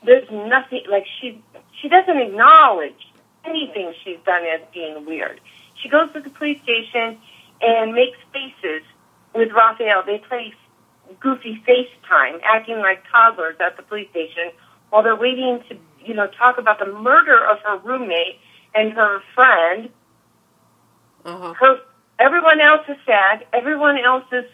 there's 0.04 0.30
nothing, 0.32 0.84
like 0.90 1.06
she, 1.20 1.42
she 1.82 1.90
doesn't 1.90 2.18
acknowledge 2.18 3.08
anything 3.46 3.94
she's 4.04 4.20
done 4.26 4.44
as 4.46 4.62
being 4.74 5.06
weird. 5.06 5.40
She 5.82 5.90
goes 5.90 6.12
to 6.14 6.22
the 6.22 6.30
police 6.30 6.62
station 6.62 7.18
and 7.62 7.94
makes 7.94 8.18
faces 8.34 8.84
with 9.34 9.52
Raphael. 9.52 10.04
They 10.06 10.20
play 10.20 10.54
goofy 11.20 11.62
FaceTime, 11.68 12.42
acting 12.44 12.80
like 12.80 13.04
toddlers 13.12 13.56
at 13.60 13.78
the 13.78 13.84
police 13.84 14.10
station 14.10 14.52
while 14.90 15.04
they're 15.04 15.16
waiting 15.16 15.62
to, 15.70 15.78
you 16.06 16.14
know, 16.14 16.28
talk 16.28 16.58
about 16.58 16.80
the 16.80 16.86
murder 16.86 17.38
of 17.46 17.60
her 17.60 17.78
roommate 17.78 18.40
and 18.76 18.94
her 18.94 19.22
friend. 19.36 19.90
Uh-huh. 21.26 21.54
Her, 21.54 21.80
everyone 22.20 22.62
else 22.62 22.86
is 22.88 22.98
sad. 23.06 23.46
Everyone 23.54 23.98
else 23.98 24.26
is 24.32 24.46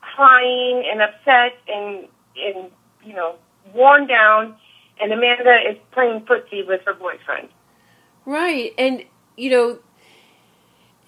crying 0.00 0.84
and 0.90 1.00
upset 1.00 1.58
and, 1.68 2.08
and 2.36 2.70
you 3.04 3.14
know, 3.14 3.36
worn 3.74 4.06
down. 4.06 4.56
And 5.00 5.12
Amanda 5.12 5.56
is 5.70 5.76
playing 5.92 6.20
footsie 6.22 6.66
with 6.66 6.82
her 6.86 6.94
boyfriend. 6.94 7.48
Right. 8.26 8.74
And, 8.76 9.04
you 9.36 9.50
know, 9.50 9.78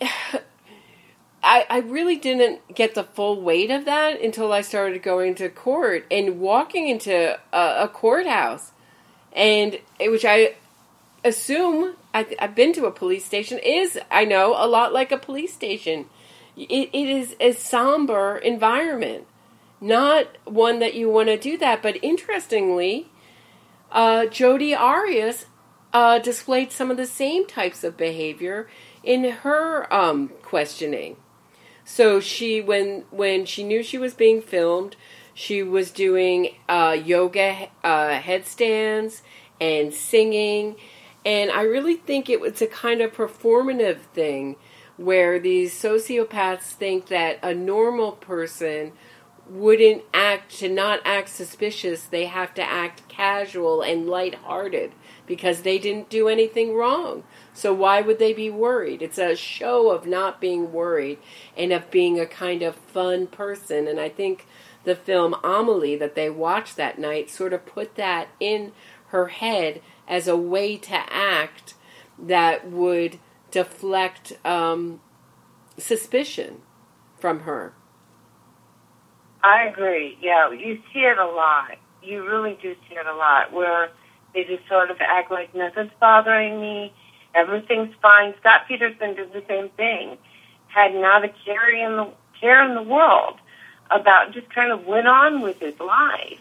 I, 1.45 1.67
I 1.69 1.79
really 1.79 2.17
didn't 2.17 2.75
get 2.75 2.95
the 2.95 3.05
full 3.05 3.41
weight 3.41 3.71
of 3.71 3.85
that 3.85 4.21
until 4.21 4.53
I 4.53 4.61
started 4.61 5.03
going 5.03 5.35
to 5.37 5.49
court 5.49 6.07
and 6.11 6.41
walking 6.41 6.89
into 6.89 7.39
a, 7.53 7.85
a 7.85 7.89
courthouse. 7.89 8.73
And 9.33 9.81
which 10.01 10.25
I 10.25 10.55
assume 11.25 11.97
I, 12.15 12.27
I've 12.39 12.55
been 12.55 12.73
to 12.75 12.87
a 12.87 12.91
police 12.91 13.25
station 13.25 13.59
is, 13.59 13.99
I 14.11 14.25
know, 14.25 14.55
a 14.57 14.67
lot 14.67 14.93
like 14.93 15.13
a 15.13 15.19
police 15.19 15.53
station. 15.53 16.07
It, 16.57 16.91
it 16.93 17.09
is 17.09 17.35
a 17.41 17.53
somber 17.53 18.37
environment, 18.39 19.27
not 19.81 20.27
one 20.45 20.79
that 20.81 20.95
you 20.95 21.09
want 21.09 21.29
to 21.29 21.39
do 21.39 21.57
that. 21.59 21.83
But 21.83 22.03
interestingly, 22.03 23.09
uh, 23.93 24.27
Jodi 24.27 24.75
Arias 24.75 25.47
uh, 25.93 26.19
displayed 26.19 26.73
some 26.73 26.91
of 26.91 26.97
the 26.97 27.07
same 27.07 27.47
types 27.47 27.85
of 27.85 27.97
behavior 27.97 28.69
in 29.05 29.25
her 29.25 29.93
um, 29.93 30.31
questioning. 30.43 31.17
So 31.85 32.21
she, 32.21 32.61
when 32.61 33.05
when 33.11 33.45
she 33.45 33.65
knew 33.65 33.83
she 33.83 33.99
was 33.99 34.15
being 34.15 34.41
filmed, 34.41 34.97
she 35.35 35.63
was 35.63 35.91
doing 35.91 36.55
uh, 36.69 36.97
yoga 37.05 37.69
uh, 37.83 38.15
headstands 38.15 39.23
and 39.61 39.93
singing, 39.93 40.77
and 41.25 41.51
I 41.51 41.63
really 41.63 41.97
think 41.97 42.29
it 42.29 42.41
was 42.41 42.63
a 42.63 42.67
kind 42.67 43.01
of 43.01 43.13
performative 43.13 44.01
thing 44.15 44.57
where 44.97 45.39
these 45.39 45.73
sociopaths 45.73 46.73
think 46.73 47.07
that 47.09 47.39
a 47.43 47.55
normal 47.55 48.13
person 48.13 48.93
wouldn't 49.49 50.03
act 50.15 50.57
to 50.59 50.69
not 50.69 51.01
act 51.05 51.29
suspicious 51.29 52.05
they 52.05 52.27
have 52.27 52.55
to 52.55 52.63
act 52.63 53.07
casual 53.09 53.83
and 53.83 54.09
lighthearted 54.09 54.93
because 55.27 55.63
they 55.63 55.79
didn't 55.79 56.09
do 56.09 56.29
anything 56.29 56.75
wrong. 56.75 57.25
So 57.53 57.73
why 57.75 58.01
would 58.01 58.19
they 58.19 58.33
be 58.33 58.51
worried? 58.51 59.03
It's 59.03 59.19
a 59.19 59.37
show 59.37 59.91
of 59.91 60.07
not 60.07 60.41
being 60.41 60.73
worried 60.73 61.19
and 61.57 61.73
of 61.73 61.91
being 61.91 62.19
a 62.19 62.27
kind 62.27 62.63
of 62.63 62.77
fun 62.77 63.27
person. 63.27 63.87
And 63.89 64.01
i 64.01 64.09
think 64.09 64.47
the 64.85 64.97
film 64.97 65.35
amelie 65.45 65.97
that 65.97 66.15
they 66.15 66.29
watched 66.31 66.77
that 66.77 66.99
night 66.99 67.31
sort 67.31 67.53
of 67.53 67.67
put 67.67 67.95
that 67.97 68.29
in 68.41 68.73
her 69.09 69.29
head 69.29 69.81
as 70.09 70.27
a 70.27 70.37
way 70.37 70.77
to 70.77 70.95
act 71.13 71.75
that 72.19 72.69
would 72.69 73.19
deflect 73.51 74.33
um, 74.45 75.01
suspicion 75.79 76.63
from 77.19 77.41
her 77.41 77.75
I 79.43 79.65
agree. 79.65 80.17
Yeah, 80.21 80.51
you 80.53 80.81
see 80.93 81.01
it 81.01 81.19
a 81.19 81.27
lot. 81.27 81.77
You 82.03 82.27
really 82.27 82.59
do 82.63 82.75
see 82.89 82.95
it 82.95 83.07
a 83.07 83.15
lot 83.15 83.53
where 83.53 83.91
they 84.35 84.45
just 84.45 84.67
sort 84.69 84.91
of 84.91 84.99
act 85.01 85.31
like 85.31 85.55
nothing's 85.55 85.93
bothering 86.01 86.61
me, 86.61 86.93
everything's 87.35 87.95
fine. 88.01 88.35
Scott 88.41 88.63
Peterson 88.69 89.15
did 89.15 89.33
the 89.33 89.43
same 89.49 89.69
thing. 89.71 90.17
Had 90.69 90.95
not 90.95 91.25
a 91.25 91.29
care 91.45 91.71
in 91.71 91.97
the 91.97 92.09
care 92.41 92.69
in 92.69 92.75
the 92.75 92.83
world 92.83 93.39
about 93.91 94.33
just 94.33 94.49
kind 94.51 94.73
of 94.73 94.87
went 94.87 95.07
on 95.07 95.43
with 95.43 95.61
his 95.61 95.79
life. 95.79 96.41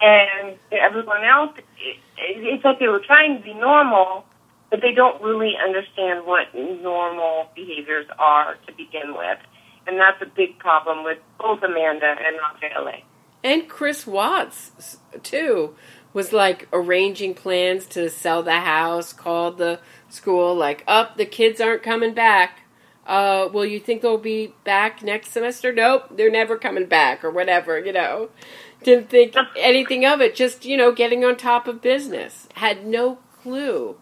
And 0.00 0.56
everyone 0.72 1.24
else, 1.24 1.56
it, 1.78 1.98
it's 2.18 2.64
like 2.64 2.78
they 2.80 2.88
were 2.88 2.98
trying 2.98 3.38
to 3.38 3.44
be 3.44 3.54
normal, 3.54 4.24
but 4.70 4.80
they 4.80 4.92
don't 4.92 5.22
really 5.22 5.56
understand 5.56 6.26
what 6.26 6.54
normal 6.54 7.50
behaviors 7.54 8.06
are 8.18 8.56
to 8.66 8.72
begin 8.72 9.14
with. 9.16 9.38
And 9.86 9.98
that's 9.98 10.20
a 10.22 10.26
big 10.26 10.58
problem 10.58 11.04
with 11.04 11.18
both 11.38 11.62
Amanda 11.62 12.06
and 12.06 12.36
Raffaele. 12.38 13.02
and 13.44 13.68
Chris 13.68 14.06
Watts 14.06 14.98
too 15.22 15.74
was 16.12 16.32
like 16.32 16.68
arranging 16.72 17.34
plans 17.34 17.86
to 17.86 18.08
sell 18.10 18.42
the 18.42 18.60
house. 18.60 19.12
Called 19.12 19.58
the 19.58 19.80
school 20.08 20.54
like, 20.54 20.84
"Up, 20.86 21.16
the 21.16 21.26
kids 21.26 21.60
aren't 21.60 21.82
coming 21.82 22.14
back." 22.14 22.60
Uh, 23.06 23.48
well, 23.52 23.64
you 23.64 23.80
think 23.80 24.02
they'll 24.02 24.16
be 24.18 24.54
back 24.62 25.02
next 25.02 25.32
semester? 25.32 25.72
Nope, 25.72 26.04
they're 26.16 26.30
never 26.30 26.56
coming 26.56 26.86
back, 26.86 27.24
or 27.24 27.30
whatever. 27.30 27.78
You 27.78 27.92
know, 27.92 28.28
didn't 28.84 29.10
think 29.10 29.34
anything 29.56 30.04
of 30.06 30.20
it. 30.20 30.36
Just 30.36 30.64
you 30.64 30.76
know, 30.76 30.92
getting 30.92 31.24
on 31.24 31.36
top 31.36 31.66
of 31.66 31.82
business. 31.82 32.46
Had 32.54 32.86
no 32.86 33.18
clue, 33.42 33.96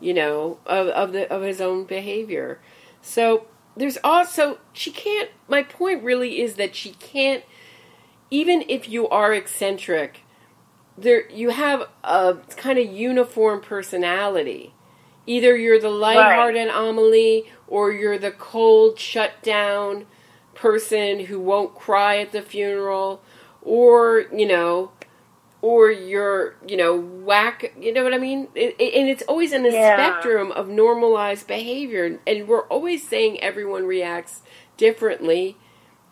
you 0.00 0.14
know, 0.14 0.58
of, 0.66 0.86
of 0.88 1.12
the 1.12 1.28
of 1.32 1.42
his 1.42 1.60
own 1.60 1.84
behavior. 1.84 2.60
So 3.02 3.46
there's 3.76 3.98
also 4.04 4.58
she 4.72 4.90
can't. 4.90 5.30
My 5.48 5.62
point 5.62 6.02
really 6.02 6.40
is 6.40 6.54
that 6.54 6.74
she 6.74 6.90
can't. 6.92 7.44
Even 8.30 8.64
if 8.68 8.88
you 8.88 9.08
are 9.08 9.32
eccentric, 9.32 10.22
there 10.96 11.30
you 11.30 11.50
have 11.50 11.88
a 12.02 12.36
kind 12.56 12.78
of 12.78 12.86
uniform 12.86 13.60
personality. 13.60 14.74
Either 15.26 15.56
you're 15.56 15.80
the 15.80 15.88
lighthearted 15.88 16.68
Amelie, 16.68 17.50
or 17.66 17.92
you're 17.92 18.18
the 18.18 18.30
cold, 18.30 18.98
shut 18.98 19.42
down 19.42 20.06
person 20.54 21.20
who 21.26 21.40
won't 21.40 21.74
cry 21.74 22.18
at 22.18 22.32
the 22.32 22.42
funeral, 22.42 23.22
or 23.62 24.26
you 24.32 24.46
know, 24.46 24.92
or 25.64 25.90
you're 25.90 26.56
you 26.68 26.76
know 26.76 26.94
whack. 27.00 27.72
You 27.80 27.92
know 27.94 28.04
what 28.04 28.12
I 28.12 28.18
mean? 28.18 28.48
It, 28.54 28.76
it, 28.78 28.94
and 28.94 29.08
it's 29.08 29.22
always 29.22 29.54
in 29.54 29.62
the 29.62 29.72
Yeah. 29.72 29.94
spectrum 29.94 30.52
of 30.52 30.68
normalized 30.68 31.46
behavior, 31.48 32.20
and 32.26 32.46
we're 32.46 32.66
always 32.68 33.08
saying 33.08 33.40
everyone 33.40 33.86
reacts 33.86 34.42
differently 34.76 35.56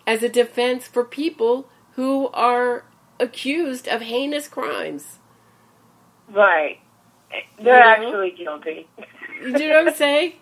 as 0.06 0.22
a 0.22 0.30
defense 0.30 0.86
for 0.88 1.04
people 1.04 1.68
who 1.96 2.28
are 2.30 2.86
accused 3.20 3.88
of 3.88 4.00
heinous 4.00 4.48
crimes. 4.48 5.18
Right. 6.28 6.78
They're 7.62 7.76
You 7.76 7.82
know? 8.00 8.10
actually 8.10 8.30
guilty. 8.32 8.88
You 9.42 9.52
know 9.68 9.82
what 9.84 9.88
I'm 9.88 9.94
saying? 9.94 10.34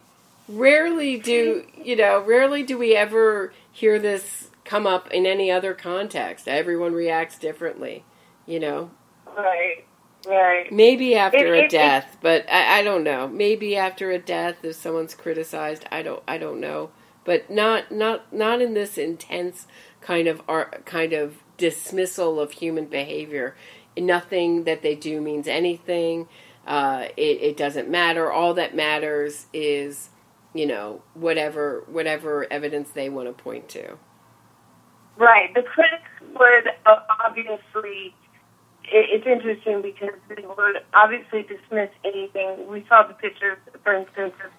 Rarely 0.48 1.18
do 1.18 1.66
you 1.74 1.96
know? 1.96 2.20
Rarely 2.20 2.62
do 2.62 2.78
we 2.78 2.94
ever 2.96 3.52
hear 3.72 3.98
this 3.98 4.50
come 4.64 4.86
up 4.86 5.10
in 5.10 5.26
any 5.26 5.50
other 5.50 5.74
context. 5.74 6.48
Everyone 6.48 6.92
reacts 6.94 7.38
differently. 7.38 8.04
You 8.46 8.60
know, 8.60 8.90
Right. 9.36 9.84
Right. 10.26 10.70
maybe 10.70 11.14
after 11.16 11.38
It- 11.54 11.60
a 11.60 11.64
it- 11.64 11.64
it- 11.64 11.70
death, 11.70 12.18
but 12.20 12.44
I, 12.52 12.80
I 12.80 12.82
don't 12.82 13.04
know. 13.04 13.26
Maybe 13.26 13.76
after 13.76 14.10
a 14.10 14.18
death, 14.18 14.56
if 14.64 14.76
someone's 14.76 15.14
criticized, 15.14 15.86
I 15.90 16.02
don't. 16.02 16.22
I 16.28 16.36
don't 16.38 16.60
know. 16.60 16.90
But 17.24 17.48
not 17.50 17.90
not 17.90 18.32
not 18.32 18.60
in 18.60 18.74
this 18.74 18.98
intense 18.98 19.66
kind 20.02 20.28
of 20.28 20.42
art, 20.48 20.84
kind 20.84 21.14
of 21.14 21.36
dismissal 21.56 22.38
of 22.40 22.52
human 22.52 22.86
behavior. 22.86 23.56
Nothing 23.96 24.64
that 24.64 24.82
they 24.82 24.94
do 24.94 25.20
means 25.22 25.48
anything. 25.48 26.28
Uh, 26.66 27.08
it, 27.16 27.40
it 27.42 27.56
doesn't 27.56 27.88
matter. 27.88 28.30
All 28.30 28.54
that 28.54 28.74
matters 28.76 29.46
is, 29.54 30.10
you 30.54 30.66
know, 30.66 31.02
whatever 31.14 31.84
whatever 31.88 32.46
evidence 32.52 32.90
they 32.90 33.08
want 33.08 33.28
to 33.28 33.42
point 33.42 33.68
to. 33.70 33.96
Right. 35.16 35.52
The 35.54 35.62
critics 35.62 36.10
would 36.38 36.68
uh, 36.86 37.00
obviously. 37.26 38.14
It, 38.90 39.06
it's 39.10 39.26
interesting 39.26 39.82
because 39.82 40.18
they 40.28 40.42
would 40.42 40.82
obviously 40.94 41.42
dismiss 41.42 41.90
anything. 42.04 42.66
We 42.68 42.84
saw 42.88 43.06
the 43.06 43.14
pictures, 43.14 43.58
for 43.82 43.94
instance, 43.94 44.34
of 44.44 44.50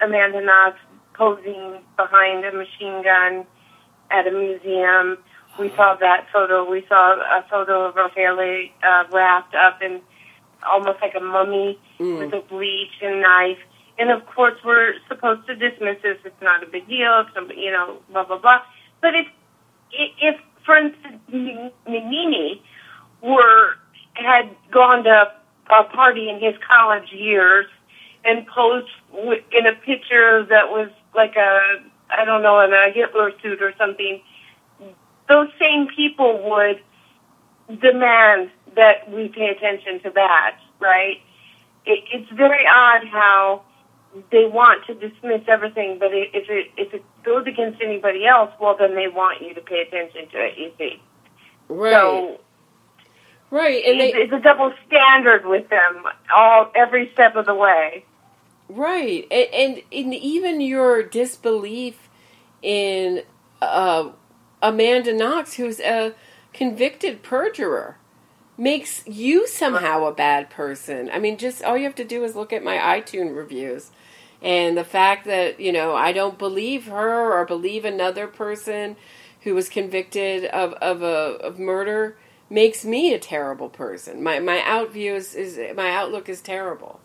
Amanda 0.00 0.40
Knox 0.40 0.78
posing 1.14 1.80
behind 1.96 2.44
a 2.44 2.52
machine 2.52 3.02
gun 3.02 3.46
at 4.10 4.26
a 4.26 4.30
museum. 4.30 5.18
We 5.58 5.68
saw 5.76 5.96
that 6.00 6.26
photo. 6.32 6.68
We 6.68 6.84
saw 6.88 7.14
a 7.14 7.44
photo 7.50 7.88
of 7.88 7.94
Raffaele 7.94 8.70
uh, 8.82 9.04
wrapped 9.12 9.54
up 9.54 9.82
in 9.82 10.00
almost 10.64 11.00
like 11.02 11.14
a 11.14 11.20
mummy 11.20 11.78
with 11.98 12.32
a 12.32 12.40
bleach 12.48 12.96
and 13.02 13.20
knife. 13.20 13.58
And 13.98 14.10
of 14.10 14.24
course, 14.26 14.54
we're 14.64 14.94
supposed 15.08 15.46
to 15.48 15.54
dismiss 15.54 16.00
this. 16.02 16.16
It's 16.24 16.40
not 16.40 16.62
a 16.62 16.66
big 16.66 16.88
deal. 16.88 17.24
If 17.26 17.34
somebody, 17.34 17.60
you 17.60 17.72
know, 17.72 17.98
blah 18.10 18.24
blah 18.24 18.38
blah. 18.38 18.60
But 19.02 19.14
if 19.14 19.26
if, 19.92 20.40
for 20.64 20.76
instance, 20.76 21.20
Mignini 21.30 22.62
were 23.22 23.74
had 24.14 24.50
gone 24.70 25.04
to 25.04 25.32
a 25.70 25.84
party 25.84 26.28
in 26.28 26.38
his 26.40 26.54
college 26.68 27.10
years 27.12 27.66
and 28.24 28.46
posed 28.46 28.88
in 29.14 29.66
a 29.66 29.72
picture 29.84 30.44
that 30.46 30.70
was 30.70 30.90
like 31.14 31.36
a 31.36 31.82
I 32.10 32.24
don't 32.24 32.42
know 32.42 32.60
in 32.60 32.72
a 32.72 32.90
Hitler 32.92 33.32
suit 33.42 33.62
or 33.62 33.72
something, 33.78 34.20
those 35.28 35.48
same 35.58 35.88
people 35.88 36.42
would 36.50 36.80
demand 37.80 38.50
that 38.76 39.10
we 39.10 39.28
pay 39.28 39.48
attention 39.48 40.02
to 40.02 40.10
that, 40.10 40.56
right? 40.80 41.16
It, 41.86 42.04
it's 42.12 42.30
very 42.32 42.66
odd 42.66 43.06
how 43.08 43.62
they 44.30 44.44
want 44.44 44.84
to 44.86 44.94
dismiss 44.94 45.42
everything, 45.48 45.98
but 45.98 46.12
i- 46.12 46.30
if 46.34 46.50
it 46.50 46.70
if 46.76 46.92
it 46.92 47.02
goes 47.24 47.46
against 47.46 47.80
anybody 47.80 48.26
else, 48.26 48.50
well, 48.60 48.76
then 48.76 48.94
they 48.94 49.08
want 49.08 49.40
you 49.40 49.54
to 49.54 49.60
pay 49.60 49.80
attention 49.80 50.28
to 50.30 50.38
it. 50.38 50.58
You 50.58 50.72
see, 50.78 51.02
Right. 51.68 51.92
so 51.92 52.40
right. 53.52 53.84
And 53.84 54.00
they, 54.00 54.08
it's, 54.08 54.16
it's 54.16 54.32
a 54.32 54.40
double 54.40 54.72
standard 54.86 55.46
with 55.46 55.68
them 55.68 56.02
all 56.34 56.72
every 56.74 57.10
step 57.12 57.36
of 57.36 57.46
the 57.46 57.54
way. 57.54 58.04
Right, 58.68 59.26
and, 59.30 59.82
and 59.92 60.14
even 60.14 60.62
your 60.62 61.02
disbelief 61.02 62.08
in 62.62 63.22
uh, 63.60 64.10
Amanda 64.62 65.12
Knox, 65.12 65.54
who's 65.54 65.78
a 65.80 66.14
convicted 66.54 67.22
perjurer, 67.22 67.98
makes 68.56 69.06
you 69.06 69.46
somehow 69.46 70.04
a 70.04 70.14
bad 70.14 70.48
person. 70.48 71.10
I 71.12 71.18
mean, 71.18 71.36
just 71.36 71.62
all 71.62 71.76
you 71.76 71.84
have 71.84 71.94
to 71.96 72.04
do 72.04 72.24
is 72.24 72.34
look 72.34 72.52
at 72.52 72.64
my 72.64 72.76
iTunes 72.76 73.36
reviews, 73.36 73.90
and 74.40 74.74
the 74.74 74.84
fact 74.84 75.26
that 75.26 75.60
you 75.60 75.72
know 75.72 75.94
I 75.94 76.12
don't 76.12 76.38
believe 76.38 76.86
her 76.86 77.32
or 77.32 77.44
believe 77.44 77.84
another 77.84 78.26
person 78.26 78.96
who 79.42 79.54
was 79.54 79.68
convicted 79.68 80.46
of 80.46 80.72
of 80.74 81.02
a 81.02 81.36
of 81.44 81.58
murder 81.58 82.16
makes 82.52 82.84
me 82.84 83.14
a 83.14 83.18
terrible 83.18 83.70
person. 83.70 84.22
My 84.22 84.38
my 84.38 84.58
outview 84.58 85.16
is, 85.16 85.34
is 85.34 85.58
my 85.74 85.90
outlook 85.90 86.28
is 86.28 86.40
terrible. 86.40 87.00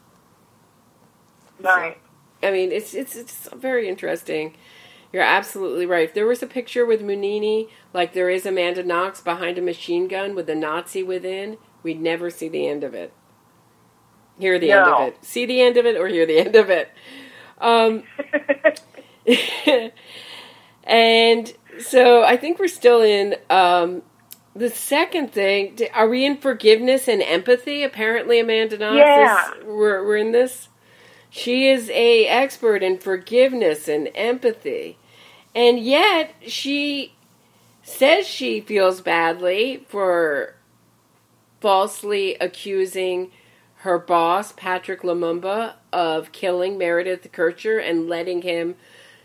Right. 1.60 1.98
I 2.44 2.52
mean, 2.52 2.72
it's 2.72 2.94
it's 2.94 3.16
it's 3.16 3.50
very 3.54 3.88
interesting. 3.88 4.56
You're 5.14 5.24
absolutely 5.24 5.86
right. 5.86 6.10
If 6.10 6.14
there 6.14 6.28
was 6.28 6.44
a 6.44 6.48
picture 6.48 6.86
with 6.86 7.02
Mignini, 7.02 7.70
like 7.94 8.14
there 8.14 8.30
is 8.30 8.46
Amanda 8.46 8.84
Knox 8.84 9.22
behind 9.22 9.58
a 9.58 9.62
machine 9.62 10.10
gun 10.10 10.36
with 10.36 10.50
a 10.50 10.56
Nazi 10.56 11.02
within, 11.02 11.58
we'd 11.82 12.02
never 12.02 12.30
see 12.30 12.50
the 12.50 12.68
end 12.68 12.84
of 12.84 12.94
it. 12.94 13.14
Hear 14.38 14.60
the 14.60 14.72
end 14.72 14.86
of 14.86 15.08
it. 15.08 15.26
See 15.26 15.46
the 15.46 15.62
end 15.62 15.78
of 15.78 15.86
it 15.86 15.96
or 15.96 16.08
hear 16.08 16.26
the 16.26 16.38
end 16.46 16.56
of 16.56 16.70
it. 16.70 16.92
Um, 17.60 18.04
and 20.84 21.54
so 21.80 22.24
I 22.24 22.38
think 22.38 22.60
we're 22.60 22.68
still 22.68 23.02
in 23.02 23.36
um, 23.50 24.04
the 24.58 24.70
second 24.70 25.32
thing. 25.32 25.78
Are 25.94 26.08
we 26.10 26.26
in 26.26 26.38
forgiveness 26.38 27.08
and 27.08 27.22
empathy? 27.22 27.84
Apparently, 27.84 28.40
Amanda 28.40 28.78
Knox 28.78 28.98
Yeah. 28.98 29.52
is. 29.60 29.66
We're, 29.66 30.06
we're 30.06 30.18
in 30.18 30.32
this. 30.32 30.70
She 31.30 31.70
is 31.70 31.90
a 31.90 32.26
expert 32.28 32.82
in 32.82 32.98
forgiveness 32.98 33.88
and 33.88 34.10
empathy, 34.16 34.98
and 35.54 35.78
yet 35.80 36.34
she 36.42 37.14
says 37.84 38.28
she 38.28 38.62
feels 38.62 39.02
badly 39.02 39.86
for 39.88 40.56
falsely 41.60 42.36
accusing 42.36 43.32
her 43.82 44.00
boss 44.00 44.52
Patrick 44.54 45.02
Lumumba 45.02 45.74
of 45.94 46.32
killing 46.32 46.78
Meredith 46.78 47.32
Kercher 47.32 47.82
and 47.82 48.08
letting 48.08 48.42
him 48.42 48.76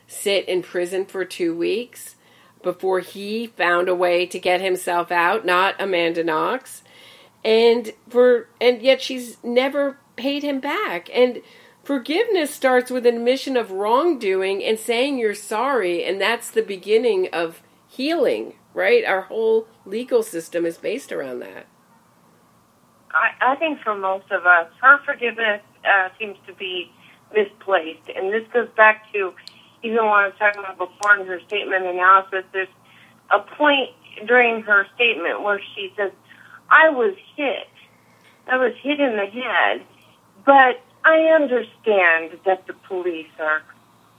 sit 0.06 0.46
in 0.48 0.62
prison 0.62 1.06
for 1.06 1.24
two 1.24 1.56
weeks 1.56 2.11
before 2.62 3.00
he 3.00 3.48
found 3.48 3.88
a 3.88 3.94
way 3.94 4.26
to 4.26 4.38
get 4.38 4.60
himself 4.60 5.10
out, 5.10 5.44
not 5.44 5.74
Amanda 5.80 6.24
Knox. 6.24 6.82
And 7.44 7.92
for 8.08 8.48
and 8.60 8.82
yet 8.82 9.02
she's 9.02 9.36
never 9.42 9.98
paid 10.16 10.42
him 10.42 10.60
back. 10.60 11.10
And 11.12 11.42
forgiveness 11.82 12.54
starts 12.54 12.90
with 12.90 13.06
an 13.06 13.16
admission 13.16 13.56
of 13.56 13.70
wrongdoing 13.70 14.62
and 14.62 14.78
saying 14.78 15.18
you're 15.18 15.34
sorry, 15.34 16.04
and 16.04 16.20
that's 16.20 16.50
the 16.50 16.62
beginning 16.62 17.28
of 17.32 17.62
healing, 17.88 18.54
right? 18.74 19.04
Our 19.04 19.22
whole 19.22 19.66
legal 19.84 20.22
system 20.22 20.64
is 20.64 20.78
based 20.78 21.12
around 21.12 21.40
that. 21.40 21.66
I, 23.10 23.52
I 23.52 23.56
think 23.56 23.80
for 23.80 23.94
most 23.94 24.30
of 24.30 24.46
us, 24.46 24.68
her 24.80 24.98
forgiveness 25.04 25.60
uh, 25.84 26.08
seems 26.18 26.38
to 26.46 26.54
be 26.54 26.90
misplaced, 27.34 28.08
and 28.14 28.32
this 28.32 28.46
goes 28.52 28.68
back 28.76 29.12
to 29.12 29.34
even 29.82 29.96
what 29.96 30.24
I 30.24 30.26
was 30.26 30.34
talking 30.38 30.60
about 30.60 30.78
before 30.78 31.16
in 31.16 31.26
her 31.26 31.40
statement 31.46 31.84
analysis. 31.84 32.44
There's 32.52 32.68
a 33.30 33.40
point 33.40 33.90
during 34.26 34.62
her 34.62 34.86
statement 34.94 35.42
where 35.42 35.60
she 35.74 35.92
says, 35.96 36.12
"I 36.70 36.90
was 36.90 37.14
hit. 37.36 37.68
I 38.46 38.56
was 38.56 38.74
hit 38.82 39.00
in 39.00 39.16
the 39.16 39.26
head, 39.26 39.82
but 40.44 40.80
I 41.04 41.26
understand 41.34 42.38
that 42.44 42.66
the 42.66 42.74
police 42.88 43.30
are 43.38 43.62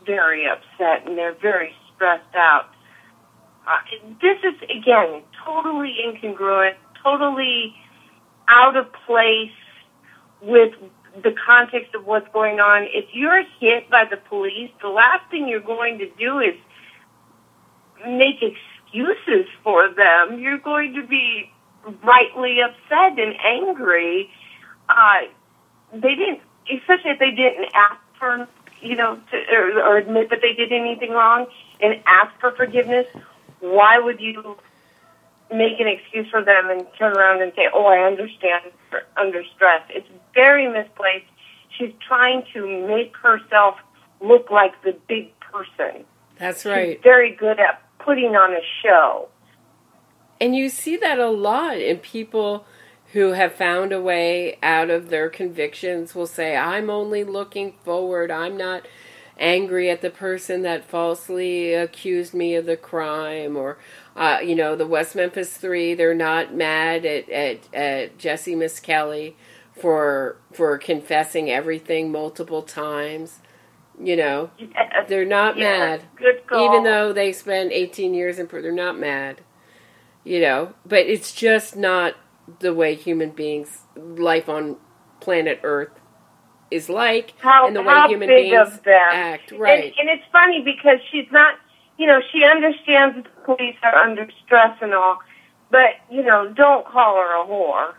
very 0.05 0.47
upset 0.47 1.07
and 1.07 1.17
they're 1.17 1.33
very 1.33 1.73
stressed 1.93 2.35
out." 2.35 2.69
Uh, 3.65 3.79
this 4.21 4.37
is 4.43 4.61
again 4.69 5.23
totally 5.45 5.95
incongruent, 6.05 6.75
totally 7.01 7.75
out 8.47 8.75
of 8.75 8.91
place 9.05 9.51
with 10.41 10.73
the 11.21 11.33
context 11.45 11.93
of 11.95 12.05
what's 12.05 12.27
going 12.33 12.59
on. 12.59 12.83
If 12.91 13.05
you're 13.13 13.43
hit 13.59 13.89
by 13.89 14.05
the 14.05 14.17
police, 14.17 14.71
the 14.81 14.89
last 14.89 15.29
thing 15.29 15.47
you're 15.47 15.59
going 15.59 15.99
to 15.99 16.09
do 16.17 16.39
is 16.39 16.55
make 18.07 18.41
excuses 18.41 19.47
for 19.63 19.89
them. 19.89 20.39
You're 20.39 20.57
going 20.57 20.93
to 20.95 21.05
be 21.05 21.51
rightly 22.03 22.61
upset 22.61 23.19
and 23.19 23.35
angry. 23.43 24.29
Uh, 24.89 25.21
they 25.93 26.15
didn't, 26.15 26.41
especially 26.71 27.11
if 27.11 27.19
they 27.19 27.31
didn't 27.31 27.69
ask 27.73 27.99
for, 28.17 28.47
you 28.81 28.95
know, 28.95 29.19
to, 29.31 29.55
or, 29.55 29.83
or 29.83 29.97
admit 29.97 30.29
that 30.31 30.41
they 30.41 30.53
did 30.53 30.71
anything 30.71 31.11
wrong 31.11 31.45
and 31.79 32.01
ask 32.05 32.31
for 32.39 32.51
forgiveness. 32.51 33.05
Why 33.59 33.99
would 33.99 34.19
you 34.19 34.57
make 35.51 35.79
an 35.79 35.87
excuse 35.87 36.27
for 36.29 36.43
them 36.43 36.69
and 36.69 36.85
turn 36.97 37.17
around 37.17 37.41
and 37.41 37.51
say, 37.55 37.67
"Oh, 37.73 37.85
I 37.85 37.99
understand 38.05 38.71
under 39.17 39.43
stress"? 39.55 39.81
It's 39.89 40.07
very 40.33 40.67
misplaced. 40.67 41.25
She's 41.77 41.93
trying 42.07 42.43
to 42.53 42.87
make 42.87 43.15
herself 43.17 43.75
look 44.21 44.51
like 44.51 44.81
the 44.83 44.95
big 45.07 45.31
person. 45.39 46.05
That's 46.37 46.65
right. 46.65 46.95
She's 46.97 47.03
very 47.03 47.35
good 47.35 47.59
at 47.59 47.81
putting 47.99 48.35
on 48.35 48.53
a 48.53 48.61
show. 48.81 49.29
And 50.39 50.55
you 50.55 50.69
see 50.69 50.97
that 50.97 51.19
a 51.19 51.29
lot 51.29 51.77
in 51.77 51.97
people 51.97 52.65
who 53.13 53.33
have 53.33 53.53
found 53.53 53.93
a 53.93 54.01
way 54.01 54.57
out 54.63 54.89
of 54.89 55.09
their 55.09 55.29
convictions 55.29 56.15
will 56.15 56.27
say, 56.27 56.57
I'm 56.57 56.89
only 56.89 57.23
looking 57.23 57.73
forward. 57.83 58.31
I'm 58.31 58.57
not 58.57 58.87
angry 59.37 59.89
at 59.89 60.01
the 60.01 60.09
person 60.09 60.63
that 60.63 60.83
falsely 60.83 61.73
accused 61.73 62.33
me 62.33 62.55
of 62.55 62.65
the 62.65 62.75
crime. 62.75 63.55
Or, 63.55 63.77
uh, 64.15 64.39
you 64.43 64.55
know, 64.55 64.75
the 64.75 64.87
West 64.87 65.15
Memphis 65.15 65.57
Three, 65.57 65.93
they're 65.93 66.13
not 66.15 66.53
mad 66.53 67.05
at, 67.05 67.29
at, 67.29 67.73
at 67.73 68.17
Jessie 68.17 68.55
Misskelley 68.55 69.35
for 69.79 70.37
for 70.53 70.77
confessing 70.77 71.49
everything 71.49 72.11
multiple 72.11 72.61
times. 72.63 73.39
You 73.99 74.15
know, 74.17 74.51
they're 75.07 75.25
not 75.25 75.57
Yeah, 75.57 75.79
mad. 75.79 76.03
good 76.17 76.47
call. 76.47 76.65
Even 76.65 76.83
though 76.83 77.13
they 77.13 77.31
spent 77.31 77.71
18 77.71 78.13
years 78.13 78.39
in 78.39 78.47
prison, 78.47 78.63
they're 78.75 78.85
not 78.85 78.99
mad. 78.99 79.41
You 80.23 80.41
know, 80.41 80.73
but 80.85 81.01
it's 81.01 81.33
just 81.33 81.75
not 81.75 82.15
the 82.59 82.73
way 82.73 82.95
human 82.95 83.31
beings, 83.31 83.81
life 83.95 84.49
on 84.49 84.77
planet 85.19 85.59
Earth, 85.63 85.99
is 86.71 86.89
like, 86.89 87.33
how, 87.39 87.67
and 87.67 87.75
the 87.75 87.81
way 87.81 87.93
human 88.07 88.29
beings 88.29 88.79
act. 88.87 89.51
Right. 89.51 89.93
And, 89.97 90.09
and 90.09 90.09
it's 90.19 90.23
funny 90.31 90.61
because 90.63 90.99
she's 91.11 91.27
not, 91.31 91.55
you 92.03 92.09
know, 92.09 92.19
she 92.33 92.43
understands 92.43 93.15
that 93.15 93.23
the 93.23 93.55
police 93.55 93.77
are 93.81 93.95
under 93.95 94.27
stress 94.45 94.77
and 94.81 94.93
all, 94.93 95.19
but, 95.71 95.91
you 96.11 96.21
know, 96.21 96.51
don't 96.51 96.85
call 96.85 97.15
her 97.15 97.41
a 97.41 97.47
whore. 97.47 97.93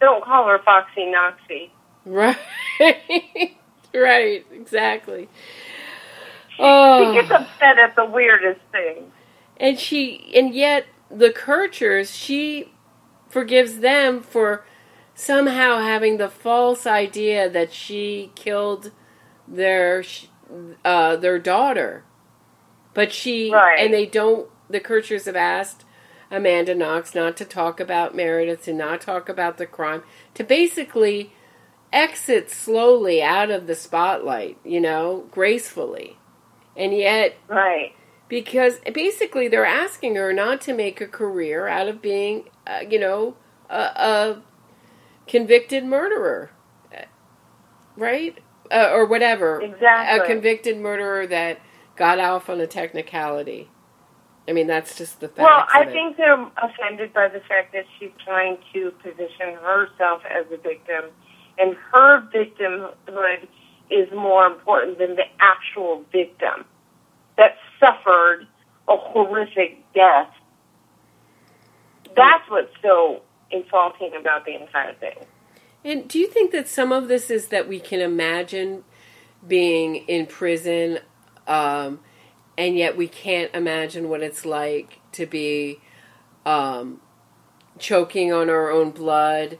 Don't 0.00 0.24
call 0.24 0.48
her 0.48 0.58
Foxy 0.64 1.06
Knoxy. 1.06 1.70
Right. 2.04 2.36
right. 3.94 4.44
Exactly. 4.50 5.28
Oh. 6.58 7.14
She 7.14 7.20
gets 7.20 7.30
upset 7.30 7.78
at 7.78 7.94
the 7.94 8.04
weirdest 8.04 8.60
things. 8.72 9.12
And 9.58 9.78
she, 9.78 10.32
and 10.34 10.52
yet 10.52 10.86
the 11.08 11.30
Kerchers, 11.30 12.12
she 12.12 12.72
forgives 13.28 13.78
them 13.78 14.22
for 14.22 14.66
somehow 15.14 15.78
having 15.78 16.16
the 16.16 16.28
false 16.28 16.84
idea 16.84 17.48
that 17.48 17.72
she 17.72 18.32
killed 18.34 18.90
their 19.46 20.02
uh, 20.84 21.14
their 21.14 21.38
daughter. 21.38 22.02
But 22.96 23.12
she, 23.12 23.52
Right. 23.52 23.78
and 23.78 23.92
they 23.92 24.06
don't. 24.06 24.48
The 24.70 24.80
Kerchers 24.80 25.26
have 25.26 25.36
asked 25.36 25.84
Amanda 26.30 26.74
Knox 26.74 27.14
not 27.14 27.36
to 27.36 27.44
talk 27.44 27.78
about 27.78 28.14
Meredith, 28.16 28.64
to 28.64 28.72
not 28.72 29.02
talk 29.02 29.28
about 29.28 29.58
the 29.58 29.66
crime, 29.66 30.02
to 30.32 30.42
basically 30.42 31.30
exit 31.92 32.50
slowly 32.50 33.22
out 33.22 33.50
of 33.50 33.66
the 33.66 33.74
spotlight. 33.74 34.56
You 34.64 34.80
know, 34.80 35.26
gracefully, 35.30 36.16
and 36.74 36.96
yet 36.96 37.36
Right. 37.48 37.92
because 38.28 38.80
basically 38.94 39.46
they're 39.46 39.66
asking 39.66 40.14
her 40.16 40.32
not 40.32 40.62
to 40.62 40.72
make 40.72 40.98
a 41.02 41.06
career 41.06 41.68
out 41.68 41.88
of 41.88 42.00
being, 42.00 42.48
uh, 42.66 42.80
you 42.88 42.98
know, 42.98 43.36
a, 43.68 43.76
a 43.78 44.42
convicted 45.28 45.84
murderer, 45.84 46.50
uh, 46.96 47.02
right? 47.94 48.38
Uh, 48.70 48.88
or 48.90 49.04
whatever. 49.04 49.60
Exactly. 49.60 50.18
A 50.18 50.26
convicted 50.26 50.78
murderer 50.78 51.26
that 51.26 51.60
got 51.96 52.18
off 52.18 52.48
on 52.48 52.60
a 52.60 52.66
technicality. 52.66 53.70
I 54.48 54.52
mean, 54.52 54.66
that's 54.66 54.96
just 54.96 55.20
the 55.20 55.28
fact. 55.28 55.40
Well, 55.40 55.66
I 55.72 55.84
think 55.86 56.16
they're 56.16 56.40
offended 56.62 57.12
by 57.12 57.28
the 57.28 57.40
fact 57.40 57.72
that 57.72 57.84
she's 57.98 58.12
trying 58.24 58.58
to 58.72 58.92
position 59.02 59.54
herself 59.60 60.22
as 60.30 60.46
a 60.52 60.56
victim, 60.56 61.10
and 61.58 61.76
her 61.92 62.22
victimhood 62.32 63.48
is 63.90 64.08
more 64.12 64.46
important 64.46 64.98
than 64.98 65.16
the 65.16 65.24
actual 65.40 66.04
victim 66.12 66.64
that 67.36 67.56
suffered 67.80 68.46
a 68.88 68.96
horrific 68.96 69.82
death. 69.94 70.30
That's 72.14 72.48
what's 72.48 72.72
so 72.82 73.22
insulting 73.50 74.12
about 74.18 74.44
the 74.44 74.60
entire 74.60 74.94
thing. 74.94 75.26
And 75.84 76.08
do 76.08 76.18
you 76.18 76.28
think 76.28 76.50
that 76.52 76.68
some 76.68 76.92
of 76.92 77.08
this 77.08 77.30
is 77.30 77.48
that 77.48 77.68
we 77.68 77.78
can 77.78 78.00
imagine 78.00 78.84
being 79.46 79.96
in 80.08 80.26
prison, 80.26 80.98
um, 81.46 82.00
and 82.58 82.76
yet 82.76 82.96
we 82.96 83.08
can't 83.08 83.54
imagine 83.54 84.08
what 84.08 84.22
it's 84.22 84.44
like 84.44 85.00
to 85.12 85.26
be 85.26 85.80
um, 86.44 87.00
choking 87.78 88.32
on 88.32 88.48
our 88.48 88.70
own 88.70 88.90
blood, 88.90 89.58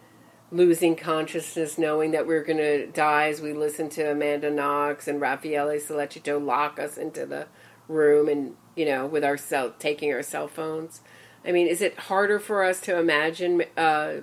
losing 0.50 0.96
consciousness, 0.96 1.76
knowing 1.76 2.12
that 2.12 2.26
we're 2.26 2.44
going 2.44 2.58
to 2.58 2.86
die 2.86 3.28
as 3.28 3.40
we 3.40 3.52
listen 3.52 3.88
to 3.90 4.10
Amanda 4.10 4.50
Knox 4.50 5.08
and 5.08 5.20
Raffaele 5.20 5.78
Sollecito 5.78 6.42
lock 6.42 6.78
us 6.78 6.96
into 6.96 7.26
the 7.26 7.46
room 7.88 8.28
and, 8.28 8.56
you 8.74 8.86
know, 8.86 9.06
with 9.06 9.24
our 9.24 9.36
cell, 9.36 9.74
taking 9.78 10.12
our 10.12 10.22
cell 10.22 10.48
phones? 10.48 11.00
I 11.44 11.52
mean, 11.52 11.66
is 11.66 11.80
it 11.80 11.98
harder 11.98 12.38
for 12.38 12.64
us 12.64 12.80
to 12.82 12.98
imagine 12.98 13.64
uh, 13.76 14.14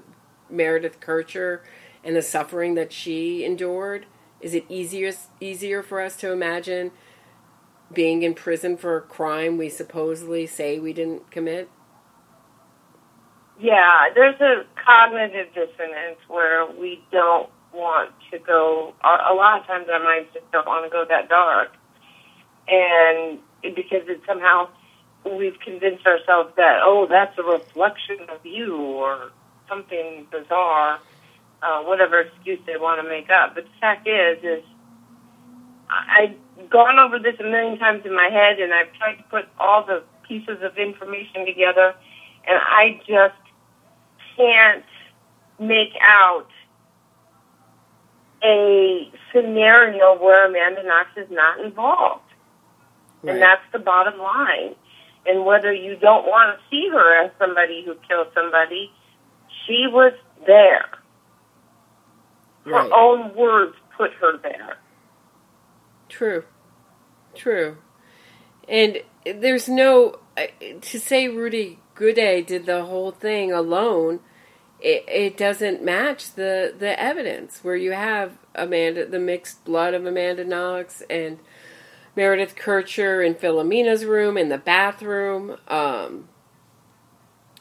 Meredith 0.49 0.99
Kercher 0.99 1.61
and 2.03 2.15
the 2.15 2.21
suffering 2.21 2.75
that 2.75 2.91
she 2.91 3.45
endured? 3.45 4.05
Is 4.41 4.53
it 4.53 4.65
easier 4.67 5.13
easier 5.39 5.81
for 5.81 6.01
us 6.01 6.17
to 6.17 6.31
imagine 6.31 6.91
being 7.93 8.23
in 8.23 8.33
prison 8.33 8.77
for 8.77 8.97
a 8.97 9.01
crime 9.01 9.57
we 9.57 9.69
supposedly 9.69 10.45
say 10.47 10.79
we 10.79 10.93
didn't 10.93 11.31
commit? 11.31 11.69
Yeah, 13.59 14.09
there's 14.13 14.39
a 14.41 14.65
cognitive 14.83 15.53
dissonance 15.53 16.19
where 16.27 16.65
we 16.65 17.03
don't 17.11 17.49
want 17.73 18.11
to 18.31 18.39
go. 18.39 18.93
A 19.03 19.33
lot 19.33 19.61
of 19.61 19.67
times 19.67 19.87
our 19.91 20.03
minds 20.03 20.29
just 20.33 20.49
don't 20.51 20.65
want 20.67 20.85
to 20.85 20.89
go 20.89 21.05
that 21.07 21.29
dark, 21.29 21.69
and 22.67 23.39
because 23.61 24.07
it 24.07 24.21
somehow 24.27 24.69
we've 25.25 25.59
convinced 25.59 26.05
ourselves 26.05 26.51
that 26.57 26.79
oh, 26.83 27.07
that's 27.09 27.37
a 27.37 27.43
reflection 27.43 28.17
of 28.29 28.45
you 28.45 28.75
or 28.75 29.31
something 29.69 30.27
bizarre, 30.31 30.99
uh, 31.61 31.83
whatever 31.83 32.21
excuse 32.21 32.59
they 32.65 32.77
want 32.77 33.01
to 33.01 33.07
make 33.07 33.29
up. 33.29 33.55
But 33.55 33.65
the 33.65 33.79
fact 33.79 34.07
is, 34.07 34.43
is 34.43 34.63
I- 35.89 36.35
gone 36.69 36.99
over 36.99 37.19
this 37.19 37.35
a 37.39 37.43
million 37.43 37.77
times 37.79 38.05
in 38.05 38.15
my 38.15 38.29
head, 38.29 38.59
and 38.59 38.73
I've 38.73 38.91
tried 38.93 39.15
to 39.15 39.23
put 39.23 39.45
all 39.59 39.85
the 39.85 40.03
pieces 40.27 40.61
of 40.61 40.77
information 40.77 41.45
together, 41.45 41.95
and 42.47 42.57
I 42.59 43.01
just 43.07 43.35
can't 44.35 44.85
make 45.59 45.93
out 46.01 46.47
a 48.43 49.09
scenario 49.31 50.17
where 50.21 50.47
Amanda 50.47 50.83
Knox 50.83 51.09
is 51.15 51.29
not 51.31 51.59
involved. 51.59 52.23
Right. 53.21 53.33
And 53.33 53.41
that's 53.41 53.61
the 53.71 53.79
bottom 53.79 54.19
line. 54.19 54.75
And 55.25 55.45
whether 55.45 55.71
you 55.71 55.95
don't 55.95 56.25
want 56.25 56.57
to 56.57 56.63
see 56.69 56.89
her 56.91 57.23
as 57.23 57.31
somebody 57.39 57.83
who 57.85 57.95
killed 58.07 58.27
somebody, 58.33 58.91
she 59.65 59.87
was 59.87 60.11
there. 60.45 60.89
Her 62.65 62.71
Right. 62.71 62.91
own 62.91 63.33
words 63.33 63.75
put 63.95 64.11
her 64.15 64.37
there. 64.37 64.77
True. 66.09 66.43
True. 67.35 67.77
And 68.67 69.01
there's 69.25 69.69
no 69.69 70.19
to 70.81 70.99
say 70.99 71.27
Rudy 71.27 71.79
Guede 71.95 72.45
did 72.45 72.65
the 72.65 72.85
whole 72.85 73.11
thing 73.11 73.51
alone. 73.51 74.19
It, 74.79 75.05
it 75.07 75.37
doesn't 75.37 75.83
match 75.83 76.33
the 76.35 76.73
the 76.77 76.99
evidence 76.99 77.63
where 77.63 77.75
you 77.75 77.91
have 77.93 78.37
Amanda 78.55 79.05
the 79.05 79.19
mixed 79.19 79.63
blood 79.65 79.93
of 79.93 80.05
Amanda 80.05 80.43
Knox 80.45 81.01
and 81.09 81.39
Meredith 82.15 82.55
Kercher 82.55 83.25
in 83.25 83.35
Filomena's 83.35 84.05
room 84.05 84.37
in 84.37 84.49
the 84.49 84.57
bathroom. 84.57 85.57
Um, 85.67 86.29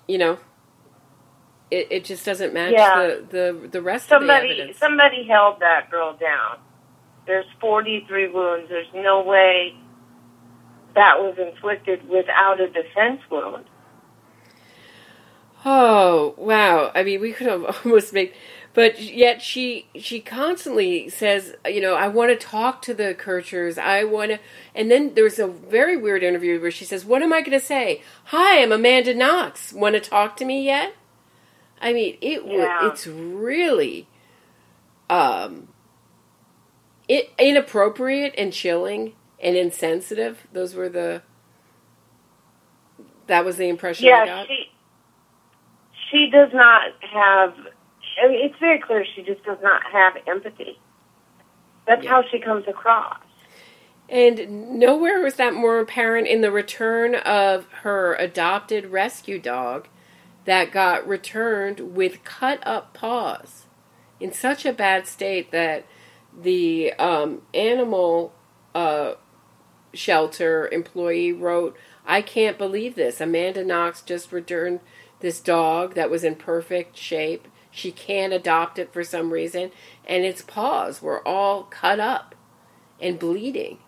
you 0.09 0.19
know, 0.19 0.39
it 1.71 1.89
it 1.91 2.05
just 2.05 2.25
doesn't 2.25 2.53
match 2.55 2.73
Yeah. 2.73 2.97
the, 2.97 3.27
the 3.63 3.69
the 3.69 3.83
rest 3.83 4.07
of 4.07 4.21
the 4.21 4.27
Somebody 4.27 4.49
evidence. 4.53 4.79
somebody 4.79 5.25
held 5.27 5.61
that 5.61 5.91
girl 5.91 6.15
down. 6.17 6.59
There's 7.27 7.47
43 7.61 8.29
wounds. 8.29 8.69
There's 8.69 8.93
no 8.95 9.23
way 9.23 9.75
that 10.95 11.19
was 11.19 11.37
inflicted 11.39 12.09
without 12.09 12.61
a 12.61 12.69
defense 12.69 13.21
wound. 13.31 13.65
Oh 15.65 16.35
wow! 16.37 16.91
I 16.95 17.05
mean, 17.05 17.21
we 17.21 17.33
could 17.33 17.47
have 17.47 17.65
almost 17.85 18.13
made, 18.13 18.33
but 18.75 19.01
yet 19.01 19.41
she 19.41 19.87
she 19.95 20.21
constantly 20.21 21.09
says, 21.09 21.55
you 21.67 21.81
know, 21.81 21.95
I 21.95 22.09
want 22.09 22.31
to 22.31 22.47
talk 22.47 22.83
to 22.83 22.95
the 22.95 23.15
Kerchers. 23.15 23.79
I 23.79 24.03
want 24.05 24.33
to, 24.33 24.41
and 24.75 24.91
then 24.91 25.15
there's 25.15 25.39
a 25.39 25.47
very 25.47 25.97
weird 25.97 26.25
interview 26.25 26.61
where 26.61 26.73
she 26.73 26.85
says, 26.85 27.05
"What 27.05 27.23
am 27.23 27.33
I 27.33 27.43
going 27.43 27.59
to 27.59 27.65
say? 27.65 28.03
Hi, 28.25 28.61
I'm 28.61 28.73
Amanda 28.73 29.15
Knox. 29.15 29.73
Want 29.73 29.95
to 29.95 30.01
talk 30.01 30.37
to 30.39 30.45
me 30.45 30.65
yet?" 30.65 30.95
I 31.81 31.93
mean, 31.93 32.19
it 32.21 32.43
Yeah. 32.45 32.89
it's 32.91 33.07
really, 33.07 34.09
um, 35.09 35.69
it 37.13 37.31
inappropriate 37.39 38.35
and 38.39 38.53
chilling 38.53 39.13
and 39.39 39.55
insensitive. 39.55 40.47
Those 40.53 40.75
were 40.75 40.89
the. 40.89 41.23
That 43.27 43.45
was 43.45 43.57
the 43.57 43.69
impression 43.69 44.09
I 44.09 44.27
got. 44.27 44.47
she 44.49 44.71
she 46.11 46.31
does 46.31 46.51
not 46.55 46.93
have. 47.01 47.55
I 48.23 48.29
mean, 48.29 48.47
it's 48.47 48.59
very 48.59 48.79
clear 48.79 49.05
she 49.05 49.23
just 49.23 49.45
does 49.45 49.59
not 49.63 49.83
have 49.93 50.15
empathy. 50.27 50.79
That's 51.87 52.07
how 52.07 52.25
she 52.31 52.39
comes 52.39 52.67
across. 52.67 53.19
And 54.09 54.79
nowhere 54.79 55.21
was 55.21 55.35
that 55.35 55.55
more 55.55 55.81
apparent 55.81 56.29
in 56.29 56.41
the 56.41 56.51
return 56.51 57.15
of 57.15 57.67
her 57.83 58.15
adopted 58.15 58.87
rescue 58.87 59.39
dog 59.39 59.89
that 60.45 60.71
got 60.73 61.07
returned 61.07 61.95
with 61.95 62.25
cut 62.25 62.67
up 62.67 62.95
paws 62.95 63.67
in 64.21 64.33
such 64.33 64.65
a 64.67 64.73
bad 64.73 65.07
state 65.07 65.51
that 65.51 65.85
the 66.39 66.93
um, 66.95 67.43
animal 67.55 68.33
uh, 68.75 69.15
shelter 69.93 70.69
employee 70.71 71.33
wrote, 71.33 71.77
I 72.07 72.23
can't 72.23 72.59
believe 72.59 72.95
this. 72.95 73.21
Amanda 73.21 73.65
Knox 73.65 74.03
just 74.03 74.33
returned 74.33 74.81
this 75.21 75.41
dog 75.41 75.95
that 75.95 76.11
was 76.11 76.25
in 76.25 76.35
perfect 76.35 76.97
shape. 76.97 77.49
She 77.71 77.93
can't 77.93 78.33
adopt 78.33 78.79
it 78.79 78.93
for 78.93 79.03
some 79.05 79.33
reason, 79.33 79.71
and 80.07 80.25
its 80.25 80.43
paws 80.43 81.01
were 81.01 81.27
all 81.27 81.65
cut 81.65 82.01
up 82.01 82.35
and 83.01 83.19
bleeding. 83.19 83.79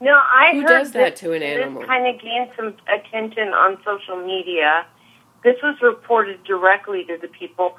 No, 0.00 0.12
I 0.14 0.50
Who 0.52 0.60
heard 0.60 0.68
does 0.68 0.92
that 0.92 1.12
this- 1.12 1.20
to 1.20 1.32
an 1.32 1.42
animal? 1.42 1.80
This 1.80 1.88
kind 1.88 2.06
of 2.06 2.20
gained 2.20 2.50
some 2.56 2.76
attention 2.86 3.48
on 3.48 3.78
social 3.84 4.16
media. 4.16 4.86
This 5.42 5.56
was 5.62 5.76
reported 5.80 6.42
directly 6.44 7.04
to 7.04 7.16
the 7.20 7.28
people. 7.28 7.76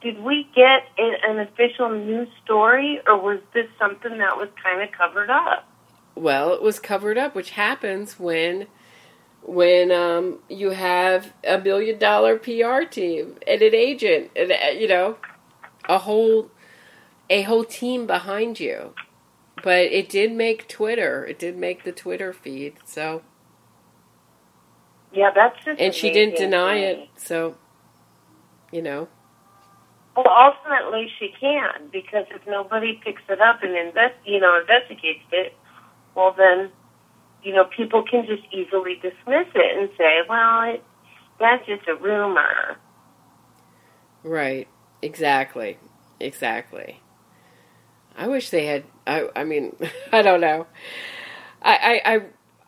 Did 0.00 0.22
we 0.22 0.48
get 0.54 0.84
an, 0.96 1.40
official 1.40 1.90
news 1.90 2.28
story, 2.44 3.00
or 3.06 3.20
was 3.20 3.40
this 3.52 3.66
something 3.78 4.18
that 4.18 4.36
was 4.36 4.48
kind 4.62 4.80
of 4.80 4.92
covered 4.92 5.28
up? 5.28 5.66
Well, 6.14 6.52
it 6.52 6.62
was 6.62 6.78
covered 6.78 7.18
up, 7.18 7.34
which 7.34 7.50
happens 7.50 8.18
when 8.18 8.68
when 9.42 9.90
um, 9.90 10.40
you 10.48 10.70
have 10.70 11.32
a 11.44 11.58
billion 11.58 11.98
dollar 11.98 12.38
PR 12.38 12.82
team 12.88 13.36
and 13.46 13.62
an 13.62 13.74
agent 13.74 14.30
and 14.36 14.52
uh, 14.52 14.70
you 14.76 14.86
know 14.86 15.16
a 15.88 15.98
whole 15.98 16.50
a 17.30 17.42
whole 17.42 17.64
team 17.64 18.06
behind 18.06 18.60
you. 18.60 18.94
But 19.62 19.92
it 19.92 20.08
did 20.08 20.32
make 20.32 20.68
Twitter. 20.68 21.26
It 21.26 21.38
did 21.38 21.56
make 21.56 21.82
the 21.82 21.92
Twitter 21.92 22.32
feed. 22.32 22.74
So 22.84 23.22
Yeah, 25.12 25.30
that's 25.34 25.56
just. 25.64 25.80
and 25.80 25.92
she 25.92 26.12
didn't 26.12 26.36
deny 26.36 26.76
it. 26.76 27.08
So 27.16 27.56
you 28.70 28.82
know. 28.82 29.08
Well, 30.18 30.26
ultimately 30.26 31.06
she 31.20 31.32
can 31.40 31.90
because 31.92 32.26
if 32.34 32.44
nobody 32.44 33.00
picks 33.04 33.22
it 33.28 33.40
up 33.40 33.62
and 33.62 33.76
invest, 33.76 34.14
you 34.24 34.40
know, 34.40 34.58
investigates 34.58 35.22
it, 35.30 35.54
well 36.16 36.34
then, 36.36 36.70
you 37.44 37.54
know, 37.54 37.64
people 37.64 38.02
can 38.02 38.26
just 38.26 38.42
easily 38.52 38.96
dismiss 38.96 39.46
it 39.54 39.78
and 39.78 39.88
say, 39.96 40.22
well, 40.28 40.74
it, 40.74 40.82
that's 41.38 41.64
just 41.66 41.86
a 41.86 41.94
rumor. 41.94 42.76
Right. 44.24 44.66
Exactly. 45.02 45.78
Exactly. 46.18 47.00
I 48.16 48.26
wish 48.26 48.50
they 48.50 48.66
had. 48.66 48.82
I. 49.06 49.28
I 49.36 49.44
mean, 49.44 49.76
I 50.12 50.22
don't 50.22 50.40
know. 50.40 50.66
I. 51.62 52.00
I. 52.04 52.14
I. 52.14 52.20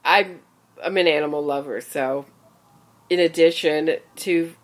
I'm, 0.05 0.41
I'm 0.85 0.97
an 0.97 1.09
animal 1.09 1.45
lover, 1.45 1.81
so 1.81 2.27
in 3.11 3.19
addition 3.19 3.97
to 4.17 4.55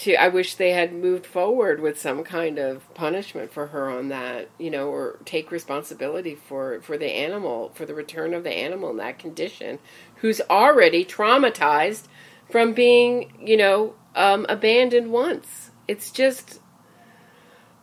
to, 0.00 0.14
I 0.14 0.28
wish 0.28 0.54
they 0.54 0.72
had 0.72 0.92
moved 0.92 1.24
forward 1.24 1.80
with 1.80 1.98
some 1.98 2.22
kind 2.22 2.58
of 2.58 2.92
punishment 2.94 3.50
for 3.52 3.68
her 3.68 3.88
on 3.90 4.08
that, 4.08 4.50
you 4.58 4.70
know, 4.70 4.88
or 4.88 5.18
take 5.24 5.50
responsibility 5.50 6.34
for 6.34 6.80
for 6.82 6.98
the 6.98 7.10
animal, 7.10 7.70
for 7.74 7.86
the 7.86 7.94
return 7.94 8.34
of 8.34 8.44
the 8.44 8.52
animal 8.52 8.90
in 8.90 8.98
that 8.98 9.18
condition, 9.18 9.78
who's 10.16 10.40
already 10.50 11.04
traumatized 11.04 12.08
from 12.50 12.74
being, 12.74 13.32
you 13.40 13.56
know, 13.56 13.94
um, 14.14 14.44
abandoned 14.48 15.10
once. 15.10 15.70
It's 15.88 16.10
just 16.10 16.60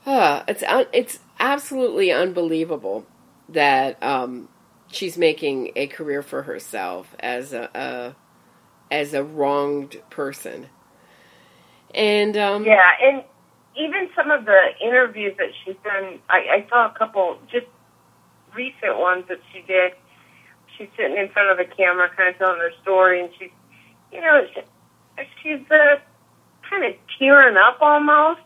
uh, 0.05 0.43
it's 0.47 0.64
it's 0.93 1.20
absolutely 1.39 2.11
unbelievable 2.11 3.07
that 3.49 4.01
um, 4.03 4.49
she's 4.91 5.18
making 5.18 5.72
a 5.76 5.88
career 5.88 6.22
for 6.22 6.43
herself 6.43 7.16
as 7.20 7.53
a, 7.53 7.70
a 7.74 8.16
as 8.93 9.14
a 9.14 9.24
wronged 9.24 10.01
person. 10.09 10.68
And 11.93 12.35
um, 12.37 12.65
Yeah, 12.65 12.89
and 13.01 13.23
even 13.75 14.09
some 14.15 14.31
of 14.31 14.45
the 14.45 14.61
interviews 14.81 15.35
that 15.37 15.49
she's 15.63 15.75
done, 15.83 16.19
I, 16.29 16.37
I 16.37 16.65
saw 16.69 16.87
a 16.87 16.97
couple 16.97 17.37
just 17.51 17.67
recent 18.55 18.97
ones 18.99 19.25
that 19.29 19.39
she 19.51 19.61
did. 19.61 19.93
She's 20.77 20.89
sitting 20.97 21.17
in 21.17 21.29
front 21.29 21.49
of 21.49 21.57
the 21.57 21.75
camera, 21.75 22.09
kind 22.15 22.29
of 22.29 22.37
telling 22.37 22.59
her 22.59 22.71
story, 22.81 23.21
and 23.21 23.29
she's, 23.39 23.51
you 24.11 24.21
know, 24.21 24.45
she, 24.53 24.61
she's 25.41 25.71
uh, 25.71 25.97
kind 26.67 26.85
of 26.85 26.93
tearing 27.19 27.57
up 27.57 27.77
almost, 27.81 28.41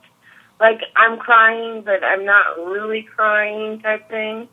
like 0.60 0.82
I'm 0.96 1.18
crying, 1.18 1.84
but 1.84 2.04
I'm 2.04 2.26
not 2.26 2.58
really 2.58 3.04
crying 3.04 3.80
type 3.80 4.10
thing. 4.10 4.50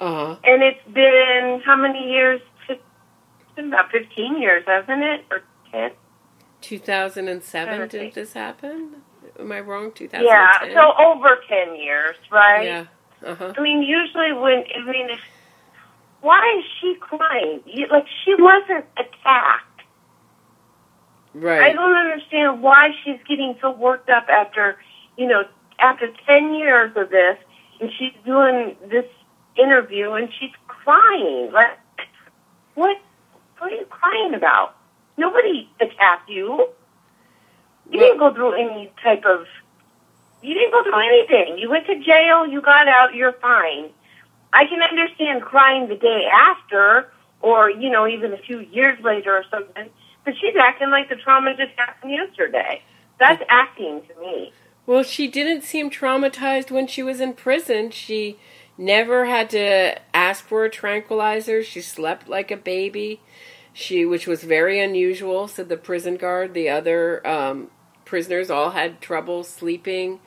Uh-huh. 0.00 0.36
And 0.44 0.62
it's 0.62 0.86
been 0.92 1.62
how 1.64 1.76
many 1.76 2.10
years? 2.10 2.40
It's 2.68 2.80
been 3.56 3.68
about 3.68 3.90
15 3.90 4.40
years, 4.40 4.64
hasn't 4.66 5.02
it, 5.02 5.24
or 5.30 5.42
10? 5.72 5.90
2007 6.60 7.88
did 7.88 8.14
this 8.14 8.32
happen? 8.32 8.96
Am 9.38 9.52
I 9.52 9.60
wrong? 9.60 9.92
2010. 9.92 10.24
Yeah, 10.24 10.74
so 10.74 10.92
over 11.02 11.38
10 11.48 11.76
years, 11.76 12.16
right? 12.30 12.64
yeah. 12.64 12.84
Uh 13.24 13.34
huh. 13.34 13.52
I 13.56 13.60
mean, 13.60 13.82
usually 13.82 14.32
when 14.32 14.64
I 14.74 14.90
mean, 14.90 15.10
if, 15.10 15.20
why 16.20 16.56
is 16.58 16.64
she 16.80 16.94
crying? 17.00 17.60
You, 17.66 17.86
like 17.90 18.06
she 18.24 18.34
wasn't 18.34 18.86
attacked. 18.96 19.82
Right. 21.34 21.62
I 21.62 21.72
don't 21.72 21.94
understand 21.94 22.62
why 22.62 22.90
she's 23.04 23.20
getting 23.28 23.56
so 23.60 23.70
worked 23.70 24.08
up 24.08 24.26
after, 24.30 24.78
you 25.16 25.28
know, 25.28 25.44
after 25.78 26.08
ten 26.26 26.54
years 26.54 26.92
of 26.96 27.10
this, 27.10 27.36
and 27.80 27.90
she's 27.98 28.12
doing 28.24 28.76
this 28.88 29.04
interview 29.56 30.12
and 30.12 30.28
she's 30.38 30.50
crying. 30.66 31.50
Like, 31.52 31.78
what? 32.74 32.96
What 33.58 33.72
are 33.72 33.74
you 33.74 33.84
crying 33.90 34.34
about? 34.34 34.76
Nobody 35.16 35.68
attacked 35.80 36.28
you. 36.28 36.68
You 37.90 37.98
didn't 37.98 38.18
go 38.18 38.32
through 38.32 38.52
any 38.54 38.92
type 39.02 39.24
of. 39.24 39.46
You 40.42 40.54
didn't 40.54 40.72
go 40.72 40.82
through 40.82 41.00
anything. 41.00 41.58
You 41.58 41.68
went 41.68 41.86
to 41.86 42.00
jail. 42.02 42.46
You 42.46 42.60
got 42.60 42.88
out. 42.88 43.14
You're 43.14 43.32
fine. 43.32 43.90
I 44.52 44.64
can 44.66 44.82
understand 44.82 45.42
crying 45.42 45.88
the 45.88 45.96
day 45.96 46.26
after, 46.32 47.12
or 47.40 47.70
you 47.70 47.90
know, 47.90 48.06
even 48.06 48.32
a 48.32 48.38
few 48.38 48.60
years 48.60 48.98
later 49.02 49.36
or 49.36 49.44
something. 49.50 49.88
But 50.24 50.34
she's 50.40 50.54
acting 50.60 50.90
like 50.90 51.08
the 51.08 51.16
trauma 51.16 51.56
just 51.56 51.72
happened 51.76 52.12
yesterday. 52.12 52.82
That's 53.18 53.42
acting 53.48 54.02
to 54.08 54.20
me. 54.20 54.52
Well, 54.86 55.02
she 55.02 55.28
didn't 55.28 55.62
seem 55.62 55.90
traumatized 55.90 56.70
when 56.70 56.86
she 56.86 57.02
was 57.02 57.20
in 57.20 57.34
prison. 57.34 57.90
She 57.90 58.38
never 58.76 59.26
had 59.26 59.50
to 59.50 60.00
ask 60.14 60.44
for 60.44 60.64
a 60.64 60.70
tranquilizer. 60.70 61.62
She 61.62 61.80
slept 61.80 62.28
like 62.28 62.50
a 62.50 62.56
baby. 62.56 63.20
She, 63.80 64.06
which 64.06 64.26
was 64.28 64.44
very 64.44 64.80
unusual, 64.80 65.48
said 65.48 65.70
the 65.70 65.78
prison 65.78 66.16
guard. 66.18 66.54
The 66.54 66.70
other 66.70 67.26
um, 67.26 67.72
prisoners 68.06 68.50
all 68.50 68.72
had 68.72 69.02
trouble 69.02 69.44
sleeping. 69.44 70.20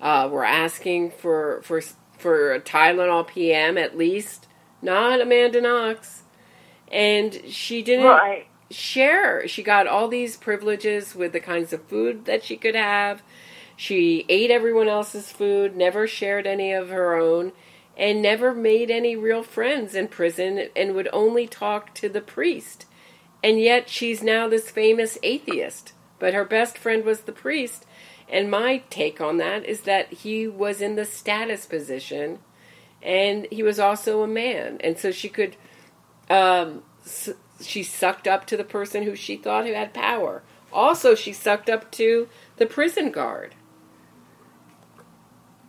Uh, 0.00 0.28
were 0.32 0.44
asking 0.44 1.12
for 1.12 1.60
for 1.64 1.82
for 2.18 2.54
a 2.54 2.60
Tylenol 2.60 3.26
PM 3.28 3.78
at 3.78 3.98
least. 3.98 4.48
Not 4.82 5.20
Amanda 5.22 5.60
Knox, 5.62 6.24
and 6.92 7.40
she 7.48 7.82
didn't 7.82 8.06
Right. 8.06 8.48
share. 8.70 9.48
She 9.48 9.62
got 9.64 9.88
all 9.88 10.08
these 10.08 10.36
privileges 10.36 11.14
with 11.16 11.32
the 11.32 11.40
kinds 11.40 11.72
of 11.72 11.88
food 11.88 12.26
that 12.26 12.44
she 12.44 12.56
could 12.58 12.76
have. 12.76 13.22
She 13.76 14.26
ate 14.30 14.50
everyone 14.52 14.88
else's 14.88 15.32
food, 15.32 15.76
never 15.76 16.06
shared 16.08 16.46
any 16.46 16.72
of 16.72 16.90
her 16.90 17.16
own, 17.16 17.52
and 17.96 18.22
never 18.22 18.54
made 18.54 18.90
any 18.90 19.16
real 19.16 19.44
friends 19.44 19.94
in 19.96 20.08
prison 20.08 20.70
and 20.76 20.94
would 20.96 21.10
only 21.12 21.48
talk 21.48 21.94
to 21.96 22.08
the 22.10 22.22
priest. 22.22 22.86
And 23.42 23.60
yet 23.60 23.88
she's 23.88 24.22
now 24.22 24.48
this 24.48 24.70
famous 24.70 25.18
atheist. 25.22 25.92
But 26.18 26.34
her 26.34 26.44
best 26.44 26.76
friend 26.76 27.04
was 27.04 27.22
the 27.22 27.32
priest. 27.32 27.86
And 28.28 28.50
my 28.50 28.82
take 28.90 29.20
on 29.20 29.36
that 29.38 29.64
is 29.64 29.82
that 29.82 30.12
he 30.12 30.46
was 30.46 30.80
in 30.80 30.96
the 30.96 31.04
status 31.04 31.64
position 31.64 32.40
and 33.02 33.46
he 33.50 33.62
was 33.62 33.78
also 33.78 34.22
a 34.22 34.26
man. 34.26 34.78
And 34.80 34.98
so 34.98 35.10
she 35.10 35.28
could 35.28 35.56
um, 36.28 36.82
she 37.60 37.82
sucked 37.82 38.28
up 38.28 38.46
to 38.46 38.56
the 38.56 38.64
person 38.64 39.02
who 39.04 39.16
she 39.16 39.36
thought 39.36 39.66
who 39.66 39.72
had 39.72 39.94
power. 39.94 40.42
Also, 40.72 41.14
she 41.14 41.32
sucked 41.32 41.70
up 41.70 41.90
to 41.92 42.28
the 42.56 42.66
prison 42.66 43.10
guard. 43.10 43.54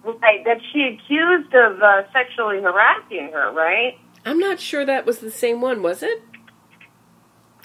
Right, 0.04 0.44
that 0.46 0.60
she 0.72 0.84
accused 0.84 1.54
of 1.54 1.82
uh, 1.82 2.04
sexually 2.12 2.62
harassing 2.62 3.32
her, 3.34 3.52
right? 3.54 3.98
I'm 4.26 4.40
not 4.40 4.60
sure 4.60 4.86
that 4.86 5.06
was 5.06 5.20
the 5.20 5.32
same 5.32 5.62
one, 5.62 5.82
was 5.82 6.04
it? 6.04 6.24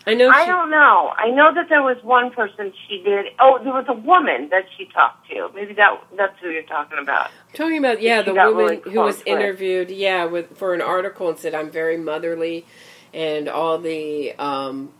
I 0.06 0.14
know. 0.14 0.28
I 0.28 0.46
don't 0.46 0.70
know. 0.70 1.14
I 1.16 1.30
know 1.30 1.54
that 1.54 1.68
there 1.68 1.82
was 1.82 1.96
one 2.02 2.30
person 2.30 2.72
she 2.86 3.02
did. 3.02 3.26
Oh, 3.40 3.58
there 3.62 3.72
was 3.72 3.86
a 3.88 3.94
woman 3.94 4.48
that 4.50 4.64
she 4.76 4.86
talked 4.86 5.28
to. 5.30 5.50
Maybe 5.54 5.72
that 5.74 5.98
that's 6.16 6.38
who 6.40 6.50
you're 6.50 6.62
talking 6.62 6.98
about. 6.98 7.26
I'm 7.26 7.54
talking 7.54 7.78
about 7.78 8.02
yeah, 8.02 8.20
the 8.20 8.34
woman 8.34 8.56
really 8.56 8.80
who 8.80 9.00
was 9.00 9.18
with. 9.18 9.26
interviewed, 9.26 9.90
yeah, 9.90 10.26
with 10.26 10.56
for 10.58 10.74
an 10.74 10.82
article 10.82 11.28
and 11.30 11.38
said 11.38 11.54
I'm 11.54 11.70
very 11.70 11.96
motherly, 11.96 12.66
and 13.14 13.48
all 13.48 13.78
the 13.78 14.34
um, 14.34 14.92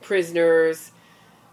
prisoners 0.00 0.90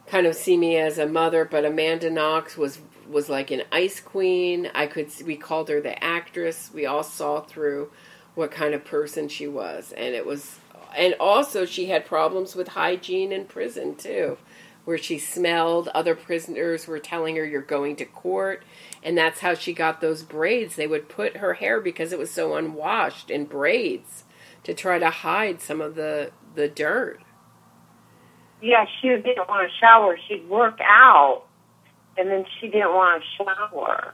kind 0.08 0.26
of 0.26 0.36
see 0.36 0.58
me 0.58 0.78
as 0.78 0.98
a 0.98 1.06
mother. 1.06 1.46
But 1.46 1.66
Amanda 1.66 2.10
Knox 2.10 2.58
was 2.58 2.80
was 3.08 3.30
like 3.30 3.52
an 3.52 3.62
ice 3.72 4.00
queen. 4.00 4.72
I 4.74 4.88
could 4.88 5.10
we 5.24 5.36
called 5.36 5.70
her 5.70 5.82
the 5.82 6.04
actress. 6.04 6.72
We 6.74 6.88
all 6.88 7.04
saw 7.04 7.42
through 7.42 7.92
what 8.34 8.52
kind 8.52 8.74
of 8.74 8.84
person 8.86 9.28
she 9.28 9.48
was, 9.48 9.92
and 9.92 10.16
it 10.16 10.26
was, 10.26 10.60
and 10.96 11.16
also 11.20 11.66
she 11.66 11.88
had 11.88 12.06
problems 12.06 12.56
with 12.56 12.70
hygiene 12.70 13.32
in 13.32 13.46
prison 13.46 13.96
too. 13.96 14.38
Where 14.86 14.98
she 14.98 15.20
smelled, 15.20 15.90
other 15.90 16.16
prisoners 16.16 16.88
were 16.88 17.00
telling 17.00 17.36
her, 17.38 17.46
You're 17.46 17.62
going 17.62 17.98
to 17.98 18.06
court. 18.06 18.64
And 19.04 19.18
that's 19.18 19.42
how 19.42 19.56
she 19.56 19.74
got 19.74 20.02
those 20.02 20.24
braids. 20.24 20.76
They 20.76 20.88
would 20.88 21.10
put 21.10 21.38
her 21.38 21.56
hair 21.56 21.82
because 21.82 22.14
it 22.14 22.20
was 22.20 22.32
so 22.32 22.56
unwashed 22.56 23.30
in 23.32 23.46
braids 23.46 24.26
to 24.64 24.74
try 24.74 25.00
to 25.00 25.10
hide 25.12 25.62
some 25.62 25.82
of 25.82 25.96
the, 25.96 26.32
the 26.56 26.68
dirt. 26.70 27.22
Yeah, 28.62 28.86
she 29.02 29.10
didn't 29.10 29.50
want 29.50 29.70
to 29.70 29.78
shower. 29.80 30.18
She'd 30.28 30.48
work 30.50 30.80
out, 30.84 31.44
and 32.18 32.30
then 32.30 32.46
she 32.60 32.68
didn't 32.70 32.94
want 32.94 33.24
to 33.24 33.46
shower. 33.46 34.14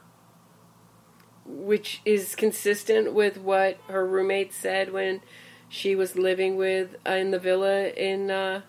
which 1.44 2.00
is 2.04 2.36
consistent 2.36 3.14
with 3.14 3.38
what 3.38 3.78
her 3.88 4.06
roommate 4.06 4.52
said 4.54 4.92
when 4.92 5.20
she 5.68 5.94
was 5.94 6.16
living 6.16 6.56
with 6.56 6.96
uh, 7.06 7.12
in 7.12 7.30
the 7.30 7.38
villa 7.38 7.88
in 7.88 8.30
uh, 8.30 8.62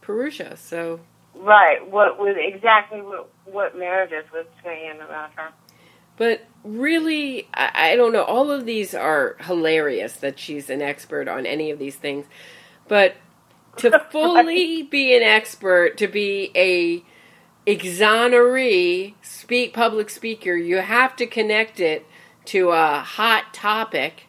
Perugia. 0.00 0.56
So 0.56 1.00
Right. 1.34 1.88
What 1.88 2.18
was 2.18 2.36
exactly 2.38 3.00
what 3.00 3.30
what 3.44 3.76
Meredith 3.76 4.30
was 4.32 4.46
saying 4.64 5.00
about 5.00 5.30
her. 5.34 5.50
But 6.16 6.42
really, 6.64 7.48
I, 7.54 7.92
I 7.92 7.96
don't 7.96 8.12
know. 8.12 8.24
All 8.24 8.50
of 8.50 8.66
these 8.66 8.94
are 8.94 9.36
hilarious 9.40 10.14
that 10.14 10.38
she's 10.38 10.68
an 10.68 10.82
expert 10.82 11.28
on 11.28 11.46
any 11.46 11.70
of 11.70 11.78
these 11.78 11.96
things. 11.96 12.26
But 12.88 13.14
to 13.76 14.00
fully 14.10 14.82
be 14.82 15.16
an 15.16 15.22
expert, 15.22 15.96
to 15.98 16.08
be 16.08 16.50
a 16.56 17.04
exoneree 17.70 19.14
speak 19.22 19.72
public 19.74 20.10
speaker, 20.10 20.54
you 20.54 20.78
have 20.78 21.14
to 21.16 21.26
connect 21.26 21.78
it 21.78 22.04
to 22.46 22.70
a 22.70 23.00
hot 23.00 23.52
topic 23.54 24.27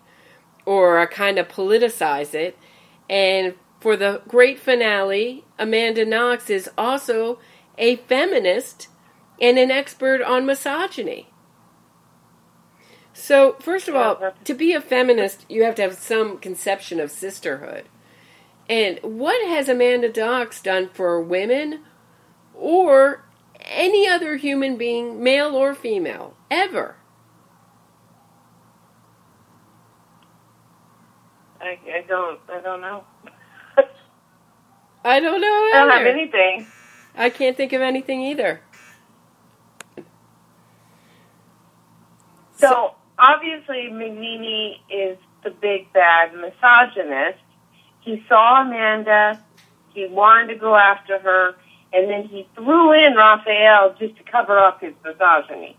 or 0.70 1.08
kind 1.08 1.40
of 1.40 1.48
politicize 1.48 2.36
it. 2.36 2.56
And 3.10 3.56
for 3.80 3.98
the 3.98 4.22
great 4.28 4.60
finale, 4.60 5.44
Amanda 5.58 6.06
Knox 6.06 6.48
is 6.48 6.70
also 6.78 7.40
a 7.80 7.96
feminist 7.96 8.88
and 9.42 9.58
an 9.58 9.72
expert 9.72 10.22
on 10.22 10.46
misogyny. 10.46 11.32
So, 13.14 13.54
first 13.60 13.88
of 13.88 13.96
all, 13.96 14.12
uh-huh. 14.12 14.32
to 14.44 14.54
be 14.54 14.74
a 14.74 14.80
feminist, 14.80 15.44
you 15.50 15.64
have 15.64 15.74
to 15.76 15.82
have 15.82 15.96
some 15.96 16.38
conception 16.38 17.00
of 17.00 17.10
sisterhood. 17.10 17.86
And 18.70 19.00
what 19.02 19.44
has 19.48 19.68
Amanda 19.68 20.12
Knox 20.16 20.62
done 20.62 20.90
for 20.94 21.20
women 21.20 21.80
or 22.54 23.26
any 23.60 24.08
other 24.08 24.36
human 24.36 24.78
being, 24.78 25.24
male 25.24 25.56
or 25.56 25.74
female, 25.74 26.38
ever? 26.52 26.99
I, 31.62 31.80
I 31.94 32.06
don't 32.08 32.40
I 32.50 32.62
don't 32.62 32.82
know. 32.82 33.04
I 35.04 35.20
don't 35.20 35.42
know. 35.42 35.48
Either. 35.48 35.76
I 35.76 35.86
don't 35.86 35.92
have 35.92 36.08
anything. 36.08 36.68
I 37.16 37.30
can't 37.30 37.56
think 37.56 37.74
of 37.74 37.82
anything 37.82 38.22
either. 38.22 38.62
So 42.58 42.96
obviously 43.18 43.90
Mignini 43.92 44.80
is 44.90 45.18
the 45.44 45.52
big 45.52 45.92
bad 45.94 46.34
misogynist. 46.36 47.40
He 48.02 48.24
saw 48.28 48.62
Amanda, 48.62 49.44
he 49.94 50.08
wanted 50.08 50.54
to 50.54 50.60
go 50.60 50.76
after 50.76 51.20
her, 51.20 51.56
and 51.94 52.10
then 52.10 52.26
he 52.26 52.48
threw 52.56 52.94
in 52.94 53.16
Raffaele 53.16 53.96
just 54.00 54.18
to 54.18 54.24
cover 54.24 54.58
up 54.58 54.82
his 54.82 54.94
misogyny. 55.04 55.78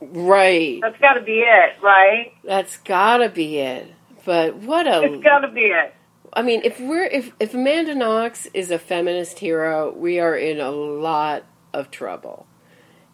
Right. 0.00 0.80
That's 0.80 0.98
got 0.98 1.14
to 1.14 1.20
be 1.20 1.40
it, 1.40 1.82
right? 1.82 2.32
That's 2.44 2.76
gotta 2.78 3.28
be 3.28 3.58
it. 3.58 3.92
But 4.24 4.56
what 4.56 4.86
a 4.86 5.02
It's 5.02 5.22
got 5.22 5.40
to 5.40 5.48
be 5.48 5.62
it. 5.62 5.94
I 6.32 6.42
mean, 6.42 6.62
if 6.64 6.80
we're 6.80 7.04
if 7.04 7.32
if 7.40 7.54
Amanda 7.54 7.94
Knox 7.94 8.46
is 8.54 8.70
a 8.70 8.78
feminist 8.78 9.40
hero, 9.40 9.92
we 9.92 10.18
are 10.18 10.36
in 10.36 10.60
a 10.60 10.70
lot 10.70 11.44
of 11.72 11.90
trouble. 11.90 12.46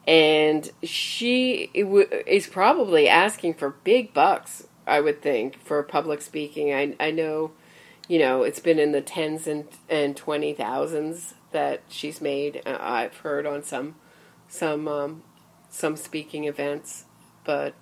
And 0.07 0.71
she 0.83 1.71
is 1.75 2.47
probably 2.47 3.09
asking 3.09 3.55
for 3.55 3.71
big 3.71 4.15
bucks, 4.15 4.67
I 4.87 5.01
would 5.01 5.21
think, 5.21 5.61
for 5.63 5.83
public 5.83 6.23
speaking. 6.23 6.73
I 6.73 6.97
I 7.01 7.11
know, 7.11 7.53
you 8.09 8.19
know, 8.19 8.43
it's 8.43 8.61
been 8.61 8.79
in 8.79 8.93
the 8.93 9.01
tens 9.03 9.47
and 9.47 9.67
and 9.89 10.17
twenty 10.17 10.55
thousands 10.55 11.35
that 11.53 11.83
she's 11.89 12.21
made. 12.21 12.63
Uh, 12.65 12.79
I've 12.81 13.17
heard 13.19 13.47
on 13.47 13.63
some 13.63 13.97
some 14.49 14.87
um, 14.89 15.23
some 15.69 15.97
speaking 15.97 16.45
events, 16.45 17.05
but 17.45 17.75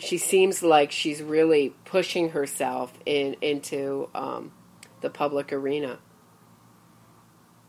she 0.00 0.18
seems 0.18 0.62
like 0.62 0.90
she's 0.90 1.22
really 1.22 1.74
pushing 1.84 2.30
herself 2.30 2.92
in 3.06 3.36
into 3.40 4.08
um, 4.14 4.52
the 5.00 5.10
public 5.10 5.52
arena. 5.52 5.98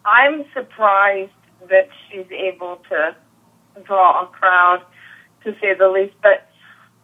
I'm 0.06 0.46
surprised 0.54 1.32
that 1.70 1.90
she's 2.10 2.26
able 2.32 2.82
to 2.90 3.16
draw 3.84 4.24
a 4.24 4.28
crowd, 4.28 4.84
to 5.44 5.56
say 5.62 5.74
the 5.74 5.90
least. 5.90 6.16
But 6.22 6.50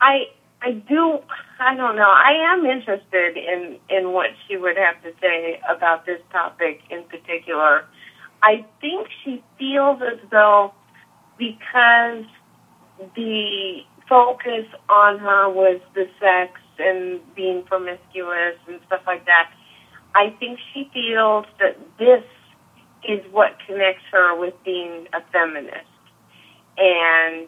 I, 0.01 0.29
I 0.61 0.71
do, 0.71 1.19
I 1.59 1.75
don't 1.75 1.95
know. 1.95 2.09
I 2.09 2.53
am 2.53 2.65
interested 2.65 3.37
in 3.37 3.77
in 3.89 4.13
what 4.13 4.27
she 4.47 4.57
would 4.57 4.77
have 4.77 5.01
to 5.03 5.11
say 5.21 5.61
about 5.69 6.05
this 6.05 6.21
topic 6.31 6.81
in 6.89 7.03
particular. 7.03 7.85
I 8.41 8.65
think 8.81 9.07
she 9.23 9.43
feels 9.57 10.01
as 10.01 10.19
though 10.29 10.73
because 11.37 12.25
the 13.15 13.81
focus 14.07 14.65
on 14.89 15.19
her 15.19 15.49
was 15.49 15.79
the 15.93 16.07
sex 16.19 16.59
and 16.79 17.19
being 17.35 17.63
promiscuous 17.63 18.55
and 18.67 18.79
stuff 18.87 19.01
like 19.05 19.25
that. 19.25 19.51
I 20.15 20.31
think 20.39 20.59
she 20.73 20.89
feels 20.93 21.45
that 21.59 21.77
this 21.97 22.23
is 23.07 23.21
what 23.31 23.57
connects 23.65 24.03
her 24.11 24.39
with 24.39 24.53
being 24.63 25.07
a 25.13 25.21
feminist. 25.31 25.87
And 26.77 27.47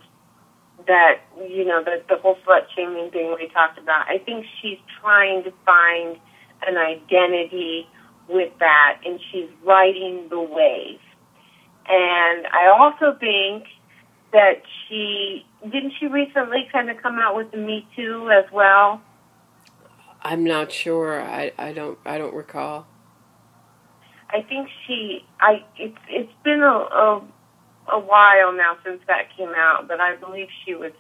that, 0.88 1.20
you 1.48 1.66
know, 1.66 1.84
the, 1.84 2.02
the 2.08 2.18
whole 2.18 2.38
slut 2.48 2.66
shaming 2.76 3.12
thing 3.12 3.36
we 3.40 3.50
talked 3.50 3.78
about. 3.78 4.08
I 4.08 4.18
think 4.20 4.46
she's 4.62 4.78
trying 5.02 5.44
to 5.44 5.54
find 5.66 6.18
an 6.66 6.78
identity 6.78 7.88
with 8.28 8.52
that 8.60 9.00
and 9.06 9.20
she's 9.32 9.50
riding 9.66 10.28
the 10.30 10.40
wave. 10.40 11.00
And 11.88 12.48
I 12.48 12.68
also 12.68 13.18
think 13.20 13.66
that 14.32 14.62
she 14.88 15.46
didn't 15.64 15.94
she 16.00 16.08
recently 16.08 16.68
kind 16.72 16.90
of 16.90 17.02
come 17.02 17.20
out 17.20 17.36
with 17.36 17.52
the 17.52 17.58
Me 17.58 17.88
Too 17.96 18.30
as 18.32 18.50
well. 18.52 19.02
I'm 20.22 20.44
not 20.44 20.72
sure. 20.72 21.22
I, 21.22 21.52
I 21.58 21.74
don't 21.74 21.98
I 22.06 22.18
don't 22.18 22.34
recall. 22.34 22.88
I 24.30 24.42
think 24.42 24.70
she 24.86 25.26
I 25.40 25.64
it's 25.78 25.98
it's 26.10 26.34
been 26.44 26.62
a, 26.62 26.66
a 26.66 27.22
a 27.92 28.00
while 28.00 28.54
now 28.54 28.78
since 28.84 29.02
that 29.08 29.36
came 29.36 29.54
out, 29.56 29.88
but 29.88 30.00
I 30.00 30.16
believe 30.16 30.48
she 30.66 30.76
was 30.76 30.92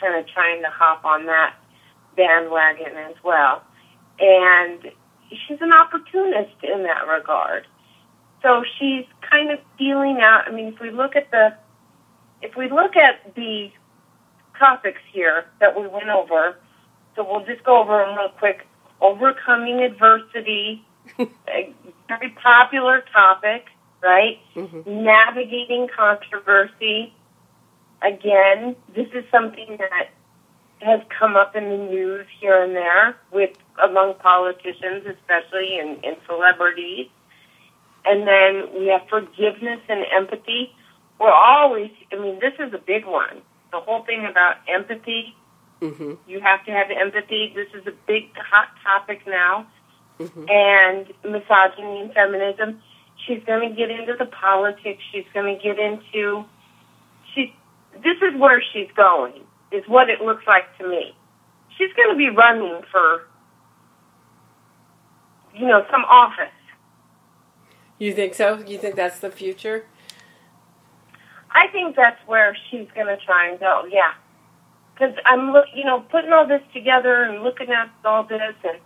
kind 0.00 0.14
of 0.14 0.26
trying 0.28 0.62
to 0.62 0.68
hop 0.68 1.04
on 1.04 1.26
that 1.26 1.54
bandwagon 2.16 2.96
as 2.96 3.14
well. 3.24 3.62
And 4.18 4.90
she's 5.30 5.58
an 5.60 5.72
opportunist 5.72 6.56
in 6.62 6.82
that 6.84 7.06
regard. 7.06 7.66
So 8.42 8.62
she's 8.78 9.04
kind 9.28 9.50
of 9.50 9.58
feeling 9.78 10.18
out. 10.20 10.44
I 10.46 10.50
mean, 10.50 10.68
if 10.68 10.80
we 10.80 10.90
look 10.90 11.16
at 11.16 11.30
the 11.30 11.56
if 12.42 12.56
we 12.56 12.68
look 12.68 12.96
at 12.96 13.34
the 13.34 13.70
topics 14.58 15.00
here 15.12 15.46
that 15.60 15.78
we 15.78 15.86
went 15.86 16.08
over, 16.08 16.56
so 17.14 17.26
we'll 17.28 17.44
just 17.44 17.64
go 17.64 17.80
over 17.80 17.98
them 17.98 18.16
real 18.16 18.28
quick. 18.28 18.66
Overcoming 19.00 19.80
adversity, 19.82 20.84
a 21.18 21.74
very 22.08 22.30
popular 22.42 23.04
topic, 23.12 23.66
right? 24.02 24.38
Mm-hmm. 24.54 25.04
Navigating 25.04 25.88
controversy. 25.94 27.14
Again, 28.02 28.76
this 28.94 29.08
is 29.14 29.24
something 29.30 29.78
that 29.78 30.10
has 30.80 31.00
come 31.18 31.36
up 31.36 31.56
in 31.56 31.64
the 31.64 31.76
news 31.76 32.26
here 32.40 32.62
and 32.62 32.74
there 32.74 33.16
with 33.32 33.50
among 33.82 34.14
politicians, 34.14 35.06
especially 35.06 35.78
and, 35.78 36.04
and 36.04 36.16
celebrities. 36.26 37.08
And 38.04 38.26
then 38.26 38.78
we 38.78 38.86
have 38.88 39.02
forgiveness 39.08 39.80
and 39.88 40.04
empathy. 40.14 40.72
We're 41.18 41.32
always, 41.32 41.90
I 42.12 42.16
mean, 42.16 42.38
this 42.40 42.52
is 42.58 42.72
a 42.72 42.78
big 42.78 43.06
one. 43.06 43.42
The 43.72 43.80
whole 43.80 44.04
thing 44.04 44.26
about 44.30 44.56
empathy. 44.68 45.34
Mm-hmm. 45.80 46.14
You 46.26 46.40
have 46.40 46.64
to 46.66 46.72
have 46.72 46.90
empathy. 46.90 47.52
This 47.54 47.68
is 47.74 47.86
a 47.86 47.92
big 48.06 48.34
hot 48.36 48.68
topic 48.82 49.26
now. 49.26 49.66
Mm-hmm. 50.18 50.44
And 50.48 51.06
misogyny 51.24 52.00
and 52.00 52.12
feminism. 52.12 52.80
She's 53.26 53.42
going 53.44 53.68
to 53.68 53.74
get 53.74 53.90
into 53.90 54.14
the 54.18 54.26
politics. 54.26 55.02
She's 55.12 55.26
going 55.34 55.56
to 55.56 55.62
get 55.62 55.78
into. 55.78 56.44
She. 57.34 57.54
This 57.94 58.16
is 58.22 58.38
where 58.38 58.62
she's 58.72 58.88
going. 58.96 59.42
Is 59.72 59.84
what 59.88 60.08
it 60.08 60.20
looks 60.20 60.46
like 60.46 60.76
to 60.78 60.88
me. 60.88 61.14
She's 61.76 61.92
going 61.94 62.10
to 62.10 62.16
be 62.16 62.30
running 62.30 62.82
for. 62.90 63.22
You 65.54 65.66
know, 65.66 65.84
some 65.90 66.04
office. 66.04 66.48
You 67.98 68.12
think 68.12 68.34
so? 68.34 68.62
You 68.66 68.78
think 68.78 68.94
that's 68.94 69.20
the 69.20 69.30
future? 69.30 69.86
I 71.56 71.68
think 71.72 71.96
that's 71.96 72.20
where 72.26 72.54
she's 72.70 72.86
going 72.94 73.06
to 73.06 73.16
try 73.24 73.48
and 73.48 73.58
go. 73.58 73.84
Yeah, 73.90 74.12
because 74.92 75.14
I'm 75.24 75.52
look, 75.52 75.64
you 75.74 75.84
know, 75.84 76.00
putting 76.00 76.32
all 76.32 76.46
this 76.46 76.62
together 76.74 77.22
and 77.22 77.42
looking 77.42 77.70
at 77.70 77.90
all 78.04 78.24
this 78.24 78.54
and 78.62 78.78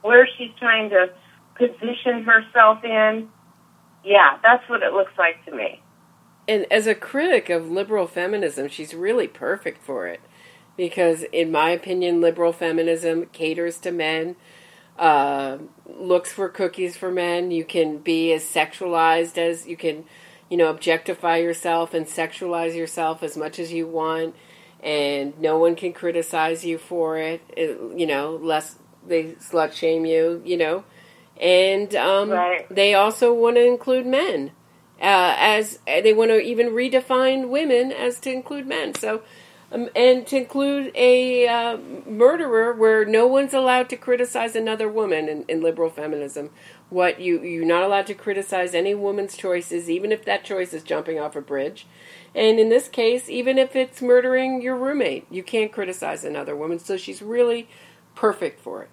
where 0.00 0.26
she's 0.38 0.50
trying 0.58 0.88
to 0.90 1.08
position 1.56 2.24
herself 2.24 2.82
in. 2.82 3.28
Yeah, 4.04 4.38
that's 4.42 4.66
what 4.70 4.82
it 4.82 4.92
looks 4.92 5.12
like 5.18 5.44
to 5.44 5.54
me. 5.54 5.82
And 6.48 6.66
as 6.70 6.86
a 6.86 6.94
critic 6.94 7.50
of 7.50 7.70
liberal 7.70 8.06
feminism, 8.06 8.68
she's 8.68 8.94
really 8.94 9.28
perfect 9.28 9.82
for 9.82 10.06
it. 10.06 10.20
Because, 10.76 11.24
in 11.32 11.52
my 11.52 11.70
opinion, 11.70 12.20
liberal 12.20 12.52
feminism 12.52 13.26
caters 13.26 13.78
to 13.78 13.92
men, 13.92 14.36
uh, 14.98 15.58
looks 15.86 16.32
for 16.32 16.48
cookies 16.48 16.96
for 16.96 17.10
men. 17.10 17.50
You 17.50 17.64
can 17.64 17.98
be 17.98 18.32
as 18.32 18.44
sexualized 18.44 19.38
as 19.38 19.66
you 19.66 19.76
can, 19.76 20.04
you 20.54 20.58
know, 20.58 20.70
objectify 20.70 21.38
yourself 21.38 21.94
and 21.94 22.06
sexualize 22.06 22.76
yourself 22.76 23.24
as 23.24 23.36
much 23.36 23.58
as 23.58 23.72
you 23.72 23.88
want. 23.88 24.36
And 24.80 25.36
no 25.40 25.58
one 25.58 25.74
can 25.74 25.92
criticize 25.92 26.64
you 26.64 26.78
for 26.78 27.18
it, 27.18 27.40
it 27.56 27.76
you 27.98 28.06
know, 28.06 28.38
lest 28.40 28.78
they 29.04 29.32
slut 29.40 29.72
shame 29.72 30.06
you, 30.06 30.40
you 30.44 30.56
know. 30.56 30.84
And 31.40 31.92
um, 31.96 32.30
Right. 32.30 32.72
they 32.72 32.94
also 32.94 33.34
want 33.34 33.56
to 33.56 33.66
include 33.66 34.06
men 34.06 34.52
uh, 35.00 35.34
as 35.36 35.80
they 35.86 36.12
want 36.12 36.30
to 36.30 36.38
even 36.38 36.68
redefine 36.68 37.48
women 37.48 37.90
as 37.90 38.20
to 38.20 38.30
include 38.30 38.68
men. 38.68 38.94
So, 38.94 39.22
um, 39.72 39.88
and 39.96 40.24
to 40.28 40.36
include 40.36 40.92
a 40.94 41.48
uh, 41.48 41.78
murderer 42.06 42.72
where 42.74 43.04
no 43.04 43.26
one's 43.26 43.54
allowed 43.54 43.88
to 43.88 43.96
criticize 43.96 44.54
another 44.54 44.88
woman 44.88 45.28
in, 45.28 45.44
in 45.48 45.64
liberal 45.64 45.90
feminism. 45.90 46.50
What 46.90 47.20
you 47.20 47.42
you're 47.42 47.64
not 47.64 47.82
allowed 47.82 48.06
to 48.08 48.14
criticize 48.14 48.74
any 48.74 48.94
woman's 48.94 49.36
choices, 49.36 49.90
even 49.90 50.12
if 50.12 50.24
that 50.24 50.44
choice 50.44 50.72
is 50.72 50.82
jumping 50.82 51.18
off 51.18 51.34
a 51.34 51.40
bridge. 51.40 51.86
And 52.34 52.58
in 52.58 52.68
this 52.68 52.88
case, 52.88 53.28
even 53.28 53.58
if 53.58 53.74
it's 53.74 54.02
murdering 54.02 54.60
your 54.60 54.76
roommate, 54.76 55.26
you 55.30 55.42
can't 55.42 55.72
criticize 55.72 56.24
another 56.24 56.54
woman. 56.54 56.78
So 56.78 56.96
she's 56.96 57.22
really 57.22 57.68
perfect 58.14 58.60
for 58.60 58.82
it 58.82 58.90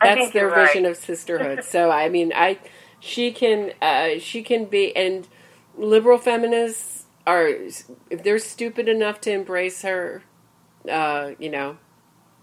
that's 0.00 0.32
their 0.32 0.48
right. 0.48 0.66
vision 0.66 0.86
of 0.86 0.96
sisterhood. 0.96 1.64
so 1.68 1.90
I 1.90 2.08
mean, 2.08 2.32
I 2.34 2.58
she 2.98 3.32
can 3.32 3.72
uh, 3.80 4.18
she 4.18 4.42
can 4.42 4.64
be 4.66 4.94
and 4.96 5.28
liberal 5.76 6.18
feminists 6.18 7.04
are 7.26 7.48
if 7.48 8.22
they're 8.24 8.38
stupid 8.38 8.88
enough 8.88 9.20
to 9.22 9.30
embrace 9.30 9.82
her, 9.82 10.22
uh, 10.90 11.32
you 11.38 11.50
know, 11.50 11.78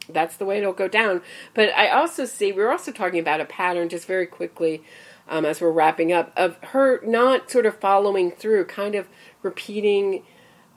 that's 0.10 0.38
the 0.38 0.46
way 0.46 0.58
it'll 0.60 0.74
go 0.74 0.88
down. 0.88 1.22
But 1.54 1.70
I 1.76 1.90
also 1.90 2.26
see 2.26 2.52
we're 2.52 2.72
also 2.72 2.92
talking 2.92 3.20
about 3.20 3.42
a 3.42 3.46
pattern 3.46 3.90
just 3.90 4.08
very 4.08 4.28
quickly. 4.28 4.84
Um, 5.30 5.44
as 5.46 5.60
we're 5.60 5.72
wrapping 5.72 6.14
up, 6.14 6.32
of 6.38 6.56
her 6.68 7.02
not 7.06 7.52
sort 7.52 7.66
of 7.66 7.78
following 7.82 8.32
through, 8.32 8.64
kind 8.66 8.96
of 8.96 9.10
repeating 9.44 10.24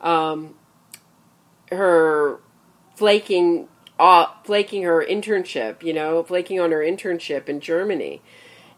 um, 0.00 0.56
her 1.70 2.40
flaking 2.96 3.68
off, 3.98 4.44
flaking 4.44 4.82
her 4.82 5.04
internship, 5.04 5.82
you 5.82 5.92
know, 5.92 6.22
flaking 6.22 6.58
on 6.58 6.72
her 6.72 6.80
internship 6.80 7.48
in 7.48 7.60
Germany 7.60 8.22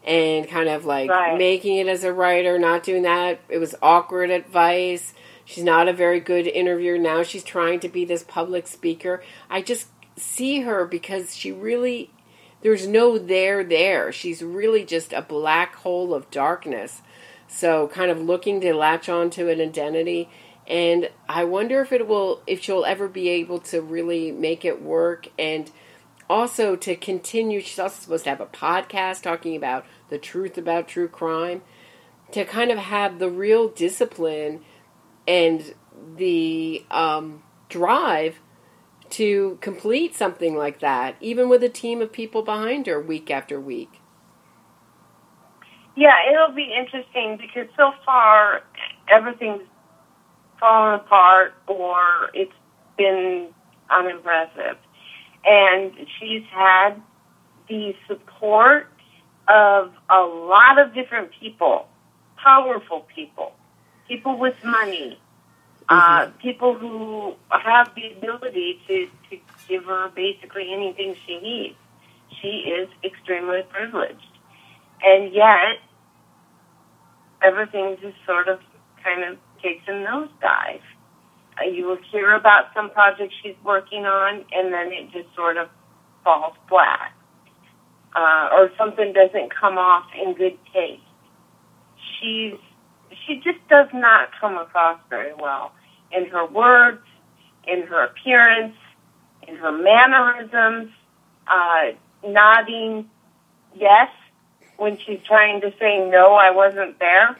and 0.03 0.47
kind 0.47 0.67
of 0.69 0.85
like 0.85 1.09
Right. 1.09 1.37
making 1.37 1.77
it 1.77 1.87
as 1.87 2.03
a 2.03 2.13
writer, 2.13 2.59
not 2.59 2.83
doing 2.83 3.03
that. 3.03 3.39
It 3.49 3.57
was 3.57 3.73
awkward 3.81 4.29
advice. 4.29 5.13
She's 5.45 5.63
not 5.63 5.87
a 5.87 5.93
very 5.93 6.19
good 6.19 6.45
interviewer. 6.47 6.97
Now 6.97 7.23
she's 7.23 7.43
trying 7.43 7.79
to 7.81 7.89
be 7.89 8.05
this 8.05 8.23
public 8.23 8.67
speaker. 8.67 9.23
I 9.49 9.61
just 9.61 9.87
see 10.15 10.61
her 10.61 10.85
because 10.85 11.35
she 11.35 11.51
really 11.51 12.11
there's 12.61 12.87
no 12.87 13.17
there 13.17 13.63
there. 13.63 14.11
She's 14.13 14.41
really 14.41 14.85
just 14.85 15.11
a 15.11 15.21
black 15.21 15.75
hole 15.75 16.13
of 16.13 16.31
darkness. 16.31 17.01
So 17.47 17.89
kind 17.89 18.09
of 18.09 18.21
looking 18.21 18.61
to 18.61 18.73
latch 18.73 19.09
onto 19.09 19.49
an 19.49 19.59
identity 19.59 20.29
and 20.67 21.09
I 21.27 21.43
wonder 21.43 21.81
if 21.81 21.91
it 21.91 22.07
will 22.07 22.41
if 22.47 22.61
she'll 22.61 22.85
ever 22.85 23.07
be 23.07 23.29
able 23.29 23.59
to 23.59 23.81
really 23.81 24.31
make 24.31 24.63
it 24.63 24.81
work 24.81 25.27
and 25.37 25.69
also 26.29 26.75
to 26.77 26.95
continue 26.95 27.59
she's 27.59 27.79
also 27.79 28.01
supposed 28.01 28.23
to 28.23 28.29
have 28.29 28.41
a 28.41 28.45
podcast 28.45 29.23
talking 29.23 29.55
about 29.55 29.85
the 30.09 30.17
truth 30.17 30.57
about 30.57 30.87
true 30.87 31.09
crime 31.09 31.61
to 32.31 32.45
kind 32.45 32.71
of 32.71 32.77
have 32.77 33.19
the 33.19 33.29
real 33.29 33.67
discipline 33.67 34.61
and 35.27 35.75
the 36.15 36.83
um, 36.89 37.43
drive 37.69 38.39
to 39.13 39.57
complete 39.61 40.15
something 40.15 40.55
like 40.55 40.79
that 40.79 41.15
even 41.21 41.49
with 41.49 41.63
a 41.63 41.69
team 41.69 42.01
of 42.01 42.11
people 42.11 42.41
behind 42.43 42.87
her 42.87 42.99
week 42.99 43.31
after 43.31 43.59
week 43.59 44.01
Yeah, 45.95 46.15
it'll 46.31 46.55
be 46.55 46.73
interesting 46.77 47.37
because 47.37 47.67
so 47.77 47.93
far 48.05 48.63
everything's 49.09 49.61
fallen 50.59 50.95
apart 50.95 51.53
or 51.67 52.29
it's 52.33 52.53
been 52.97 53.49
unimpressive. 53.89 54.77
And 55.45 55.91
she's 56.19 56.43
had 56.51 57.01
the 57.67 57.93
support 58.07 58.87
of 59.49 59.91
a 60.09 60.21
lot 60.21 60.79
of 60.79 60.93
different 60.93 61.31
people, 61.37 61.87
powerful 62.37 63.05
people, 63.13 63.51
people 64.07 64.37
with 64.37 64.55
money, 64.63 65.19
uh, 65.89 66.27
people 66.41 66.77
who 66.77 67.35
have 67.51 67.91
the 67.95 68.11
ability 68.17 68.79
to, 68.87 69.07
to 69.29 69.37
give 69.67 69.85
her 69.85 70.09
basically 70.15 70.73
anything 70.73 71.15
she 71.25 71.39
needs. 71.39 71.75
She 72.41 72.69
is 72.69 72.89
extremely 73.03 73.61
privileged. 73.69 74.25
And 75.03 75.33
yet, 75.33 75.79
everything 77.43 77.97
just 78.01 78.15
sort 78.25 78.47
of 78.47 78.59
kind 79.03 79.23
of 79.23 79.37
takes 79.61 79.83
a 79.87 79.91
nosedive. 79.91 80.81
Uh, 81.59 81.69
you 81.69 81.85
will 81.85 81.99
hear 82.11 82.33
about 82.33 82.65
some 82.73 82.89
project 82.89 83.33
she's 83.43 83.55
working 83.63 84.05
on, 84.05 84.45
and 84.51 84.73
then 84.73 84.91
it 84.91 85.11
just 85.11 85.33
sort 85.35 85.57
of 85.57 85.69
falls 86.23 86.55
flat. 86.69 87.11
Uh, 88.15 88.49
or 88.53 88.69
something 88.77 89.11
doesn't 89.11 89.53
come 89.53 89.77
off 89.77 90.05
in 90.23 90.33
good 90.33 90.57
taste. 90.73 91.01
She's 92.19 92.53
she 93.25 93.37
just 93.37 93.65
does 93.69 93.87
not 93.93 94.29
come 94.39 94.57
across 94.57 94.99
very 95.09 95.33
well 95.33 95.71
in 96.11 96.27
her 96.27 96.45
words, 96.45 97.01
in 97.67 97.83
her 97.83 98.03
appearance, 98.03 98.75
in 99.47 99.55
her 99.55 99.71
mannerisms, 99.71 100.91
uh, 101.47 101.91
nodding 102.25 103.09
yes 103.75 104.09
when 104.77 104.97
she's 105.05 105.19
trying 105.25 105.61
to 105.61 105.73
say 105.79 106.09
no, 106.09 106.33
I 106.33 106.51
wasn't 106.51 106.99
there. 106.99 107.37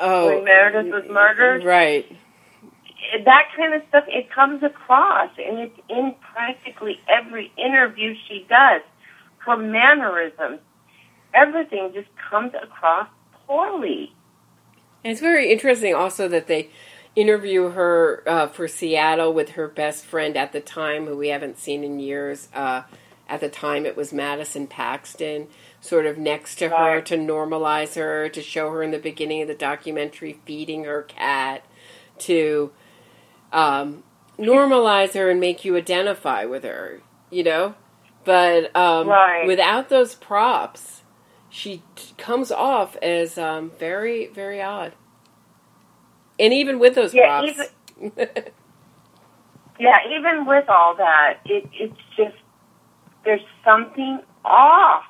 oh 0.00 0.26
when 0.26 0.44
Meredith 0.44 0.92
was 0.92 1.04
murdered, 1.10 1.64
right 1.64 2.06
that 3.24 3.48
kind 3.56 3.74
of 3.74 3.82
stuff 3.88 4.04
it 4.08 4.30
comes 4.30 4.62
across, 4.62 5.30
and 5.38 5.58
it's 5.58 5.78
in 5.88 6.14
practically 6.32 7.00
every 7.08 7.52
interview 7.56 8.14
she 8.28 8.46
does. 8.48 8.82
Her 9.38 9.56
mannerisms, 9.56 10.60
everything 11.32 11.92
just 11.94 12.08
comes 12.30 12.52
across 12.60 13.08
poorly. 13.46 14.12
And 15.06 15.12
it's 15.12 15.20
very 15.20 15.52
interesting 15.52 15.94
also 15.94 16.26
that 16.26 16.48
they 16.48 16.68
interview 17.14 17.68
her 17.68 18.24
uh, 18.26 18.48
for 18.48 18.66
Seattle 18.66 19.32
with 19.32 19.50
her 19.50 19.68
best 19.68 20.04
friend 20.04 20.36
at 20.36 20.50
the 20.50 20.60
time, 20.60 21.06
who 21.06 21.16
we 21.16 21.28
haven't 21.28 21.60
seen 21.60 21.84
in 21.84 22.00
years. 22.00 22.48
Uh, 22.52 22.82
at 23.28 23.38
the 23.38 23.48
time, 23.48 23.86
it 23.86 23.96
was 23.96 24.12
Madison 24.12 24.66
Paxton, 24.66 25.46
sort 25.80 26.06
of 26.06 26.18
next 26.18 26.56
to 26.56 26.70
her 26.70 27.00
to 27.02 27.16
normalize 27.16 27.94
her, 27.94 28.28
to 28.30 28.42
show 28.42 28.68
her 28.72 28.82
in 28.82 28.90
the 28.90 28.98
beginning 28.98 29.42
of 29.42 29.46
the 29.46 29.54
documentary 29.54 30.40
feeding 30.44 30.82
her 30.82 31.02
cat, 31.02 31.64
to 32.18 32.72
um, 33.52 34.02
normalize 34.36 35.14
her 35.14 35.30
and 35.30 35.38
make 35.38 35.64
you 35.64 35.76
identify 35.76 36.44
with 36.44 36.64
her, 36.64 37.00
you 37.30 37.44
know? 37.44 37.76
But 38.24 38.74
um, 38.74 39.06
Right. 39.06 39.46
without 39.46 39.88
those 39.88 40.16
props, 40.16 41.02
she 41.56 41.84
t- 41.96 42.14
comes 42.18 42.52
off 42.52 42.96
as 43.02 43.38
um, 43.38 43.72
very, 43.78 44.28
very 44.28 44.62
odd. 44.62 44.94
And 46.38 46.52
even 46.54 46.78
with 46.80 46.94
those 46.96 47.14
Yeah, 47.14 47.16
props, 47.16 47.74
Yeah, 49.80 49.98
even 50.16 50.46
with 50.46 50.66
all 50.70 50.96
that, 50.98 51.40
it, 51.46 51.68
it's 51.72 52.00
just 52.16 52.36
there's 53.24 53.42
something 53.64 54.20
off. 54.44 55.04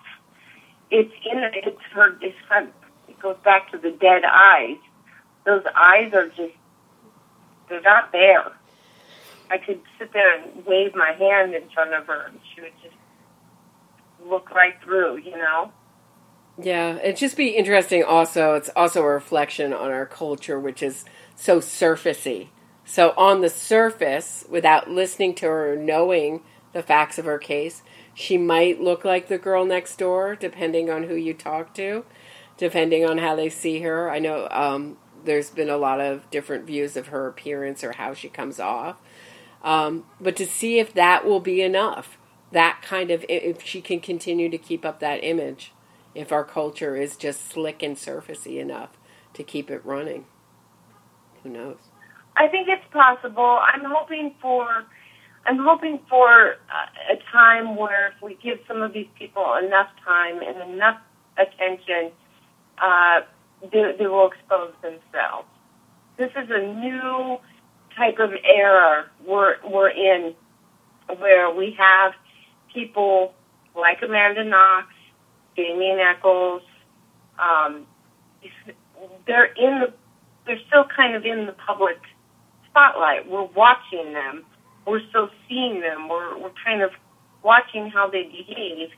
It's 0.90 1.12
in 1.30 1.38
it's 1.54 1.80
her. 1.94 2.18
It's 2.22 2.36
her, 2.50 2.68
it 3.08 3.20
goes 3.20 3.36
back 3.44 3.70
to 3.72 3.78
the 3.78 3.92
dead 3.92 4.22
eyes. 4.30 4.78
Those 5.46 5.64
eyes 5.76 6.12
are 6.14 6.28
just 6.28 6.54
they're 7.68 7.82
not 7.82 8.12
there. 8.12 8.52
I 9.50 9.58
could 9.58 9.82
sit 9.98 10.12
there 10.12 10.40
and 10.42 10.66
wave 10.66 10.94
my 10.94 11.12
hand 11.12 11.54
in 11.54 11.68
front 11.74 11.94
of 11.94 12.06
her, 12.08 12.26
and 12.28 12.40
she 12.54 12.62
would 12.62 12.72
just 12.82 12.96
look 14.24 14.50
right 14.52 14.74
through. 14.84 15.18
You 15.18 15.38
know. 15.38 15.72
Yeah, 16.58 16.96
it'd 16.96 17.16
just 17.18 17.36
be 17.36 17.48
interesting. 17.50 18.02
Also, 18.02 18.54
it's 18.54 18.70
also 18.74 19.02
a 19.02 19.08
reflection 19.08 19.72
on 19.72 19.90
our 19.90 20.06
culture, 20.06 20.58
which 20.58 20.82
is 20.82 21.04
so 21.34 21.60
surfacey. 21.60 22.48
So, 22.84 23.12
on 23.16 23.42
the 23.42 23.50
surface, 23.50 24.44
without 24.48 24.90
listening 24.90 25.34
to 25.36 25.46
her 25.46 25.72
or 25.72 25.76
knowing 25.76 26.42
the 26.72 26.82
facts 26.82 27.18
of 27.18 27.26
her 27.26 27.38
case, 27.38 27.82
she 28.14 28.38
might 28.38 28.80
look 28.80 29.04
like 29.04 29.28
the 29.28 29.38
girl 29.38 29.66
next 29.66 29.96
door, 29.98 30.34
depending 30.34 30.88
on 30.88 31.02
who 31.04 31.14
you 31.14 31.34
talk 31.34 31.74
to, 31.74 32.04
depending 32.56 33.04
on 33.04 33.18
how 33.18 33.36
they 33.36 33.50
see 33.50 33.80
her. 33.80 34.10
I 34.10 34.18
know 34.18 34.48
um, 34.50 34.96
there's 35.24 35.50
been 35.50 35.68
a 35.68 35.76
lot 35.76 36.00
of 36.00 36.30
different 36.30 36.64
views 36.64 36.96
of 36.96 37.08
her 37.08 37.26
appearance 37.26 37.84
or 37.84 37.92
how 37.92 38.14
she 38.14 38.28
comes 38.28 38.58
off. 38.58 38.96
Um, 39.62 40.04
but 40.20 40.36
to 40.36 40.46
see 40.46 40.78
if 40.78 40.94
that 40.94 41.26
will 41.26 41.40
be 41.40 41.60
enough, 41.60 42.16
that 42.52 42.80
kind 42.82 43.10
of, 43.10 43.26
if 43.28 43.62
she 43.62 43.82
can 43.82 44.00
continue 44.00 44.48
to 44.48 44.58
keep 44.58 44.86
up 44.86 45.00
that 45.00 45.22
image, 45.22 45.72
if 46.16 46.32
our 46.32 46.44
culture 46.44 46.96
is 46.96 47.16
just 47.16 47.48
slick 47.48 47.82
and 47.82 47.96
surfacey 47.96 48.58
enough 48.58 48.90
to 49.34 49.44
keep 49.44 49.70
it 49.70 49.84
running. 49.84 50.24
Who 51.42 51.50
knows? 51.50 51.76
I 52.36 52.48
think 52.48 52.68
it's 52.68 52.84
possible. 52.92 53.60
I'm 53.62 53.84
hoping 53.84 54.34
for 54.40 54.84
I'm 55.46 55.58
hoping 55.58 56.00
for 56.08 56.52
a 56.52 57.16
time 57.30 57.76
where 57.76 58.08
if 58.08 58.22
we 58.22 58.36
give 58.42 58.58
some 58.66 58.82
of 58.82 58.92
these 58.92 59.06
people 59.16 59.44
enough 59.64 59.88
time 60.04 60.40
and 60.42 60.72
enough 60.72 60.98
attention, 61.38 62.10
uh, 62.78 63.20
they, 63.72 63.94
they 63.96 64.06
will 64.06 64.28
expose 64.28 64.72
themselves. 64.82 65.46
This 66.18 66.30
is 66.30 66.50
a 66.50 66.66
new 66.74 67.38
type 67.96 68.18
of 68.18 68.30
era 68.44 69.06
we're, 69.24 69.56
we're 69.70 69.90
in 69.90 70.34
where 71.18 71.54
we 71.54 71.76
have 71.78 72.12
people 72.74 73.34
like 73.76 73.98
Amanda 74.02 74.44
Knox, 74.44 74.88
Damien 75.56 75.98
Echols, 75.98 76.62
um, 77.38 77.86
they're 79.26 79.46
in 79.46 79.80
the, 79.80 79.92
they're 80.46 80.60
still 80.68 80.84
kind 80.84 81.16
of 81.16 81.24
in 81.24 81.46
the 81.46 81.52
public 81.52 81.98
spotlight. 82.68 83.28
We're 83.28 83.42
watching 83.42 84.12
them. 84.12 84.44
We're 84.86 85.06
still 85.08 85.30
seeing 85.48 85.80
them. 85.80 86.08
We're, 86.08 86.38
we're 86.38 86.52
kind 86.64 86.82
of 86.82 86.90
watching 87.42 87.90
how 87.90 88.08
they 88.08 88.24
behave. 88.24 88.90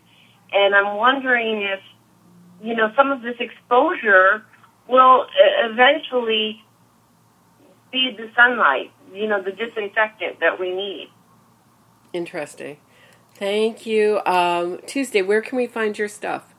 And 0.53 0.75
I'm 0.75 0.97
wondering 0.97 1.63
if, 1.63 1.81
you 2.63 2.75
know, 2.75 2.93
some 2.97 3.11
of 3.11 3.23
this 3.23 3.37
exposure 3.39 4.45
will 4.89 5.27
eventually 5.65 6.63
be 7.93 8.15
the 8.17 8.31
sunlight, 8.35 8.91
you 9.13 9.27
know, 9.27 9.43
the 9.43 9.53
disinfectant 9.53 10.41
that 10.41 10.59
we 10.59 10.75
need. 10.75 11.11
Interesting. 12.13 12.79
Thank 13.39 13.87
you. 13.87 14.21
Um, 14.27 14.81
Tuesday, 14.87 15.23
where 15.23 15.41
can 15.41 15.57
we 15.57 15.69
find 15.69 15.97
your 15.97 16.09
stuff? 16.09 16.55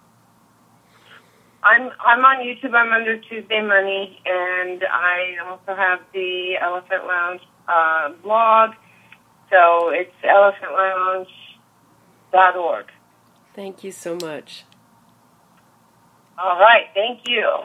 I'm 1.61 1.91
I'm 1.99 2.23
on 2.23 2.37
YouTube. 2.37 2.73
I'm 2.73 2.93
under 2.93 3.17
Tuesday 3.17 3.61
Money, 3.61 4.21
and 4.25 4.81
I 4.89 5.35
also 5.45 5.75
have 5.75 5.99
the 6.13 6.55
Elephant 6.61 7.05
Lounge 7.05 7.41
uh, 7.67 8.13
blog. 8.23 8.75
So 9.49 9.89
it's 9.89 10.15
elephantlounge.org. 10.23 12.85
Thank 13.53 13.83
you 13.83 13.91
so 13.91 14.15
much. 14.15 14.63
All 16.37 16.57
right. 16.59 16.85
Thank 16.93 17.27
you. 17.27 17.63